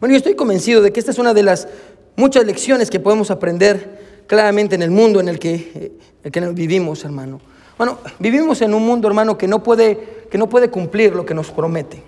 Bueno, 0.00 0.12
yo 0.14 0.16
estoy 0.16 0.34
convencido 0.34 0.82
de 0.82 0.92
que 0.92 0.98
esta 0.98 1.12
es 1.12 1.18
una 1.18 1.34
de 1.34 1.42
las 1.42 1.68
muchas 2.16 2.44
lecciones 2.44 2.90
que 2.90 2.98
podemos 2.98 3.30
aprender 3.30 4.24
claramente 4.26 4.74
en 4.74 4.82
el 4.82 4.90
mundo 4.90 5.20
en 5.20 5.28
el 5.28 5.38
que, 5.38 5.54
eh, 5.74 5.92
el 6.24 6.32
que 6.32 6.40
vivimos, 6.48 7.04
hermano. 7.04 7.40
Bueno, 7.76 7.98
vivimos 8.18 8.62
en 8.62 8.74
un 8.74 8.84
mundo, 8.86 9.08
hermano, 9.08 9.36
que 9.36 9.46
no 9.46 9.62
puede, 9.62 10.26
que 10.30 10.38
no 10.38 10.48
puede 10.48 10.70
cumplir 10.70 11.14
lo 11.14 11.26
que 11.26 11.34
nos 11.34 11.50
promete. 11.50 12.02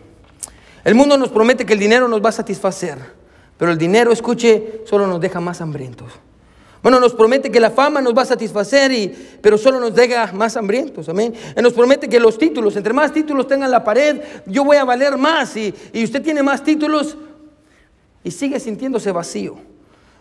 El 0.85 0.95
mundo 0.95 1.17
nos 1.17 1.31
promete 1.31 1.65
que 1.65 1.73
el 1.73 1.79
dinero 1.79 2.09
nos 2.09 2.23
va 2.23 2.29
a 2.29 2.33
satisfacer, 2.33 2.99
pero 3.57 3.71
el 3.71 3.79
dinero, 3.79 4.13
escuche, 4.13 4.83
solo 4.87 5.07
nos 5.07 5.21
deja 5.21 5.41
más 5.41 5.61
hambrientos. 5.61 6.13
Bueno, 6.85 7.01
nos 7.01 7.15
promete 7.15 7.51
que 7.51 7.61
la 7.61 7.71
fama 7.71 8.03
nos 8.03 8.15
va 8.15 8.21
a 8.21 8.27
satisfacer, 8.27 8.93
y, 8.93 9.09
pero 9.41 9.57
solo 9.57 9.81
nos 9.81 9.95
deja 9.95 10.31
más 10.35 10.55
hambrientos, 10.55 11.09
amén. 11.09 11.33
Nos 11.63 11.73
promete 11.73 12.11
que 12.11 12.21
los 12.21 12.37
títulos, 12.37 12.77
entre 12.77 12.93
más 12.93 13.11
títulos 13.11 13.47
tengan 13.47 13.71
la 13.71 13.83
pared, 13.83 14.21
yo 14.45 14.65
voy 14.65 14.77
a 14.77 14.85
valer 14.85 15.17
más, 15.17 15.57
y, 15.57 15.73
y 15.95 16.05
usted 16.05 16.21
tiene 16.23 16.43
más 16.43 16.63
títulos 16.63 17.17
y 18.23 18.31
sigue 18.31 18.61
sintiéndose 18.61 19.11
vacío. 19.13 19.57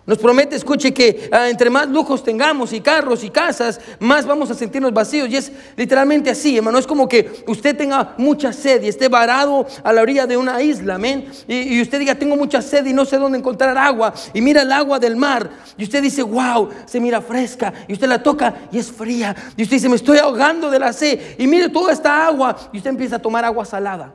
Nos 0.05 0.17
promete, 0.17 0.57
escuche, 0.57 0.93
que 0.93 1.29
ah, 1.31 1.47
entre 1.49 1.69
más 1.69 1.87
lujos 1.87 2.25
tengamos 2.25 2.73
y 2.73 2.81
carros 2.81 3.23
y 3.23 3.29
casas, 3.29 3.79
más 3.99 4.25
vamos 4.25 4.51
a 4.51 4.53
sentirnos 4.53 4.93
vacíos. 4.93 5.29
Y 5.29 5.37
es 5.37 5.49
literalmente 5.77 6.29
así, 6.29 6.57
hermano. 6.57 6.77
Es 6.77 6.85
como 6.85 7.07
que 7.07 7.43
usted 7.47 7.77
tenga 7.77 8.13
mucha 8.17 8.51
sed 8.51 8.83
y 8.83 8.89
esté 8.89 9.07
varado 9.07 9.65
a 9.81 9.93
la 9.93 10.01
orilla 10.01 10.27
de 10.27 10.35
una 10.35 10.61
isla, 10.61 10.95
amén. 10.95 11.31
Y, 11.47 11.77
y, 11.77 11.81
usted 11.81 11.99
diga, 11.99 12.15
tengo 12.15 12.35
mucha 12.35 12.61
sed 12.61 12.85
y 12.85 12.91
no 12.91 13.05
sé 13.05 13.17
dónde 13.17 13.37
encontrar 13.37 13.77
agua. 13.77 14.13
Y 14.33 14.41
mira 14.41 14.63
el 14.63 14.73
agua 14.73 14.99
del 14.99 15.15
mar. 15.15 15.49
Y 15.77 15.85
usted 15.85 16.01
dice, 16.01 16.21
wow, 16.21 16.69
se 16.85 16.99
mira 16.99 17.21
fresca. 17.21 17.73
Y 17.87 17.93
usted 17.93 18.07
la 18.07 18.21
toca 18.21 18.67
y 18.73 18.79
es 18.79 18.91
fría. 18.91 19.33
Y 19.55 19.63
usted 19.63 19.77
dice, 19.77 19.87
me 19.87 19.95
estoy 19.95 20.17
ahogando 20.17 20.69
de 20.69 20.79
la 20.79 20.91
sed. 20.91 21.37
Y 21.37 21.47
mire 21.47 21.69
toda 21.69 21.93
esta 21.93 22.27
agua. 22.27 22.57
Y 22.73 22.77
usted 22.77 22.89
empieza 22.89 23.15
a 23.15 23.19
tomar 23.19 23.45
agua 23.45 23.63
salada. 23.63 24.13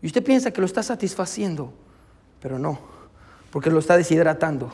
Y 0.00 0.06
usted 0.06 0.24
piensa 0.24 0.50
que 0.50 0.62
lo 0.62 0.66
está 0.66 0.82
satisfaciendo. 0.82 1.70
Pero 2.40 2.58
no, 2.58 2.78
porque 3.50 3.68
lo 3.68 3.78
está 3.78 3.98
deshidratando. 3.98 4.72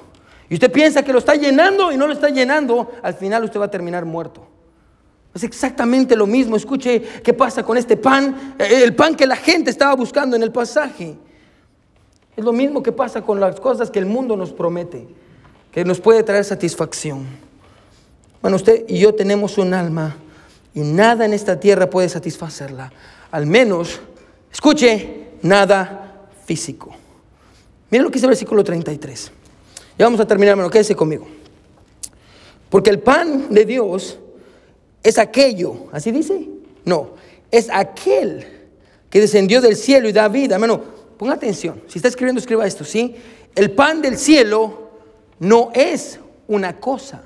Y 0.51 0.55
usted 0.55 0.73
piensa 0.73 1.03
que 1.03 1.13
lo 1.13 1.19
está 1.19 1.35
llenando 1.35 1.93
y 1.93 1.97
no 1.97 2.07
lo 2.07 2.13
está 2.13 2.31
llenando, 2.31 2.91
al 3.03 3.15
final 3.15 3.45
usted 3.45 3.61
va 3.61 3.67
a 3.67 3.71
terminar 3.71 4.05
muerto. 4.05 4.47
Es 5.35 5.45
exactamente 5.45 6.17
lo 6.17 6.27
mismo. 6.27 6.57
Escuche 6.57 7.01
qué 7.23 7.35
pasa 7.35 7.63
con 7.63 7.77
este 7.77 7.97
pan, 7.97 8.55
eh, 8.59 8.83
el 8.83 8.95
pan 8.95 9.15
que 9.15 9.27
la 9.27 9.37
gente 9.37 9.71
estaba 9.71 9.95
buscando 9.95 10.37
en 10.37 10.43
el 10.43 10.51
pasaje. 10.51 11.17
Es 12.37 12.45
lo 12.45 12.53
mismo 12.53 12.83
que 12.83 12.93
pasa 12.93 13.23
con 13.23 13.41
las 13.41 13.61
cosas 13.61 13.91
que 13.91 13.99
el 13.99 14.07
mundo 14.07 14.37
nos 14.37 14.53
promete, 14.53 15.07
que 15.71 15.85
nos 15.85 16.01
puede 16.01 16.23
traer 16.23 16.45
satisfacción. 16.45 17.27
Bueno, 18.41 18.57
usted 18.57 18.85
y 18.89 18.99
yo 18.99 19.15
tenemos 19.15 19.59
un 19.59 19.75
alma 19.75 20.17
y 20.73 20.81
nada 20.81 21.25
en 21.25 21.35
esta 21.35 21.59
tierra 21.59 21.91
puede 21.91 22.09
satisfacerla. 22.09 22.93
Al 23.31 23.47
menos, 23.47 24.01
escuche, 24.53 25.31
nada 25.43 26.29
físico. 26.45 26.95
Miren 27.91 28.05
lo 28.05 28.11
que 28.11 28.15
dice 28.15 28.27
el 28.27 28.31
versículo 28.31 28.63
33. 28.65 29.33
Ya 29.99 30.07
vamos 30.07 30.21
a 30.21 30.27
terminar, 30.27 30.53
hermano, 30.53 30.71
quédese 30.71 30.95
conmigo. 30.95 31.27
Porque 32.71 32.91
el 32.91 33.01
pan 33.01 33.53
de 33.53 33.65
Dios 33.65 34.19
es 35.03 35.19
aquello, 35.19 35.89
¿así 35.93 36.13
dice? 36.13 36.49
No, 36.85 37.11
es 37.51 37.69
aquel 37.71 38.47
que 39.11 39.21
descendió 39.21 39.61
del 39.61 39.75
cielo 39.75 40.09
y 40.09 40.13
da 40.13 40.29
vida. 40.29 40.55
Hermano, 40.55 40.81
ponga 41.17 41.35
atención. 41.35 41.83
Si 41.89 41.99
está 41.99 42.09
escribiendo, 42.09 42.39
escriba 42.39 42.67
esto, 42.67 42.85
¿sí? 42.85 43.17
El 43.55 43.73
pan 43.73 44.01
del 44.01 44.17
cielo 44.17 44.91
no 45.41 45.71
es 45.75 46.21
una 46.47 46.79
cosa, 46.79 47.23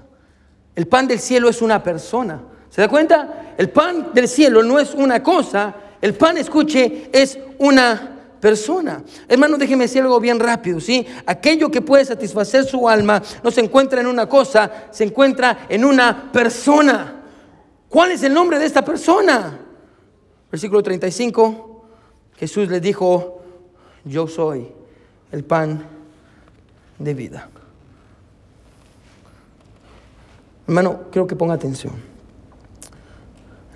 El 0.74 0.86
pan 0.86 1.06
del 1.06 1.20
cielo 1.20 1.50
es 1.50 1.60
una 1.60 1.82
persona. 1.82 2.40
¿Se 2.70 2.80
da 2.80 2.88
cuenta? 2.88 3.54
El 3.58 3.68
pan 3.68 4.12
del 4.14 4.26
cielo 4.26 4.62
no 4.62 4.80
es 4.80 4.94
una 4.94 5.22
cosa. 5.22 5.74
El 6.00 6.14
pan, 6.14 6.38
escuche, 6.38 7.10
es 7.12 7.38
una 7.58 8.21
persona. 8.42 9.04
Hermano, 9.28 9.56
déjeme 9.56 9.84
decir 9.84 10.02
algo 10.02 10.18
bien 10.18 10.40
rápido, 10.40 10.80
¿sí? 10.80 11.06
Aquello 11.26 11.70
que 11.70 11.80
puede 11.80 12.04
satisfacer 12.04 12.64
su 12.64 12.88
alma 12.88 13.22
no 13.44 13.52
se 13.52 13.60
encuentra 13.60 14.00
en 14.00 14.08
una 14.08 14.28
cosa, 14.28 14.88
se 14.90 15.04
encuentra 15.04 15.66
en 15.68 15.84
una 15.84 16.32
persona. 16.32 17.22
¿Cuál 17.88 18.10
es 18.10 18.24
el 18.24 18.34
nombre 18.34 18.58
de 18.58 18.66
esta 18.66 18.84
persona? 18.84 19.60
Versículo 20.50 20.82
35, 20.82 21.84
Jesús 22.36 22.68
le 22.68 22.80
dijo, 22.80 23.44
yo 24.04 24.26
soy 24.26 24.66
el 25.30 25.44
pan 25.44 25.86
de 26.98 27.14
vida. 27.14 27.48
Hermano, 30.66 31.02
quiero 31.12 31.28
que 31.28 31.36
ponga 31.36 31.54
atención. 31.54 31.92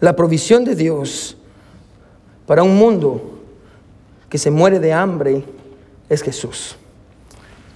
La 0.01 0.17
provisión 0.17 0.65
de 0.65 0.75
Dios 0.75 1.37
para 2.47 2.65
un 2.65 2.77
mundo 2.77 3.36
que 4.29 4.39
se 4.39 4.51
muere 4.51 4.79
de 4.79 4.93
hambre 4.93 5.45
es 6.09 6.23
Jesús. 6.23 6.77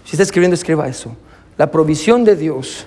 Si 0.04 0.12
está 0.12 0.22
escribiendo, 0.22 0.54
escriba 0.54 0.88
eso. 0.88 1.16
La 1.56 1.70
provisión 1.70 2.24
de 2.24 2.36
Dios 2.36 2.86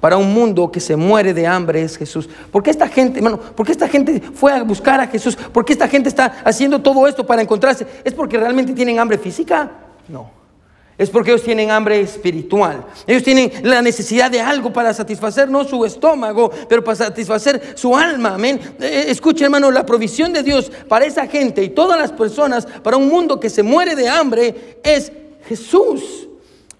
para 0.00 0.16
un 0.16 0.32
mundo 0.32 0.72
que 0.72 0.80
se 0.80 0.96
muere 0.96 1.32
de 1.32 1.46
hambre 1.46 1.82
es 1.82 1.96
Jesús. 1.96 2.28
¿Por 2.50 2.62
qué 2.62 2.70
esta 2.70 2.88
gente, 2.88 3.18
hermano, 3.18 3.38
por 3.38 3.64
qué 3.64 3.72
esta 3.72 3.88
gente 3.88 4.20
fue 4.20 4.52
a 4.52 4.62
buscar 4.62 5.00
a 5.00 5.06
Jesús? 5.06 5.36
¿Por 5.36 5.64
qué 5.64 5.74
esta 5.74 5.86
gente 5.86 6.08
está 6.08 6.42
haciendo 6.44 6.80
todo 6.80 7.06
esto 7.06 7.24
para 7.24 7.42
encontrarse? 7.42 7.86
¿Es 8.02 8.12
porque 8.12 8.36
realmente 8.36 8.72
tienen 8.72 8.98
hambre 8.98 9.18
física? 9.18 9.70
No. 10.08 10.41
Es 10.98 11.10
porque 11.10 11.30
ellos 11.30 11.42
tienen 11.42 11.70
hambre 11.70 12.00
espiritual. 12.00 12.84
Ellos 13.06 13.22
tienen 13.22 13.50
la 13.62 13.82
necesidad 13.82 14.30
de 14.30 14.40
algo 14.40 14.72
para 14.72 14.92
satisfacer 14.92 15.48
no 15.48 15.64
su 15.64 15.84
estómago, 15.84 16.50
pero 16.68 16.84
para 16.84 16.96
satisfacer 16.96 17.74
su 17.76 17.96
alma. 17.96 18.34
Amén. 18.34 18.60
Eh, 18.80 19.06
escuche, 19.08 19.44
hermano, 19.44 19.70
la 19.70 19.86
provisión 19.86 20.32
de 20.32 20.42
Dios 20.42 20.70
para 20.88 21.04
esa 21.04 21.26
gente 21.26 21.62
y 21.62 21.70
todas 21.70 21.98
las 21.98 22.12
personas, 22.12 22.66
para 22.66 22.96
un 22.96 23.08
mundo 23.08 23.40
que 23.40 23.50
se 23.50 23.62
muere 23.62 23.96
de 23.96 24.08
hambre, 24.08 24.78
es 24.82 25.10
Jesús. 25.48 26.28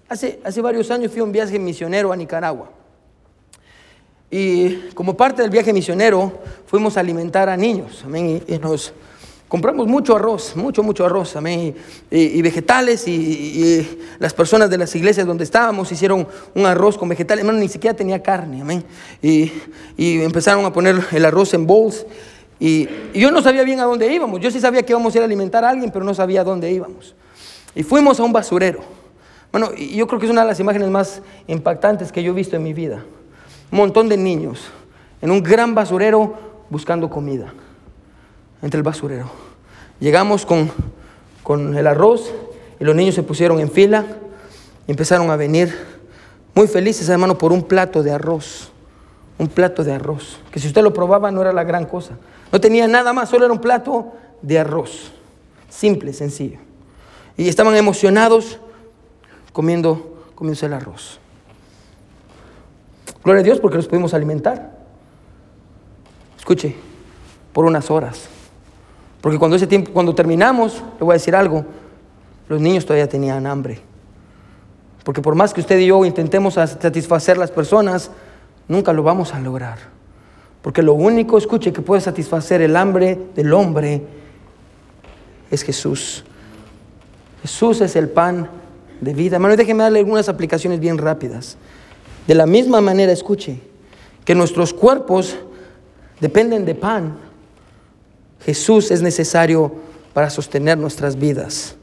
Hace, 0.07 0.39
hace 0.43 0.61
varios 0.61 0.91
años 0.91 1.11
fui 1.11 1.21
a 1.21 1.23
un 1.23 1.31
viaje 1.31 1.57
misionero 1.57 2.11
a 2.11 2.15
Nicaragua. 2.15 2.69
Y 4.35 4.89
como 4.95 5.15
parte 5.15 5.43
del 5.43 5.51
viaje 5.51 5.71
misionero, 5.71 6.39
fuimos 6.65 6.97
a 6.97 7.01
alimentar 7.01 7.49
a 7.49 7.55
niños. 7.55 8.01
Amén. 8.03 8.41
Y, 8.47 8.57
nos 8.57 8.91
Compramos 9.53 9.85
mucho 9.85 10.15
arroz, 10.15 10.55
mucho, 10.55 10.81
mucho 10.81 11.05
arroz, 11.05 11.35
amén. 11.35 11.75
Y, 12.09 12.41
vegetales, 12.41 13.07
y, 13.07 13.87
las 14.17 14.33
personas 14.33 14.67
de 14.67 14.79
las 14.79 14.95
iglesias 14.95 15.27
donde 15.27 15.43
estábamos 15.43 15.91
hicieron 15.91 16.27
un 16.55 16.65
arroz 16.65 16.97
con 16.97 17.07
vegetales, 17.07 17.43
hermano, 17.43 17.59
ni 17.59 17.67
siquiera 17.67 17.95
tenía 17.95 18.23
carne, 18.23 18.61
amén. 18.61 18.83
Y, 19.21 19.51
empezaron 19.97 20.65
a 20.65 20.73
poner 20.73 20.99
el 21.11 21.25
arroz 21.25 21.53
en 21.53 21.67
bowls. 21.67 22.05
Y, 22.59 22.89
yo 23.13 23.29
no 23.29 23.43
sabía 23.43 23.63
bien 23.63 23.79
a 23.79 23.83
dónde 23.83 24.11
íbamos. 24.11 24.41
Yo 24.41 24.49
sí 24.49 24.59
sabía 24.59 24.81
que 24.83 24.93
íbamos 24.93 25.13
a 25.13 25.17
ir 25.19 25.21
a 25.21 25.25
alimentar 25.25 25.63
a 25.63 25.69
alguien, 25.69 25.91
pero 25.91 26.03
no 26.03 26.15
sabía 26.15 26.41
a 26.41 26.43
dónde 26.43 26.71
íbamos. 26.71 27.13
Y 27.75 27.83
fuimos 27.83 28.19
a 28.19 28.23
un 28.23 28.33
basurero. 28.33 28.79
Bueno, 29.51 29.69
y 29.77 29.95
yo 29.95 30.07
creo 30.07 30.19
que 30.19 30.25
es 30.25 30.31
una 30.31 30.41
de 30.41 30.47
las 30.47 30.59
imágenes 30.59 30.89
más 30.89 31.21
impactantes 31.45 32.11
que 32.11 32.23
yo 32.23 32.31
he 32.31 32.35
visto 32.35 32.55
en 32.55 32.63
mi 32.63 32.73
vida. 32.73 33.05
Un 33.71 33.77
montón 33.77 34.09
de 34.09 34.17
niños 34.17 34.61
en 35.21 35.29
un 35.29 35.43
gran 35.43 35.75
basurero 35.75 36.33
buscando 36.71 37.07
comida 37.07 37.53
entre 38.63 38.79
el 38.79 38.83
basurero. 38.83 39.29
Llegamos 39.99 40.45
con, 40.45 40.71
con 41.43 41.77
el 41.77 41.85
arroz 41.85 42.33
y 42.79 42.83
los 42.83 42.95
niños 42.95 43.13
se 43.13 43.21
pusieron 43.21 43.59
en 43.59 43.69
fila 43.69 44.05
y 44.87 44.91
empezaron 44.91 45.29
a 45.29 45.35
venir 45.35 45.77
muy 46.55 46.67
felices, 46.67 47.07
hermano, 47.09 47.37
por 47.37 47.51
un 47.51 47.63
plato 47.63 48.01
de 48.01 48.11
arroz. 48.11 48.71
Un 49.37 49.47
plato 49.47 49.83
de 49.83 49.93
arroz. 49.93 50.39
Que 50.51 50.59
si 50.59 50.67
usted 50.67 50.81
lo 50.81 50.93
probaba 50.93 51.29
no 51.29 51.41
era 51.41 51.51
la 51.51 51.63
gran 51.63 51.85
cosa. 51.85 52.17
No 52.51 52.61
tenía 52.61 52.87
nada 52.87 53.13
más, 53.13 53.29
solo 53.29 53.45
era 53.45 53.53
un 53.53 53.59
plato 53.59 54.13
de 54.41 54.59
arroz. 54.59 55.11
Simple, 55.69 56.13
sencillo. 56.13 56.59
Y 57.35 57.49
estaban 57.49 57.75
emocionados 57.75 58.59
comiendo, 59.51 60.25
comiendo 60.35 60.65
el 60.65 60.73
arroz. 60.73 61.19
Gloria 63.23 63.41
a 63.41 63.43
Dios 63.43 63.59
porque 63.59 63.77
los 63.77 63.87
pudimos 63.87 64.13
alimentar. 64.13 64.77
Escuche, 66.37 66.75
por 67.51 67.65
unas 67.65 67.89
horas. 67.89 68.29
Porque 69.23 69.39
cuando 69.39 69.55
ese 69.55 69.67
tiempo, 69.67 69.89
cuando 69.93 70.13
terminamos, 70.13 70.83
le 70.99 71.05
voy 71.05 71.13
a 71.13 71.13
decir 71.13 71.33
algo, 71.33 71.63
los 72.49 72.59
niños 72.59 72.85
todavía 72.85 73.07
tenían 73.07 73.47
hambre. 73.47 73.79
Porque 75.05 75.21
por 75.21 75.33
más 75.33 75.53
que 75.53 75.61
usted 75.61 75.79
y 75.79 75.85
yo 75.85 76.03
intentemos 76.03 76.55
satisfacer 76.55 77.37
las 77.37 77.49
personas, 77.49 78.11
nunca 78.67 78.91
lo 78.91 79.01
vamos 79.01 79.33
a 79.33 79.39
lograr. 79.39 79.77
Porque 80.61 80.81
lo 80.81 80.93
único, 80.93 81.37
escuche, 81.37 81.71
que 81.71 81.81
puede 81.81 82.01
satisfacer 82.01 82.61
el 82.61 82.75
hambre 82.75 83.17
del 83.33 83.53
hombre 83.53 84.01
es 85.49 85.63
Jesús. 85.63 86.25
Jesús 87.43 87.79
es 87.79 87.95
el 87.95 88.09
pan 88.09 88.49
de 88.99 89.13
vida. 89.13 89.37
Hermano, 89.37 89.55
déjeme 89.55 89.83
darle 89.83 89.99
algunas 89.99 90.27
aplicaciones 90.27 90.81
bien 90.81 90.97
rápidas. 90.97 91.55
De 92.27 92.35
la 92.35 92.45
misma 92.45 92.81
manera, 92.81 93.13
escuche, 93.13 93.61
que 94.25 94.35
nuestros 94.35 94.73
cuerpos 94.73 95.37
dependen 96.19 96.65
de 96.65 96.75
pan, 96.75 97.15
Jesús 98.45 98.91
es 98.91 99.01
necesario 99.01 99.71
para 100.13 100.29
sostener 100.29 100.77
nuestras 100.77 101.17
vidas. 101.17 101.75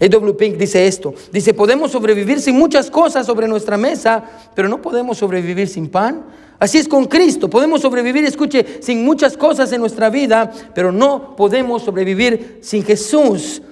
A.W. 0.00 0.34
Pink 0.34 0.56
dice 0.56 0.86
esto, 0.86 1.14
dice, 1.32 1.54
podemos 1.54 1.90
sobrevivir 1.90 2.40
sin 2.40 2.56
muchas 2.56 2.90
cosas 2.90 3.26
sobre 3.26 3.48
nuestra 3.48 3.76
mesa, 3.76 4.22
pero 4.54 4.68
no 4.68 4.80
podemos 4.80 5.18
sobrevivir 5.18 5.68
sin 5.68 5.88
pan. 5.88 6.24
Así 6.60 6.78
es 6.78 6.88
con 6.88 7.06
Cristo, 7.06 7.50
podemos 7.50 7.80
sobrevivir, 7.80 8.24
escuche, 8.24 8.80
sin 8.80 9.04
muchas 9.04 9.36
cosas 9.36 9.72
en 9.72 9.80
nuestra 9.80 10.10
vida, 10.10 10.52
pero 10.74 10.92
no 10.92 11.36
podemos 11.36 11.82
sobrevivir 11.82 12.58
sin 12.62 12.84
Jesús. 12.84 13.62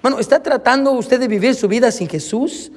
Bueno, 0.00 0.18
¿está 0.18 0.42
tratando 0.42 0.92
usted 0.92 1.18
de 1.20 1.28
vivir 1.28 1.54
su 1.54 1.68
vida 1.68 1.90
sin 1.90 2.08
Jesús? 2.08 2.70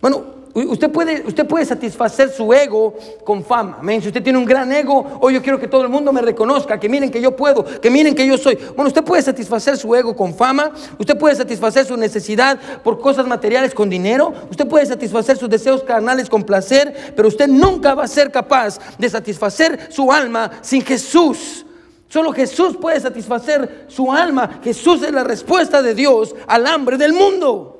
Bueno, 0.00 0.37
Usted 0.54 0.90
puede, 0.90 1.24
usted 1.26 1.46
puede 1.46 1.64
satisfacer 1.64 2.30
su 2.30 2.52
ego 2.52 2.94
con 3.24 3.44
fama. 3.44 3.78
Amén. 3.80 4.00
Si 4.00 4.08
usted 4.08 4.22
tiene 4.22 4.38
un 4.38 4.44
gran 4.44 4.72
ego, 4.72 5.18
hoy 5.20 5.34
yo 5.34 5.42
quiero 5.42 5.60
que 5.60 5.68
todo 5.68 5.82
el 5.82 5.88
mundo 5.88 6.12
me 6.12 6.22
reconozca, 6.22 6.80
que 6.80 6.88
miren 6.88 7.10
que 7.10 7.20
yo 7.20 7.36
puedo, 7.36 7.64
que 7.64 7.90
miren 7.90 8.14
que 8.14 8.26
yo 8.26 8.36
soy. 8.38 8.56
Bueno, 8.74 8.88
usted 8.88 9.04
puede 9.04 9.22
satisfacer 9.22 9.76
su 9.76 9.94
ego 9.94 10.16
con 10.16 10.34
fama. 10.34 10.72
Usted 10.98 11.16
puede 11.18 11.36
satisfacer 11.36 11.84
su 11.84 11.96
necesidad 11.96 12.58
por 12.82 12.98
cosas 13.00 13.26
materiales 13.26 13.74
con 13.74 13.88
dinero. 13.88 14.32
Usted 14.50 14.66
puede 14.66 14.86
satisfacer 14.86 15.36
sus 15.36 15.48
deseos 15.48 15.82
carnales 15.82 16.28
con 16.28 16.42
placer. 16.42 17.12
Pero 17.14 17.28
usted 17.28 17.48
nunca 17.48 17.94
va 17.94 18.04
a 18.04 18.08
ser 18.08 18.30
capaz 18.30 18.78
de 18.98 19.08
satisfacer 19.08 19.88
su 19.90 20.10
alma 20.10 20.50
sin 20.62 20.82
Jesús. 20.82 21.64
Solo 22.08 22.32
Jesús 22.32 22.76
puede 22.80 22.98
satisfacer 23.00 23.86
su 23.88 24.10
alma. 24.10 24.60
Jesús 24.64 25.02
es 25.02 25.12
la 25.12 25.24
respuesta 25.24 25.82
de 25.82 25.94
Dios 25.94 26.34
al 26.46 26.66
hambre 26.66 26.96
del 26.96 27.12
mundo. 27.12 27.77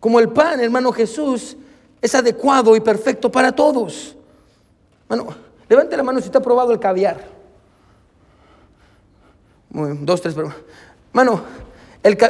Como 0.00 0.20
el 0.20 0.28
pan, 0.28 0.60
hermano 0.60 0.92
Jesús, 0.92 1.56
es 2.00 2.14
adecuado 2.14 2.76
y 2.76 2.80
perfecto 2.80 3.30
para 3.30 3.52
todos. 3.52 4.16
Levante 5.68 5.96
la 5.96 6.02
mano 6.02 6.20
si 6.20 6.30
ha 6.32 6.40
probado 6.40 6.72
el 6.72 6.78
caviar. 6.78 7.28
dos, 9.70 10.20
tres, 10.20 10.34
pero. 10.34 10.52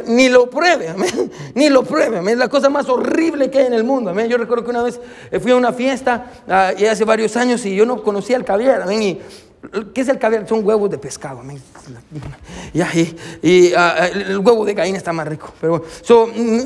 Ni 0.07 0.29
lo 0.29 0.49
pruebe, 0.49 0.95
ni 1.53 1.69
lo 1.69 1.83
pruebe, 1.83 2.31
es 2.31 2.37
la 2.37 2.47
cosa 2.47 2.69
más 2.69 2.89
horrible 2.89 3.51
que 3.51 3.59
hay 3.59 3.65
en 3.67 3.73
el 3.73 3.83
mundo. 3.83 4.11
Yo 4.25 4.37
recuerdo 4.37 4.63
que 4.63 4.71
una 4.71 4.81
vez 4.81 4.99
eh, 5.29 5.39
fui 5.39 5.51
a 5.51 5.55
una 5.55 5.71
fiesta 5.71 6.31
ah, 6.47 6.71
y 6.75 6.85
hace 6.85 7.05
varios 7.05 7.35
años 7.37 7.63
y 7.65 7.75
yo 7.75 7.85
no 7.85 8.01
conocía 8.01 8.37
el 8.37 8.43
caviar. 8.45 8.91
Y 8.91 9.19
¿Qué 9.93 10.01
es 10.01 10.09
el 10.09 10.19
caviar? 10.19 10.47
Son 10.47 10.65
huevos 10.65 10.89
de 10.89 10.97
pescado. 10.97 11.41
Y, 12.73 13.73
ah, 13.73 13.95
ah, 13.99 14.07
el 14.07 14.39
huevo 14.39 14.65
de 14.65 14.73
gallina 14.73 14.97
está 14.97 15.13
más 15.13 15.27
rico. 15.27 15.53
Pero 15.59 15.83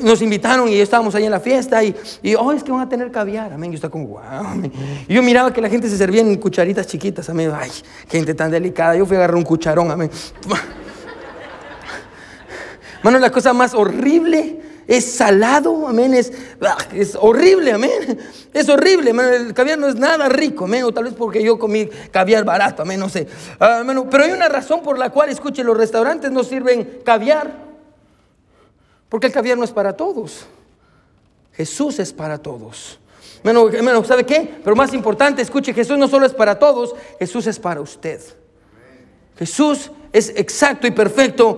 nos 0.01 0.21
invitaron 0.21 0.69
y 0.69 0.75
estábamos 0.75 1.15
ahí 1.15 1.25
en 1.25 1.31
la 1.31 1.39
fiesta 1.39 1.83
y, 1.83 1.95
y 2.21 2.35
oh, 2.35 2.51
es 2.51 2.63
que 2.63 2.71
van 2.71 2.81
a 2.81 2.89
tener 2.89 3.11
caviar. 3.11 3.53
Amén. 3.53 3.71
Yo 3.71 3.75
estaba 3.75 3.91
como, 3.91 4.07
wow. 4.07 4.21
Y 5.07 5.13
yo 5.13 5.23
miraba 5.23 5.53
que 5.53 5.61
la 5.61 5.69
gente 5.69 5.89
se 5.89 5.97
servía 5.97 6.21
en 6.21 6.35
cucharitas 6.37 6.87
chiquitas. 6.87 7.29
Amén. 7.29 7.51
Ay, 7.53 7.71
gente 8.09 8.33
tan 8.33 8.51
delicada. 8.51 8.95
Yo 8.95 9.05
fui 9.05 9.15
a 9.15 9.19
agarrar 9.19 9.35
un 9.35 9.43
cucharón. 9.43 9.91
Amén. 9.91 10.09
Mano, 13.03 13.19
la 13.19 13.31
cosa 13.31 13.53
más 13.53 13.73
horrible 13.73 14.70
es 14.87 15.05
salado, 15.05 15.87
amén, 15.87 16.13
es, 16.13 16.31
ah, 16.61 16.77
es 16.93 17.15
horrible, 17.15 17.71
amén, 17.71 18.19
es 18.53 18.69
horrible, 18.69 19.11
el 19.11 19.53
caviar 19.53 19.79
no 19.79 19.87
es 19.87 19.95
nada 19.95 20.29
rico, 20.29 20.65
amén, 20.65 20.83
o 20.83 20.91
tal 20.91 21.05
vez 21.05 21.13
porque 21.13 21.43
yo 21.43 21.57
comí 21.57 21.87
caviar 22.11 22.43
barato, 22.43 22.81
amén, 22.81 22.99
no 22.99 23.09
sé, 23.09 23.27
ah, 23.59 23.83
pero 24.09 24.23
hay 24.23 24.31
una 24.31 24.49
razón 24.49 24.81
por 24.81 24.97
la 24.97 25.09
cual, 25.09 25.29
escuche, 25.29 25.63
los 25.63 25.77
restaurantes 25.77 26.31
no 26.31 26.43
sirven 26.43 26.99
caviar, 27.03 27.51
porque 29.09 29.27
el 29.27 29.33
caviar 29.33 29.57
no 29.57 29.63
es 29.63 29.71
para 29.71 29.93
todos, 29.93 30.45
Jesús 31.53 31.99
es 31.99 32.13
para 32.13 32.37
todos. 32.37 32.99
Hermano, 33.43 34.03
¿sabe 34.03 34.23
qué? 34.23 34.59
Pero 34.63 34.75
más 34.75 34.93
importante, 34.93 35.41
escuche, 35.41 35.73
Jesús 35.73 35.97
no 35.97 36.07
solo 36.07 36.25
es 36.27 36.33
para 36.33 36.59
todos, 36.59 36.93
Jesús 37.17 37.47
es 37.47 37.57
para 37.57 37.81
usted. 37.81 38.21
Jesús 39.37 39.91
es 40.13 40.29
exacto 40.35 40.85
y 40.85 40.91
perfecto 40.91 41.57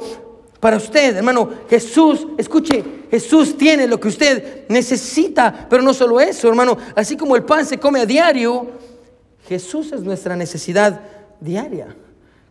para 0.62 0.78
usted, 0.78 1.18
hermano. 1.18 1.50
Jesús, 1.70 2.26
escuche, 2.38 2.84
Jesús 3.14 3.56
tiene 3.56 3.86
lo 3.86 4.00
que 4.00 4.08
usted 4.08 4.66
necesita, 4.70 5.68
pero 5.70 5.84
no 5.84 5.94
solo 5.94 6.20
eso, 6.20 6.50
hermano, 6.50 6.76
así 6.96 7.16
como 7.16 7.36
el 7.36 7.44
pan 7.44 7.64
se 7.64 7.78
come 7.78 8.00
a 8.00 8.08
diario, 8.08 8.72
Jesús 9.48 9.92
es 9.92 10.02
nuestra 10.02 10.36
necesidad 10.36 11.00
diaria. 11.40 11.96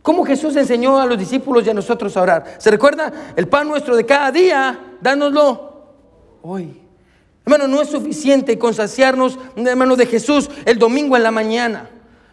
¿Cómo 0.02 0.24
Jesús 0.24 0.54
enseñó 0.54 1.00
a 1.00 1.06
los 1.06 1.18
discípulos 1.18 1.66
y 1.66 1.70
a 1.70 1.74
nosotros 1.74 2.16
a 2.16 2.22
orar? 2.22 2.58
¿Se 2.58 2.70
recuerda? 2.70 3.12
El 3.34 3.48
pan 3.48 3.66
nuestro 3.66 3.96
de 3.96 4.06
cada 4.06 4.30
día, 4.30 4.78
dánoslo 5.00 5.82
hoy. 6.42 6.80
Hermano, 7.44 7.66
no 7.66 7.82
es 7.82 7.88
suficiente 7.88 8.56
con 8.56 8.72
saciarnos, 8.72 9.40
hermano, 9.56 9.96
de 9.96 10.06
Jesús 10.06 10.48
el 10.64 10.78
domingo 10.78 11.16
en 11.16 11.24
la 11.24 11.32
mañana. 11.32 11.90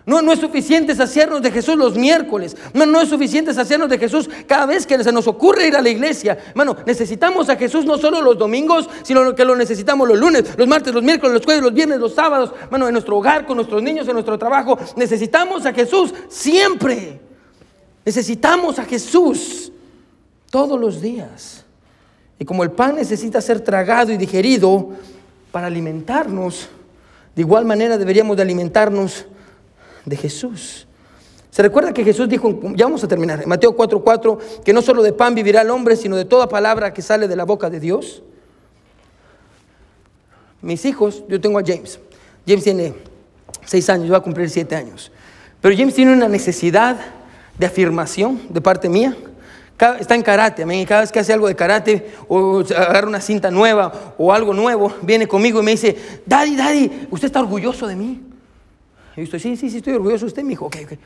No, 0.10 0.24
no 0.24 0.32
es 0.32 0.39
suficiente 0.39 0.95
saciarnos 0.95 1.43
de 1.43 1.51
Jesús 1.51 1.76
los 1.76 1.95
miércoles. 1.95 2.57
No, 2.74 2.88
no 2.88 2.99
es 2.99 3.10
suficiente 3.10 3.53
saciarnos 3.53 3.88
de 3.89 3.99
Jesús 3.99 4.28
cada 4.47 4.66
vez 4.66 4.88
que 4.88 5.03
se 5.03 5.12
nos 5.12 5.28
ocurre 5.28 5.68
ir 5.68 5.76
a 5.76 5.84
la 5.84 5.89
iglesia. 5.89 6.36
Hermano, 6.47 6.78
necesitamos 6.84 7.47
a 7.47 7.55
Jesús 7.55 7.86
no 7.86 7.95
solo 7.99 8.20
los 8.20 8.36
domingos, 8.36 8.89
sino 9.03 9.36
que 9.36 9.45
lo 9.45 9.55
necesitamos 9.55 10.07
los 10.07 10.18
lunes, 10.18 10.57
los 10.57 10.68
martes, 10.68 10.95
los 10.95 11.03
miércoles, 11.03 11.36
los 11.36 11.45
jueves, 11.45 11.62
los 11.62 11.76
viernes, 11.76 11.99
los 11.99 12.16
sábados. 12.16 12.51
Hermano, 12.60 12.88
en 12.88 12.93
nuestro 12.93 13.18
hogar, 13.18 13.45
con 13.45 13.57
nuestros 13.57 13.84
niños, 13.84 14.07
en 14.07 14.14
nuestro 14.14 14.39
trabajo. 14.39 14.80
Necesitamos 14.95 15.68
a 15.68 15.74
Jesús 15.74 16.12
siempre. 16.28 17.20
Necesitamos 18.03 18.80
a 18.80 18.86
Jesús 18.86 19.72
todos 20.49 20.80
los 20.80 21.01
días. 21.01 21.66
Y 22.39 22.45
como 22.45 22.64
el 22.64 22.72
pan 22.72 22.95
necesita 22.95 23.41
ser 23.41 23.60
tragado 23.60 24.12
y 24.12 24.18
digerido 24.18 24.89
para 25.51 25.68
alimentarnos, 25.68 26.68
de 27.36 27.43
igual 27.43 27.66
manera 27.66 27.99
deberíamos 27.99 28.38
de 28.38 28.41
alimentarnos 28.41 29.28
de 30.10 30.18
Jesús. 30.18 30.88
Se 31.51 31.62
recuerda 31.62 31.93
que 31.93 32.03
Jesús 32.03 32.30
dijo, 32.30 32.60
ya 32.76 32.86
vamos 32.86 33.03
a 33.03 33.07
terminar, 33.07 33.41
en 33.41 33.49
Mateo 33.49 33.76
4:4, 33.76 34.64
que 34.64 34.74
no 34.74 34.82
solo 34.82 35.01
de 35.01 35.14
pan 35.14 35.34
vivirá 35.34 35.62
el 35.62 35.70
hombre, 35.70 35.95
sino 35.95 36.16
de 36.16 36.26
toda 36.26 36.47
palabra 36.47 36.93
que 36.93 37.01
sale 37.01 37.28
de 37.28 37.36
la 37.36 37.43
boca 37.43 37.70
de 37.70 37.80
Dios. 37.80 38.22
Mis 40.62 40.86
hijos, 40.86 41.24
yo 41.28 41.39
tengo 41.39 41.57
a 41.57 41.64
James. 41.66 41.99
James 42.45 42.64
tiene 42.64 42.93
seis 43.66 43.89
años, 43.89 44.12
va 44.12 44.18
a 44.18 44.22
cumplir 44.22 44.49
siete 44.49 44.76
años. 44.76 45.12
Pero 45.62 45.76
James 45.76 45.95
tiene 45.95 46.14
una 46.14 46.28
necesidad 46.28 46.97
de 47.57 47.66
afirmación 47.66 48.41
de 48.49 48.62
parte 48.62 48.89
mía. 48.89 49.16
Está 49.99 50.16
en 50.16 50.24
karate, 50.24 50.66
y 50.70 50.86
cada 50.86 51.01
vez 51.01 51.12
que 51.12 51.20
hace 51.20 51.32
algo 51.32 51.47
de 51.47 51.55
karate 51.55 52.12
o 52.28 52.60
agarra 52.60 53.07
una 53.07 53.22
cinta 53.22 53.49
nueva 53.49 54.14
o 54.18 54.34
algo 54.34 54.53
nuevo, 54.53 54.93
viene 55.01 55.26
conmigo 55.26 55.62
y 55.62 55.64
me 55.64 55.72
dice, 55.72 55.95
Daddy, 56.26 56.57
Daddy, 56.57 57.07
¿usted 57.10 57.28
está 57.28 57.39
orgulloso 57.39 57.88
de 57.88 57.95
mí? 57.95 58.29
Y 59.20 59.24
estoy, 59.24 59.39
sí, 59.39 59.55
sí, 59.57 59.70
sí, 59.70 59.78
estoy 59.78 59.93
orgulloso 59.93 60.26
de 60.26 60.28
usted, 60.28 60.43
mi 60.43 60.53
hijo. 60.53 60.65
Okay, 60.65 60.86
okay. 60.86 60.99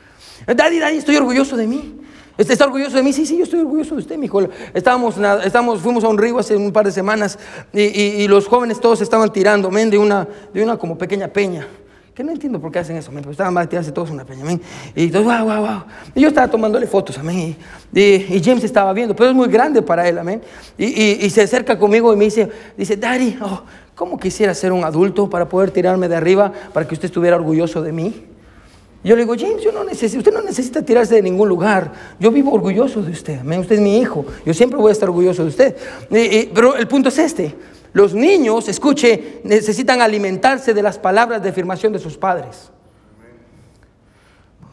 Daddy, 0.46 0.78
Daddy, 0.78 0.96
estoy 0.96 1.16
orgulloso 1.16 1.56
de 1.56 1.66
mí. 1.66 1.94
¿Está 2.36 2.64
orgulloso 2.64 2.96
de 2.96 3.02
mí? 3.02 3.12
Sí, 3.12 3.26
sí, 3.26 3.36
yo 3.36 3.44
estoy 3.44 3.60
orgulloso 3.60 3.94
de 3.94 4.00
usted, 4.00 4.18
mi 4.18 4.26
hijo. 4.26 4.42
Estábamos, 4.72 5.16
estábamos, 5.44 5.80
fuimos 5.80 6.02
a 6.02 6.08
un 6.08 6.18
río 6.18 6.38
hace 6.38 6.56
un 6.56 6.72
par 6.72 6.84
de 6.84 6.90
semanas 6.90 7.38
y, 7.72 7.82
y, 7.82 8.28
los 8.28 8.48
jóvenes 8.48 8.80
todos 8.80 9.00
estaban 9.00 9.32
tirando, 9.32 9.70
men, 9.70 9.88
de 9.88 9.98
una, 9.98 10.26
de 10.52 10.62
una 10.62 10.76
como 10.76 10.98
pequeña 10.98 11.28
peña. 11.28 11.66
Que 12.12 12.22
no 12.22 12.32
entiendo 12.32 12.60
por 12.60 12.70
qué 12.70 12.80
hacen 12.80 12.96
eso, 12.96 13.10
pero 13.12 13.30
estaban 13.30 13.56
a 13.58 13.68
tirarse 13.68 13.92
todos 13.92 14.10
una 14.10 14.24
peña, 14.24 14.42
amén. 14.42 14.60
Y 14.96 15.10
wow, 15.10 15.44
wow, 15.44 15.60
wow. 15.60 15.84
Y 16.14 16.20
yo 16.22 16.28
estaba 16.28 16.48
tomándole 16.48 16.86
fotos, 16.86 17.18
amén. 17.18 17.56
Y, 17.92 18.00
y, 18.00 18.42
James 18.44 18.64
estaba 18.64 18.92
viendo, 18.92 19.14
pero 19.14 19.30
es 19.30 19.36
muy 19.36 19.48
grande 19.48 19.82
para 19.82 20.08
él, 20.08 20.18
amén. 20.18 20.42
Y, 20.76 20.86
y, 21.24 21.30
se 21.30 21.42
acerca 21.42 21.78
conmigo 21.78 22.12
y 22.12 22.16
me 22.16 22.24
dice, 22.24 22.48
dice, 22.76 22.96
Daddy, 22.96 23.38
oh, 23.42 23.62
¿cómo 23.94 24.18
quisiera 24.18 24.54
ser 24.54 24.72
un 24.72 24.84
adulto 24.84 25.28
para 25.28 25.48
poder 25.48 25.70
tirarme 25.70 26.08
de 26.08 26.16
arriba 26.16 26.52
para 26.72 26.86
que 26.86 26.94
usted 26.94 27.06
estuviera 27.06 27.36
orgulloso 27.36 27.82
de 27.82 27.92
mí? 27.92 28.26
Yo 29.04 29.14
le 29.16 29.22
digo, 29.22 29.34
James, 29.38 29.62
no 29.72 29.84
necesito, 29.84 30.18
usted 30.20 30.32
no 30.32 30.40
necesita 30.40 30.80
tirarse 30.82 31.14
de 31.16 31.22
ningún 31.22 31.46
lugar. 31.46 31.92
Yo 32.18 32.30
vivo 32.30 32.52
orgulloso 32.54 33.02
de 33.02 33.12
usted. 33.12 33.44
Usted 33.44 33.74
es 33.74 33.80
mi 33.80 33.98
hijo. 33.98 34.24
Yo 34.46 34.54
siempre 34.54 34.78
voy 34.78 34.88
a 34.88 34.92
estar 34.92 35.10
orgulloso 35.10 35.42
de 35.42 35.48
usted. 35.48 35.76
pero 36.54 36.74
el 36.74 36.88
punto 36.88 37.10
es 37.10 37.18
este. 37.18 37.54
Los 37.92 38.14
niños, 38.14 38.66
escuche, 38.66 39.40
necesitan 39.44 40.00
alimentarse 40.00 40.72
de 40.72 40.82
las 40.82 40.98
palabras 40.98 41.42
de 41.42 41.50
afirmación 41.50 41.92
de 41.92 41.98
sus 41.98 42.16
padres. 42.16 42.70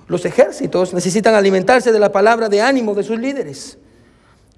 Los 0.08 0.26
ejércitos 0.26 0.94
necesitan 0.94 1.36
alimentarse 1.36 1.92
de 1.92 2.00
la 2.00 2.12
palabra 2.12 2.48
de 2.48 2.62
ánimo 2.62 2.96
de 2.96 3.04
sus 3.04 3.20
líderes. 3.20 3.78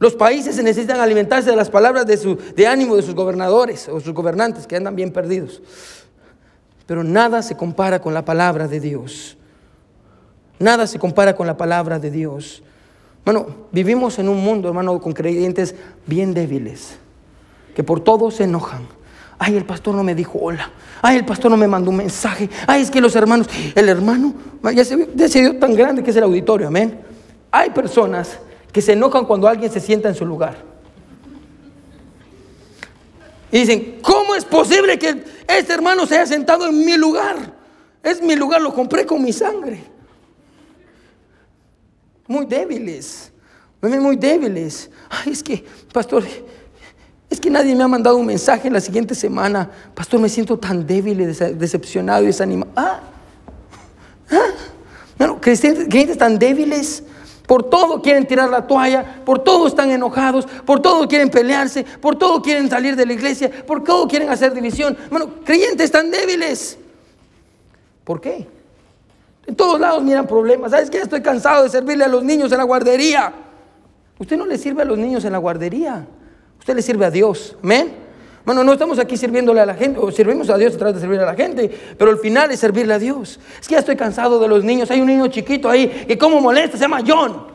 Los 0.04 0.16
países 0.16 0.62
necesitan 0.62 1.00
alimentarse 1.00 1.50
de 1.50 1.56
las 1.56 1.70
palabras 1.70 2.06
de, 2.06 2.18
su, 2.18 2.36
de 2.36 2.68
ánimo 2.68 2.98
de 2.98 3.04
sus 3.04 3.16
gobernadores 3.16 3.88
o 3.88 4.02
sus 4.02 4.14
gobernantes 4.14 4.68
que 4.68 4.76
andan 4.76 4.98
bien 4.98 5.14
perdidos. 5.14 5.62
Pero 6.86 7.06
nada 7.06 7.42
se 7.42 7.56
compara 7.56 8.02
con 8.02 8.14
la 8.14 8.26
palabra 8.26 8.68
de 8.68 8.82
Dios. 8.82 9.38
Nada 10.60 10.88
se 10.88 11.00
compara 11.00 11.38
con 11.38 11.48
la 11.48 11.56
palabra 11.56 12.00
de 12.00 12.12
Dios. 12.12 12.64
Bueno, 13.24 13.48
vivimos 13.72 14.20
en 14.20 14.28
un 14.28 14.44
mundo, 14.44 14.68
hermano, 14.68 15.00
con 15.00 15.14
creyentes 15.14 15.74
bien 16.06 16.34
débiles 16.34 16.98
que 17.74 17.82
por 17.82 18.02
todo 18.02 18.30
se 18.30 18.44
enojan. 18.44 18.86
Ay, 19.40 19.56
el 19.56 19.64
pastor 19.64 19.96
no 19.96 20.04
me 20.04 20.16
dijo 20.16 20.38
hola. 20.38 20.70
Ay, 21.02 21.16
el 21.16 21.24
pastor 21.24 21.50
no 21.50 21.56
me 21.56 21.70
mandó 21.70 21.92
un 21.92 21.96
mensaje. 21.96 22.50
Ay, 22.68 22.82
es 22.82 22.92
que 22.92 23.00
los 23.00 23.16
hermanos, 23.16 23.48
el 23.74 23.88
hermano, 23.88 24.34
ya 24.76 24.84
se, 24.84 25.08
ya 25.16 25.30
se 25.30 25.40
dio 25.40 25.58
tan 25.60 25.74
grande 25.74 26.04
que 26.04 26.12
es 26.12 26.18
el 26.18 26.24
auditorio, 26.24 26.68
amén. 26.68 27.00
Hay 27.52 27.70
personas 27.70 28.38
que 28.74 28.82
se 28.82 28.94
enojan 28.94 29.26
cuando 29.26 29.48
alguien 29.48 29.72
se 29.72 29.80
sienta 29.80 30.10
en 30.10 30.16
su 30.16 30.26
lugar. 30.26 30.58
Y 33.52 33.60
dicen, 33.60 34.00
¿cómo 34.02 34.34
es 34.34 34.44
posible 34.44 34.98
que 34.98 35.24
este 35.48 35.74
hermano 35.74 36.08
se 36.08 36.16
haya 36.16 36.26
sentado 36.26 36.68
en 36.68 36.84
mi 36.84 36.98
lugar? 36.98 37.54
Es 38.02 38.20
mi 38.20 38.36
lugar, 38.36 38.60
lo 38.60 38.74
compré 38.74 39.06
con 39.06 39.22
mi 39.22 39.32
sangre. 39.32 39.84
Muy 42.28 42.48
débiles, 42.48 43.32
muy 43.80 44.16
débiles. 44.16 44.90
Ay, 45.08 45.34
es 45.34 45.44
que, 45.44 45.64
pastor, 45.94 46.24
es 47.30 47.40
que 47.40 47.52
nadie 47.52 47.76
me 47.76 47.84
ha 47.84 47.88
mandado 47.88 48.18
un 48.18 48.26
mensaje 48.26 48.68
en 48.68 48.74
la 48.74 48.82
siguiente 48.82 49.14
semana. 49.14 49.70
Pastor, 49.94 50.20
me 50.20 50.30
siento 50.30 50.58
tan 50.58 50.88
débil 50.88 51.22
y 51.22 51.26
decepcionado 51.26 52.24
y 52.24 52.28
desanimado. 52.28 52.72
Ah, 52.76 53.02
ah. 54.32 55.36
creyentes 55.40 56.18
tan 56.18 56.40
débiles. 56.40 57.04
Por 57.48 57.70
todo 57.70 58.02
quieren 58.02 58.26
tirar 58.26 58.50
la 58.50 58.66
toalla, 58.66 59.22
por 59.26 59.40
todo 59.40 59.68
están 59.68 59.92
enojados, 59.92 60.46
por 60.66 60.82
todo 60.82 61.08
quieren 61.08 61.30
pelearse, 61.30 61.84
por 61.84 62.16
todo 62.16 62.42
quieren 62.42 62.70
salir 62.70 62.96
de 62.96 63.06
la 63.06 63.14
iglesia, 63.14 63.52
por 63.66 63.84
todo 63.84 64.08
quieren 64.08 64.30
hacer 64.30 64.54
división. 64.54 64.98
Bueno, 65.10 65.30
creyentes 65.44 65.92
tan 65.92 66.10
débiles. 66.10 66.78
¿Por 68.04 68.22
qué? 68.22 68.48
En 69.46 69.56
todos 69.56 69.80
lados 69.80 70.02
miran 70.04 70.26
problemas. 70.26 70.72
¿Sabes 70.72 70.90
qué? 70.90 71.00
Estoy 71.00 71.22
cansado 71.22 71.64
de 71.64 71.70
servirle 71.70 72.06
a 72.06 72.08
los 72.08 72.24
niños 72.24 72.52
en 72.52 72.58
la 72.60 72.64
guardería. 72.64 73.34
Usted 74.20 74.38
no 74.38 74.46
le 74.46 74.58
sirve 74.58 74.84
a 74.84 74.86
los 74.86 74.98
niños 74.98 75.26
en 75.26 75.34
la 75.34 75.38
guardería. 75.38 76.06
Usted 76.60 76.76
le 76.76 76.82
sirve 76.82 77.06
a 77.06 77.12
Dios. 77.12 77.58
Amén. 77.62 78.03
Bueno, 78.46 78.64
no 78.64 78.74
estamos 78.74 79.00
aquí 79.00 79.16
sirviéndole 79.16 79.62
a 79.62 79.66
la 79.66 79.74
gente, 79.74 80.00
o 80.00 80.12
servimos 80.12 80.50
a 80.50 80.58
Dios 80.58 80.76
a 80.76 80.78
través 80.78 80.96
de 80.96 81.02
servir 81.02 81.20
a 81.22 81.26
la 81.26 81.34
gente, 81.34 81.72
pero 81.98 82.12
el 82.12 82.18
final 82.18 82.52
es 82.52 82.60
servirle 82.60 82.94
a 82.94 83.00
Dios. 83.00 83.40
Es 83.60 83.68
que 83.68 83.74
ya 83.76 83.80
estoy 83.80 83.96
cansado 83.96 84.38
de 84.40 84.50
los 84.50 84.66
niños. 84.66 84.92
Hay 84.92 85.00
un 85.00 85.08
niño 85.08 85.28
chiquito 85.28 85.70
ahí 85.70 85.88
que 86.08 86.18
como 86.18 86.42
molesta, 86.42 86.78
se 86.78 86.82
llama 86.82 87.02
John. 87.08 87.48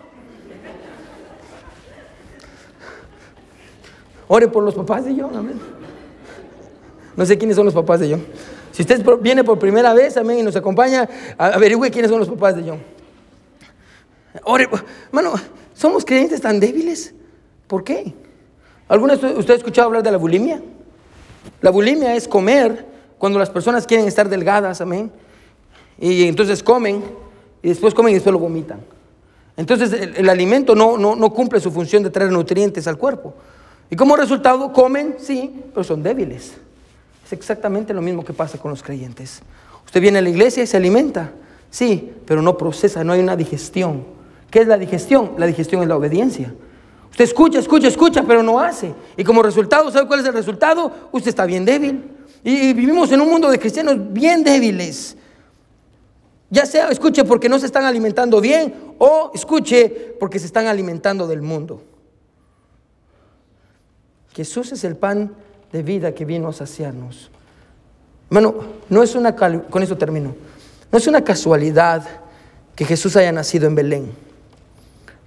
Ore 4.28 4.49
por 4.49 4.62
los 4.62 4.74
papás 4.74 5.05
de 5.05 5.14
John, 5.20 5.36
amén. 5.36 5.61
No 7.16 7.26
sé 7.26 7.36
quiénes 7.36 7.57
son 7.57 7.66
los 7.66 7.74
papás 7.74 8.01
de 8.01 8.11
John. 8.11 8.24
Si 8.72 8.82
usted 8.82 9.05
viene 9.20 9.45
por 9.45 9.59
primera 9.59 9.93
vez, 9.93 10.16
amén, 10.16 10.39
y 10.39 10.43
nos 10.43 10.57
acompaña, 10.57 11.07
averigüe 11.36 11.91
quiénes 11.91 12.11
son 12.11 12.20
los 12.20 12.28
papás 12.28 12.57
de 12.57 12.62
John. 12.62 12.78
Ore, 14.45 14.68
hermano, 15.07 15.34
somos 15.74 16.05
creyentes 16.05 16.41
tan 16.41 16.61
débiles. 16.61 17.14
¿Por 17.66 17.84
qué? 17.84 18.14
¿Alguna 18.89 19.16
vez 19.16 19.36
usted 19.36 19.55
ha 19.55 19.57
escuchado 19.57 19.89
hablar 19.89 20.03
de 20.03 20.12
la 20.12 20.16
bulimia? 20.16 20.62
La 21.61 21.70
bulimia 21.70 22.14
es 22.14 22.28
comer 22.28 22.86
cuando 23.18 23.38
las 23.38 23.51
personas 23.51 23.86
quieren 23.86 24.07
estar 24.07 24.28
delgadas, 24.28 24.80
amén. 24.80 25.11
Y 26.01 26.28
entonces 26.28 26.62
comen, 26.62 27.03
y 27.62 27.68
después 27.68 27.92
comen 27.94 28.12
y 28.12 28.14
después 28.14 28.32
lo 28.32 28.38
vomitan. 28.38 28.80
Entonces 29.57 29.92
el, 29.92 30.28
alimento 30.28 30.76
no, 30.76 30.96
no, 30.96 31.16
no, 31.16 31.32
cumple 31.32 31.59
su 31.59 31.72
función 31.72 32.05
de 32.05 32.11
traer 32.11 32.30
nutrientes 32.30 32.86
al 32.86 32.96
cuerpo. 32.96 33.34
Y 33.90 33.96
como 33.96 34.16
resultado 34.16 34.72
comen, 34.72 35.16
sí, 35.18 35.64
pero 35.74 35.82
son 35.82 36.03
débiles. 36.03 36.55
Es 37.26 37.32
exactamente 37.32 37.92
lo 37.92 38.01
mismo 38.01 38.24
que 38.24 38.32
pasa 38.32 38.57
con 38.59 38.70
los 38.70 38.82
creyentes. 38.82 39.42
Usted 39.84 40.01
viene 40.01 40.18
a 40.18 40.22
la 40.22 40.28
iglesia 40.28 40.62
y 40.62 40.66
se 40.66 40.76
alimenta, 40.76 41.32
sí, 41.70 42.12
pero 42.24 42.40
no 42.40 42.57
procesa, 42.57 43.03
no 43.03 43.12
hay 43.12 43.20
una 43.20 43.36
digestión. 43.36 44.05
¿Qué 44.51 44.61
es 44.61 44.68
la 44.68 44.78
digestión? 44.78 45.32
La 45.38 45.46
digestión 45.46 45.82
es 45.82 45.88
la 45.88 45.96
obediencia. 45.96 46.55
Usted 47.11 47.24
escucha, 47.24 47.59
escucha, 47.59 47.88
escucha, 47.88 48.22
pero 48.22 48.42
no 48.42 48.61
hace. 48.61 48.94
Y 49.16 49.24
como 49.24 49.42
resultado, 49.42 49.90
¿sabe 49.90 50.06
cuál 50.06 50.20
es 50.20 50.26
el 50.26 50.34
resultado? 50.34 50.92
Usted 51.12 51.28
está 51.28 51.46
bien 51.46 51.64
débil. 51.64 52.04
Y, 52.44 52.72
vivimos 52.72 53.11
en 53.12 53.20
un 53.20 53.28
mundo 53.28 53.50
de 53.50 53.59
cristianos 53.59 53.96
bien 54.12 54.44
débiles. 54.44 55.16
Ya 56.50 56.64
sea 56.64 56.90
escuche 56.90 57.24
porque 57.24 57.48
no 57.48 57.59
se 57.59 57.66
están 57.66 57.84
alimentando 57.84 58.40
bien 58.40 58.74
o 58.98 59.30
escuche 59.34 60.16
porque 60.18 60.38
se 60.38 60.46
están 60.46 60.66
alimentando 60.66 61.26
del 61.26 61.42
mundo. 61.42 61.82
Jesús 64.32 64.72
es 64.72 64.84
el 64.84 64.96
pan 64.96 65.34
de 65.72 65.82
vida 65.82 66.14
que 66.14 66.24
vino 66.24 66.48
a 66.48 66.52
saciarnos. 66.52 67.30
Hermano, 68.30 68.54
no 68.88 69.02
es 69.02 69.14
una, 69.14 69.34
con 69.34 69.82
eso 69.82 69.98
termino, 69.98 70.34
no 70.92 70.98
es 70.98 71.06
una 71.06 71.22
casualidad 71.24 72.06
que 72.74 72.84
Jesús 72.84 73.16
haya 73.16 73.32
nacido 73.32 73.66
en 73.66 73.74
Belén. 73.74 74.12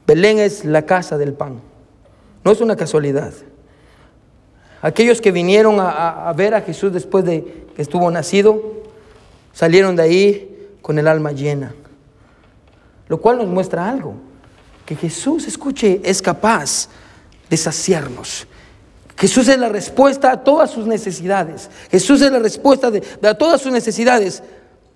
Belén 0.07 0.39
es 0.39 0.65
la 0.65 0.85
casa 0.85 1.17
del 1.17 1.33
pan. 1.33 1.61
No 2.43 2.51
es 2.51 2.61
una 2.61 2.75
casualidad. 2.75 3.33
Aquellos 4.81 5.21
que 5.21 5.31
vinieron 5.31 5.77
a, 5.79 6.33
ver 6.35 6.55
a 6.55 6.61
Jesús 6.61 6.91
después 6.91 7.23
de 7.23 7.67
que 7.75 7.81
estuvo 7.81 8.09
nacido, 8.09 8.81
salieron 9.53 9.95
de 9.95 10.03
ahí 10.03 10.69
con 10.81 10.97
el 10.97 11.07
alma 11.07 11.31
llena. 11.31 11.75
Lo 13.07 13.21
cual 13.21 13.37
nos 13.37 13.47
muestra 13.47 13.87
algo, 13.87 14.15
que 14.85 14.95
Jesús, 14.95 15.47
escuche, 15.47 16.01
es 16.03 16.21
capaz 16.21 16.89
de 17.49 17.57
saciarnos. 17.57 18.47
Jesús 19.17 19.47
es 19.49 19.59
la 19.59 19.69
respuesta 19.69 20.31
a 20.31 20.43
todas 20.43 20.71
sus 20.71 20.87
necesidades. 20.87 21.69
Jesús 21.91 22.21
es 22.21 22.31
la 22.31 22.39
respuesta 22.39 22.89
de, 22.89 23.03
a 23.21 23.35
todas 23.35 23.61
sus 23.61 23.71
necesidades. 23.71 24.41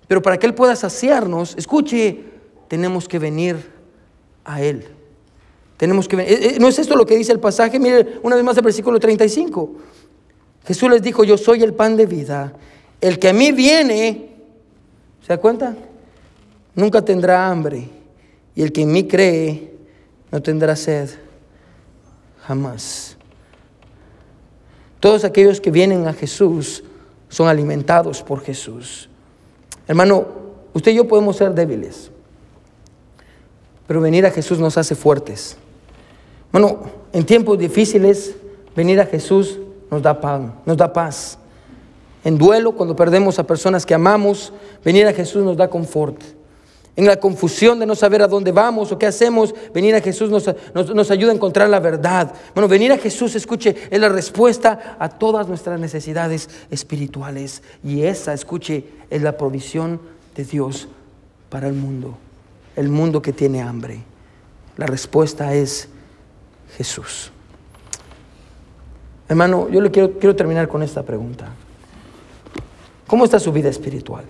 Pero 0.08 0.20
para 0.20 0.36
que 0.36 0.46
Él 0.46 0.54
pueda 0.54 0.74
saciarnos, 0.74 1.54
escuche, 1.56 2.24
tenemos 2.66 3.06
que 3.06 3.20
venir 3.20 3.70
a 4.44 4.62
Él. 4.62 4.95
Tenemos 5.76 6.08
que. 6.08 6.16
Eh, 6.16 6.26
eh, 6.28 6.56
¿No 6.58 6.68
es 6.68 6.78
esto 6.78 6.96
lo 6.96 7.06
que 7.06 7.16
dice 7.16 7.32
el 7.32 7.40
pasaje? 7.40 7.78
Mire 7.78 8.18
una 8.22 8.36
vez 8.36 8.44
más 8.44 8.56
el 8.56 8.64
versículo 8.64 8.98
35. 8.98 9.70
Jesús 10.66 10.90
les 10.90 11.02
dijo, 11.02 11.22
yo 11.22 11.38
soy 11.38 11.62
el 11.62 11.74
pan 11.74 11.96
de 11.96 12.06
vida. 12.06 12.52
El 13.00 13.18
que 13.18 13.28
a 13.28 13.32
mí 13.32 13.52
viene, 13.52 14.30
¿se 15.22 15.28
da 15.28 15.38
cuenta? 15.38 15.76
Nunca 16.74 17.02
tendrá 17.02 17.48
hambre. 17.48 17.88
Y 18.54 18.62
el 18.62 18.72
que 18.72 18.82
en 18.82 18.90
mí 18.90 19.06
cree, 19.06 19.74
no 20.32 20.42
tendrá 20.42 20.74
sed. 20.74 21.10
Jamás. 22.46 23.16
Todos 24.98 25.24
aquellos 25.24 25.60
que 25.60 25.70
vienen 25.70 26.08
a 26.08 26.14
Jesús 26.14 26.82
son 27.28 27.48
alimentados 27.48 28.22
por 28.22 28.40
Jesús. 28.40 29.08
Hermano, 29.86 30.26
usted 30.72 30.92
y 30.92 30.96
yo 30.96 31.06
podemos 31.06 31.36
ser 31.36 31.54
débiles, 31.54 32.10
pero 33.86 34.00
venir 34.00 34.26
a 34.26 34.30
Jesús 34.30 34.58
nos 34.58 34.76
hace 34.78 34.94
fuertes. 34.94 35.56
Bueno, 36.58 36.78
en 37.12 37.26
tiempos 37.26 37.58
difíciles, 37.58 38.34
venir 38.74 38.98
a 38.98 39.04
Jesús 39.04 39.58
nos 39.90 40.00
da 40.00 40.18
pan, 40.18 40.54
nos 40.64 40.78
da 40.78 40.90
paz. 40.90 41.36
En 42.24 42.38
duelo, 42.38 42.72
cuando 42.72 42.96
perdemos 42.96 43.38
a 43.38 43.46
personas 43.46 43.84
que 43.84 43.92
amamos, 43.92 44.54
venir 44.82 45.06
a 45.06 45.12
Jesús 45.12 45.44
nos 45.44 45.58
da 45.58 45.68
confort 45.68 46.18
en 46.96 47.04
la 47.04 47.20
confusión 47.20 47.78
de 47.78 47.84
no 47.84 47.94
saber 47.94 48.22
a 48.22 48.26
dónde 48.26 48.52
vamos 48.52 48.90
o 48.90 48.96
qué 48.96 49.04
hacemos, 49.04 49.54
venir 49.74 49.94
a 49.96 50.00
Jesús 50.00 50.30
nos, 50.30 51.10
ayuda 51.10 51.30
a 51.30 51.34
encontrar 51.34 51.68
la 51.68 51.78
verdad. 51.78 52.32
Bueno, 52.54 52.68
venir 52.68 52.90
a 52.90 52.96
Jesús, 52.96 53.34
escuche, 53.34 53.76
es 53.90 54.00
la 54.00 54.08
respuesta 54.08 54.96
a 54.98 55.10
todas 55.10 55.48
nuestras 55.48 55.78
necesidades 55.78 56.48
espirituales. 56.70 57.62
Y 57.84 58.04
esa, 58.04 58.32
escuche, 58.32 58.86
es 59.10 59.20
la 59.20 59.36
provisión 59.36 60.00
de 60.34 60.44
Dios 60.46 60.88
para 61.50 61.68
el 61.68 61.74
mundo, 61.74 62.16
el 62.76 62.88
mundo 62.88 63.20
que 63.20 63.34
tiene 63.34 63.60
hambre. 63.60 64.00
La 64.78 64.86
respuesta 64.86 65.52
es 65.52 65.90
Jesús. 66.76 67.30
Hermano, 69.28 69.68
yo 69.68 69.80
le 69.80 69.90
quiero, 69.90 70.18
quiero 70.18 70.36
terminar 70.36 70.68
con 70.68 70.82
esta 70.82 71.02
pregunta. 71.02 71.48
¿Cómo 73.06 73.24
está 73.24 73.38
su 73.38 73.52
vida 73.52 73.68
espiritual? 73.68 74.24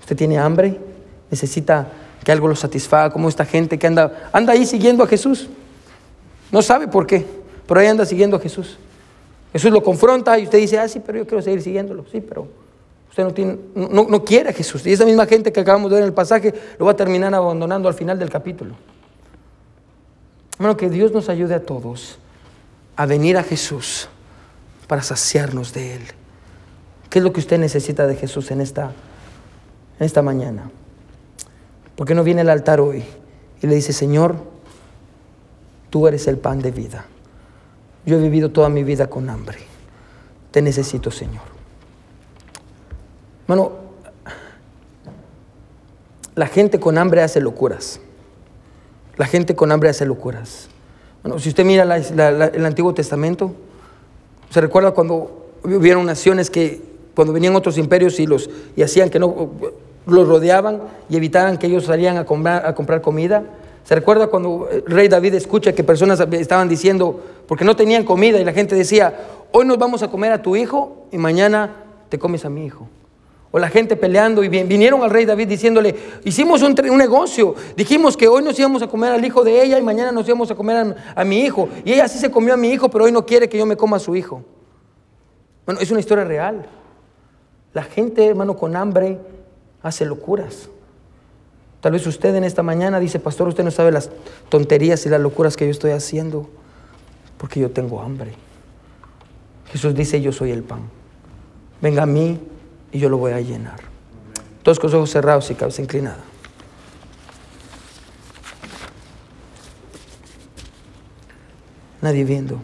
¿Usted 0.00 0.16
tiene 0.16 0.38
hambre? 0.38 0.78
necesita 1.30 1.88
que 2.24 2.32
algo 2.32 2.48
lo 2.48 2.56
satisfaga, 2.56 3.10
como 3.10 3.28
esta 3.28 3.44
gente 3.44 3.78
que 3.78 3.86
anda, 3.86 4.30
anda 4.32 4.52
ahí 4.52 4.66
siguiendo 4.66 5.04
a 5.04 5.06
Jesús. 5.06 5.48
No 6.50 6.62
sabe 6.62 6.88
por 6.88 7.06
qué, 7.06 7.24
pero 7.66 7.80
ahí 7.80 7.86
anda 7.86 8.04
siguiendo 8.04 8.36
a 8.36 8.40
Jesús. 8.40 8.78
Jesús 9.52 9.70
lo 9.70 9.82
confronta 9.82 10.38
y 10.38 10.44
usted 10.44 10.58
dice, 10.58 10.78
ah, 10.78 10.88
sí, 10.88 11.00
pero 11.04 11.18
yo 11.18 11.26
quiero 11.26 11.42
seguir 11.42 11.62
siguiéndolo. 11.62 12.04
Sí, 12.10 12.20
pero 12.20 12.48
usted 13.08 13.24
no, 13.24 13.32
tiene, 13.32 13.56
no, 13.74 14.06
no 14.08 14.24
quiere 14.24 14.50
a 14.50 14.52
Jesús. 14.52 14.84
Y 14.86 14.92
esa 14.92 15.04
misma 15.04 15.26
gente 15.26 15.52
que 15.52 15.60
acabamos 15.60 15.90
de 15.90 15.96
ver 15.96 16.02
en 16.02 16.08
el 16.08 16.14
pasaje 16.14 16.52
lo 16.78 16.86
va 16.86 16.92
a 16.92 16.96
terminar 16.96 17.34
abandonando 17.34 17.88
al 17.88 17.94
final 17.94 18.18
del 18.18 18.28
capítulo. 18.28 18.74
Bueno, 20.58 20.76
que 20.76 20.88
Dios 20.88 21.12
nos 21.12 21.28
ayude 21.28 21.54
a 21.54 21.62
todos 21.64 22.18
a 22.96 23.04
venir 23.06 23.36
a 23.36 23.42
Jesús 23.42 24.08
para 24.86 25.02
saciarnos 25.02 25.72
de 25.72 25.94
Él. 25.94 26.02
¿Qué 27.10 27.18
es 27.18 27.24
lo 27.24 27.32
que 27.32 27.40
usted 27.40 27.58
necesita 27.58 28.06
de 28.06 28.16
Jesús 28.16 28.50
en 28.50 28.60
esta, 28.60 28.92
en 29.98 30.06
esta 30.06 30.22
mañana? 30.22 30.70
¿Por 31.94 32.06
qué 32.06 32.14
no 32.14 32.24
viene 32.24 32.40
al 32.40 32.50
altar 32.50 32.80
hoy 32.80 33.04
y 33.62 33.66
le 33.66 33.74
dice, 33.74 33.92
Señor, 33.92 34.36
tú 35.90 36.06
eres 36.08 36.26
el 36.26 36.38
pan 36.38 36.60
de 36.60 36.70
vida? 36.70 37.06
Yo 38.06 38.16
he 38.18 38.22
vivido 38.22 38.50
toda 38.50 38.68
mi 38.68 38.84
vida 38.84 39.08
con 39.08 39.28
hambre. 39.28 39.58
Te 40.50 40.62
necesito, 40.62 41.10
Señor. 41.10 41.42
Bueno, 43.46 43.72
la 46.34 46.46
gente 46.46 46.80
con 46.80 46.98
hambre 46.98 47.22
hace 47.22 47.40
locuras. 47.40 48.00
La 49.16 49.26
gente 49.26 49.54
con 49.54 49.72
hambre 49.72 49.88
hace 49.88 50.04
locuras. 50.04 50.68
Bueno, 51.22 51.38
si 51.38 51.48
usted 51.48 51.64
mira 51.64 51.82
el 51.84 52.66
Antiguo 52.66 52.94
Testamento, 52.94 53.52
se 54.50 54.60
recuerda 54.60 54.92
cuando 54.92 55.46
hubieron 55.64 56.06
naciones 56.06 56.50
que 56.50 56.80
cuando 57.14 57.32
venían 57.32 57.56
otros 57.56 57.78
imperios 57.78 58.20
y 58.20 58.26
los 58.26 58.48
y 58.76 58.82
hacían 58.82 59.10
que 59.10 59.18
no 59.18 59.50
los 60.06 60.28
rodeaban 60.28 60.82
y 61.08 61.16
evitaran 61.16 61.58
que 61.58 61.66
ellos 61.66 61.84
salieran 61.84 62.18
a 62.18 62.24
comprar, 62.24 62.66
a 62.66 62.74
comprar 62.74 63.00
comida. 63.00 63.42
¿Se 63.84 63.94
recuerda 63.94 64.26
cuando 64.26 64.68
el 64.70 64.84
rey 64.84 65.08
David 65.08 65.34
escucha 65.34 65.72
que 65.72 65.82
personas 65.82 66.20
estaban 66.32 66.68
diciendo, 66.68 67.20
porque 67.48 67.64
no 67.64 67.76
tenían 67.76 68.04
comida 68.04 68.38
y 68.38 68.44
la 68.44 68.52
gente 68.52 68.74
decía, 68.74 69.14
hoy 69.52 69.64
nos 69.64 69.78
vamos 69.78 70.02
a 70.02 70.10
comer 70.10 70.32
a 70.32 70.42
tu 70.42 70.56
hijo 70.56 71.06
y 71.10 71.18
mañana 71.18 71.84
te 72.08 72.18
comes 72.18 72.44
a 72.44 72.50
mi 72.50 72.66
hijo? 72.66 72.88
O 73.56 73.58
la 73.58 73.70
gente 73.70 73.96
peleando 73.96 74.44
y 74.44 74.48
vinieron 74.50 75.02
al 75.02 75.08
rey 75.08 75.24
David 75.24 75.48
diciéndole, 75.48 75.96
hicimos 76.24 76.60
un, 76.60 76.74
negocio, 76.74 77.54
dijimos 77.74 78.14
que 78.14 78.28
hoy 78.28 78.42
nos 78.42 78.58
íbamos 78.58 78.82
a 78.82 78.86
comer 78.86 79.12
al 79.12 79.24
hijo 79.24 79.44
de 79.44 79.62
ella 79.62 79.78
y 79.78 79.82
mañana 79.82 80.12
nos 80.12 80.28
íbamos 80.28 80.50
a 80.50 80.54
comer 80.54 80.76
a, 80.76 81.22
a 81.22 81.24
mi 81.24 81.40
hijo. 81.40 81.66
Y 81.82 81.94
ella 81.94 82.06
sí 82.06 82.18
se 82.18 82.30
comió 82.30 82.52
a 82.52 82.58
mi 82.58 82.68
hijo, 82.68 82.90
pero 82.90 83.06
hoy 83.06 83.12
no 83.12 83.24
quiere 83.24 83.48
que 83.48 83.56
yo 83.56 83.64
me 83.64 83.74
coma 83.74 83.96
a 83.96 83.98
su 83.98 84.14
hijo. 84.14 84.44
Bueno, 85.64 85.80
es 85.80 85.90
una 85.90 86.00
historia 86.00 86.24
real. 86.24 86.66
La 87.72 87.82
gente, 87.82 88.26
hermano, 88.26 88.58
con 88.58 88.76
hambre 88.76 89.18
hace 89.82 90.04
locuras. 90.04 90.68
Tal 91.80 91.92
vez 91.92 92.06
usted 92.06 92.34
en 92.34 92.44
esta 92.44 92.62
mañana 92.62 93.00
dice, 93.00 93.20
pastor, 93.20 93.48
usted 93.48 93.64
no 93.64 93.70
sabe 93.70 93.90
las 93.90 94.10
tonterías 94.50 95.06
y 95.06 95.08
las 95.08 95.22
locuras 95.22 95.56
que 95.56 95.64
yo 95.64 95.70
estoy 95.70 95.92
haciendo, 95.92 96.46
porque 97.38 97.58
yo 97.58 97.70
tengo 97.70 98.02
hambre. 98.02 98.34
Jesús 99.72 99.94
dice, 99.94 100.20
yo 100.20 100.30
soy 100.30 100.50
el 100.50 100.62
pan. 100.62 100.90
Venga 101.80 102.02
a 102.02 102.06
mí 102.06 102.38
y 102.96 102.98
yo 102.98 103.10
lo 103.10 103.18
voy 103.18 103.32
a 103.32 103.40
llenar. 103.42 103.76
Todos 104.62 104.80
con 104.80 104.88
los 104.90 104.96
ojos 104.96 105.10
cerrados 105.10 105.50
y 105.50 105.54
cabeza 105.54 105.82
inclinada. 105.82 106.16
Nadie 112.00 112.24
viendo. 112.24 112.58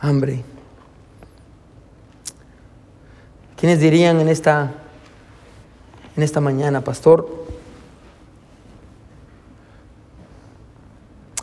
Hambre. 0.00 0.42
¿Quiénes 3.56 3.78
dirían 3.78 4.18
en 4.20 4.28
esta, 4.28 4.72
en 6.16 6.22
esta 6.24 6.40
mañana, 6.40 6.80
pastor? 6.80 7.46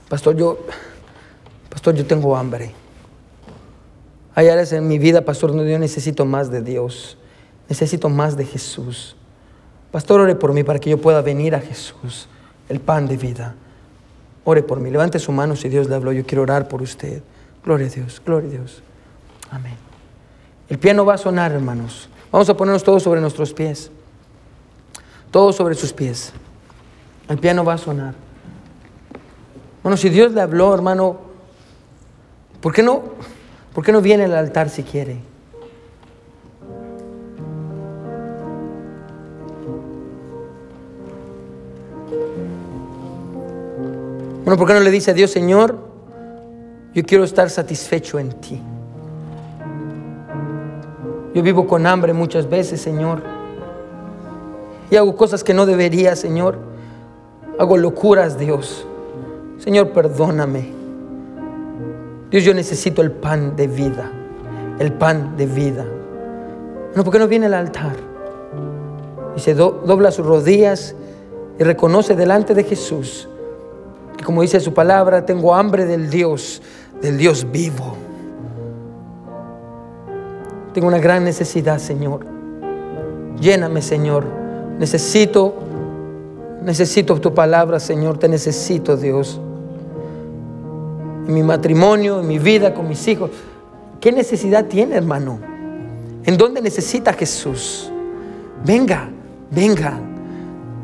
Pastor, 0.09 0.35
yo, 0.35 0.57
pastor, 1.69 1.95
yo 1.95 2.05
tengo 2.05 2.35
hambre. 2.35 2.84
Hay 4.35 4.49
áreas 4.49 4.73
en 4.73 4.87
mi 4.87 4.99
vida, 4.99 5.21
pastor, 5.21 5.51
donde 5.53 5.71
yo 5.71 5.79
necesito 5.79 6.25
más 6.25 6.51
de 6.51 6.61
Dios. 6.61 7.17
Necesito 7.69 8.09
más 8.09 8.35
de 8.35 8.45
Jesús. 8.45 9.15
Pastor, 9.91 10.19
ore 10.19 10.35
por 10.35 10.53
mí 10.53 10.63
para 10.63 10.77
que 10.77 10.89
yo 10.89 10.99
pueda 10.99 11.21
venir 11.21 11.55
a 11.55 11.61
Jesús, 11.61 12.27
el 12.67 12.81
pan 12.81 13.07
de 13.07 13.15
vida. 13.15 13.55
Ore 14.43 14.61
por 14.61 14.81
mí. 14.81 14.91
Levante 14.91 15.19
su 15.19 15.31
mano 15.31 15.55
si 15.55 15.69
Dios 15.69 15.87
le 15.87 15.95
habló. 15.95 16.11
Yo 16.11 16.25
quiero 16.25 16.43
orar 16.43 16.67
por 16.67 16.81
usted. 16.81 17.23
Gloria 17.63 17.87
a 17.87 17.89
Dios, 17.89 18.21
gloria 18.23 18.49
a 18.49 18.51
Dios. 18.51 18.83
Amén. 19.49 19.77
El 20.67 20.79
piano 20.79 21.05
va 21.05 21.13
a 21.13 21.17
sonar, 21.17 21.53
hermanos. 21.53 22.09
Vamos 22.29 22.49
a 22.49 22.57
ponernos 22.57 22.83
todos 22.83 23.01
sobre 23.01 23.21
nuestros 23.21 23.53
pies. 23.53 23.89
Todos 25.31 25.55
sobre 25.55 25.75
sus 25.75 25.93
pies. 25.93 26.33
El 27.29 27.37
piano 27.37 27.63
va 27.63 27.73
a 27.73 27.77
sonar. 27.77 28.13
Bueno, 29.81 29.95
si 29.95 30.09
Dios 30.09 30.33
le 30.33 30.41
habló, 30.41 30.73
hermano, 30.73 31.17
¿por 32.59 32.73
qué 32.73 32.83
no, 32.83 33.03
por 33.75 33.83
qué 33.83 33.91
no 33.91 34.01
viene 34.01 34.23
al 34.23 34.33
altar 34.33 34.69
si 34.69 34.83
quiere? 34.83 35.17
Bueno, 44.45 44.57
¿por 44.57 44.67
qué 44.67 44.73
no 44.75 44.79
le 44.79 44.91
dice 44.91 45.11
a 45.11 45.13
Dios, 45.13 45.29
Señor, 45.31 45.77
yo 46.93 47.03
quiero 47.03 47.25
estar 47.25 47.49
satisfecho 47.49 48.17
en 48.17 48.31
ti? 48.39 48.61
Yo 51.33 51.43
vivo 51.43 51.67
con 51.67 51.85
hambre 51.85 52.13
muchas 52.13 52.49
veces, 52.49 52.79
Señor. 52.79 53.23
Y 54.89 54.95
hago 54.95 55.17
cosas 55.17 55.43
que 55.43 55.53
no 55.53 55.65
debería, 55.65 56.15
Señor. 56.15 56.59
Hago 57.59 57.75
locuras, 57.75 58.39
Dios. 58.39 58.87
Señor, 59.57 59.89
perdóname. 59.89 60.74
Dios, 62.35 62.43
yo 62.43 62.53
necesito 62.53 63.01
el 63.01 63.11
pan 63.11 63.55
de 63.55 63.65
vida. 63.65 64.11
El 64.77 64.91
pan 64.91 65.37
de 65.37 65.45
vida. 65.45 65.85
No, 66.93 67.05
porque 67.05 67.17
no 67.17 67.29
viene 67.29 67.45
al 67.45 67.53
altar. 67.53 67.95
Y 69.37 69.39
se 69.39 69.53
dobla 69.53 70.11
sus 70.11 70.25
rodillas 70.25 70.95
y 71.57 71.63
reconoce 71.63 72.13
delante 72.13 72.53
de 72.53 72.65
Jesús 72.65 73.29
que 74.17 74.25
como 74.25 74.41
dice 74.41 74.59
su 74.59 74.73
palabra, 74.73 75.25
tengo 75.25 75.55
hambre 75.55 75.85
del 75.85 76.09
Dios, 76.09 76.61
del 77.01 77.17
Dios 77.17 77.49
vivo. 77.49 77.95
Tengo 80.73 80.89
una 80.89 80.99
gran 80.99 81.23
necesidad, 81.23 81.79
Señor. 81.79 82.25
Lléname, 83.39 83.81
Señor. 83.81 84.25
Necesito, 84.77 85.53
necesito 86.61 87.17
tu 87.21 87.33
palabra, 87.33 87.79
Señor. 87.79 88.17
Te 88.17 88.27
necesito, 88.27 88.97
Dios. 88.97 89.39
En 91.27 91.33
mi 91.33 91.43
matrimonio, 91.43 92.21
en 92.21 92.27
mi 92.27 92.39
vida 92.39 92.73
con 92.73 92.87
mis 92.87 93.07
hijos. 93.07 93.31
¿Qué 93.99 94.11
necesidad 94.11 94.65
tiene, 94.65 94.95
hermano? 94.95 95.39
¿En 96.23 96.37
dónde 96.37 96.61
necesita 96.61 97.13
Jesús? 97.13 97.91
Venga, 98.63 99.09
venga. 99.51 99.99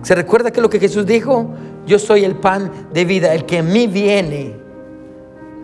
¿Se 0.04 0.16
recuerda 0.16 0.52
que 0.52 0.62
lo 0.62 0.70
que 0.70 0.80
Jesús 0.80 1.06
dijo? 1.06 1.50
Yo 1.86 2.00
soy 2.00 2.24
el 2.24 2.36
pan 2.36 2.72
de 2.94 3.06
vida. 3.06 3.34
El 3.34 3.46
que 3.46 3.60
a 3.60 3.64
mí 3.64 3.88
viene 3.88 4.56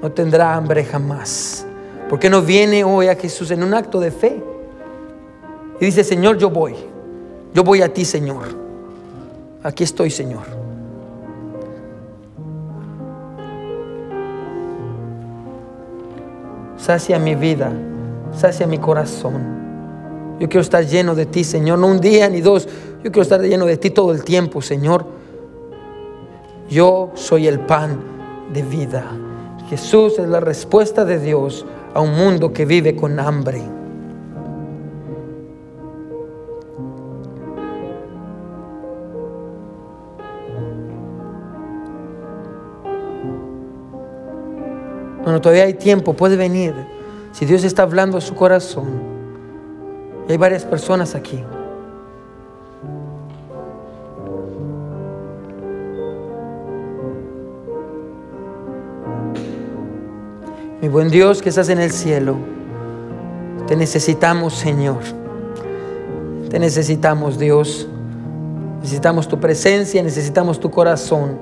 no 0.01 0.11
tendrá 0.11 0.55
hambre 0.55 0.83
jamás. 0.83 1.65
¿Por 2.09 2.19
qué 2.19 2.29
no 2.29 2.41
viene 2.41 2.83
hoy 2.83 3.07
a 3.07 3.15
Jesús 3.15 3.51
en 3.51 3.63
un 3.63 3.73
acto 3.73 3.99
de 3.99 4.11
fe? 4.11 4.41
Y 5.79 5.85
dice, 5.85 6.03
Señor, 6.03 6.37
yo 6.37 6.49
voy. 6.49 6.75
Yo 7.53 7.63
voy 7.63 7.81
a 7.81 7.93
ti, 7.93 8.05
Señor. 8.05 8.45
Aquí 9.63 9.83
estoy, 9.83 10.09
Señor. 10.09 10.56
Sacia 16.77 17.19
mi 17.19 17.35
vida, 17.35 17.71
sacia 18.31 18.67
mi 18.67 18.77
corazón. 18.77 19.57
Yo 20.39 20.47
quiero 20.47 20.61
estar 20.61 20.85
lleno 20.85 21.15
de 21.15 21.25
ti, 21.25 21.43
Señor, 21.43 21.79
no 21.79 21.87
un 21.87 21.99
día 21.99 22.29
ni 22.29 22.41
dos. 22.41 22.67
Yo 23.03 23.11
quiero 23.11 23.23
estar 23.23 23.41
lleno 23.41 23.65
de 23.65 23.77
ti 23.77 23.89
todo 23.89 24.11
el 24.11 24.23
tiempo, 24.23 24.61
Señor. 24.61 25.05
Yo 26.69 27.11
soy 27.15 27.47
el 27.47 27.59
pan 27.59 27.99
de 28.53 28.61
vida. 28.61 29.05
Jesús 29.69 30.19
es 30.19 30.27
la 30.27 30.39
respuesta 30.39 31.03
de 31.03 31.19
Dios 31.19 31.65
a 31.93 32.01
un 32.01 32.15
mundo 32.15 32.53
que 32.53 32.65
vive 32.65 32.95
con 32.95 33.19
hambre. 33.19 33.76
Todavía 45.41 45.63
hay 45.63 45.73
tiempo, 45.73 46.13
puede 46.13 46.35
venir. 46.35 46.73
Si 47.31 47.45
Dios 47.45 47.63
está 47.63 47.83
hablando 47.83 48.17
a 48.17 48.21
su 48.21 48.33
corazón. 48.35 48.87
hay 50.27 50.37
varias 50.37 50.65
personas 50.65 51.15
aquí. 51.15 51.43
Mi 60.81 60.87
buen 60.89 61.09
Dios 61.09 61.41
que 61.41 61.49
estás 61.49 61.69
en 61.69 61.79
el 61.79 61.91
cielo, 61.91 62.37
te 63.67 63.75
necesitamos 63.75 64.53
Señor. 64.53 64.99
Te 66.49 66.59
necesitamos 66.59 67.37
Dios. 67.37 67.87
Necesitamos 68.81 69.27
tu 69.27 69.39
presencia, 69.39 70.01
necesitamos 70.01 70.59
tu 70.59 70.71
corazón. 70.71 71.37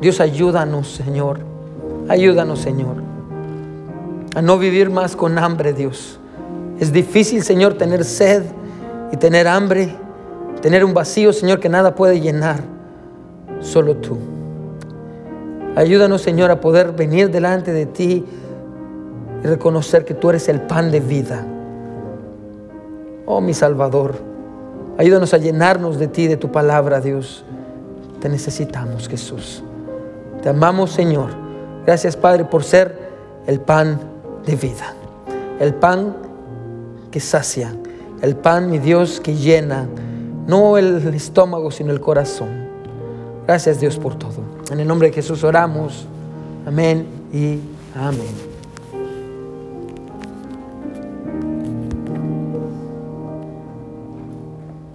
Dios 0.00 0.20
ayúdanos 0.20 0.88
Señor. 0.88 1.55
Ayúdanos 2.08 2.60
Señor. 2.60 2.96
A 4.34 4.42
no 4.42 4.58
vivir 4.58 4.90
más 4.90 5.16
con 5.16 5.38
hambre 5.38 5.72
Dios. 5.72 6.20
Es 6.78 6.92
difícil 6.92 7.42
Señor 7.42 7.74
tener 7.74 8.04
sed 8.04 8.44
y 9.12 9.16
tener 9.16 9.48
hambre. 9.48 9.94
Tener 10.62 10.84
un 10.84 10.94
vacío 10.94 11.32
Señor 11.32 11.60
que 11.60 11.68
nada 11.68 11.94
puede 11.94 12.20
llenar. 12.20 12.60
Solo 13.60 13.96
tú. 13.96 14.16
Ayúdanos, 15.76 16.22
Señor, 16.22 16.50
a 16.50 16.60
poder 16.60 16.92
venir 16.92 17.30
delante 17.30 17.70
de 17.72 17.84
ti 17.84 18.24
y 19.44 19.46
reconocer 19.46 20.06
que 20.06 20.14
tú 20.14 20.30
eres 20.30 20.48
el 20.48 20.62
pan 20.62 20.90
de 20.90 21.00
vida. 21.00 21.44
Oh, 23.26 23.42
mi 23.42 23.52
Salvador, 23.52 24.14
ayúdanos 24.96 25.34
a 25.34 25.38
llenarnos 25.38 25.98
de 25.98 26.08
ti, 26.08 26.28
de 26.28 26.38
tu 26.38 26.50
palabra, 26.50 27.00
Dios. 27.00 27.44
Te 28.20 28.30
necesitamos, 28.30 29.06
Jesús. 29.06 29.62
Te 30.42 30.48
amamos, 30.48 30.92
Señor. 30.92 31.45
Gracias, 31.86 32.16
Padre, 32.16 32.44
por 32.44 32.64
ser 32.64 32.98
el 33.46 33.60
pan 33.60 34.00
de 34.44 34.56
vida. 34.56 34.92
El 35.60 35.74
pan 35.74 36.16
que 37.10 37.20
sacia. 37.20 37.74
El 38.20 38.36
pan, 38.36 38.70
mi 38.70 38.78
Dios, 38.78 39.20
que 39.20 39.34
llena. 39.34 39.86
No 40.46 40.76
el 40.76 41.14
estómago, 41.14 41.70
sino 41.70 41.92
el 41.92 42.00
corazón. 42.00 42.66
Gracias, 43.46 43.80
Dios, 43.80 43.96
por 43.98 44.16
todo. 44.16 44.42
En 44.70 44.80
el 44.80 44.88
nombre 44.88 45.08
de 45.08 45.14
Jesús 45.14 45.44
oramos. 45.44 46.06
Amén 46.66 47.06
y 47.32 47.60
amén. 47.94 48.45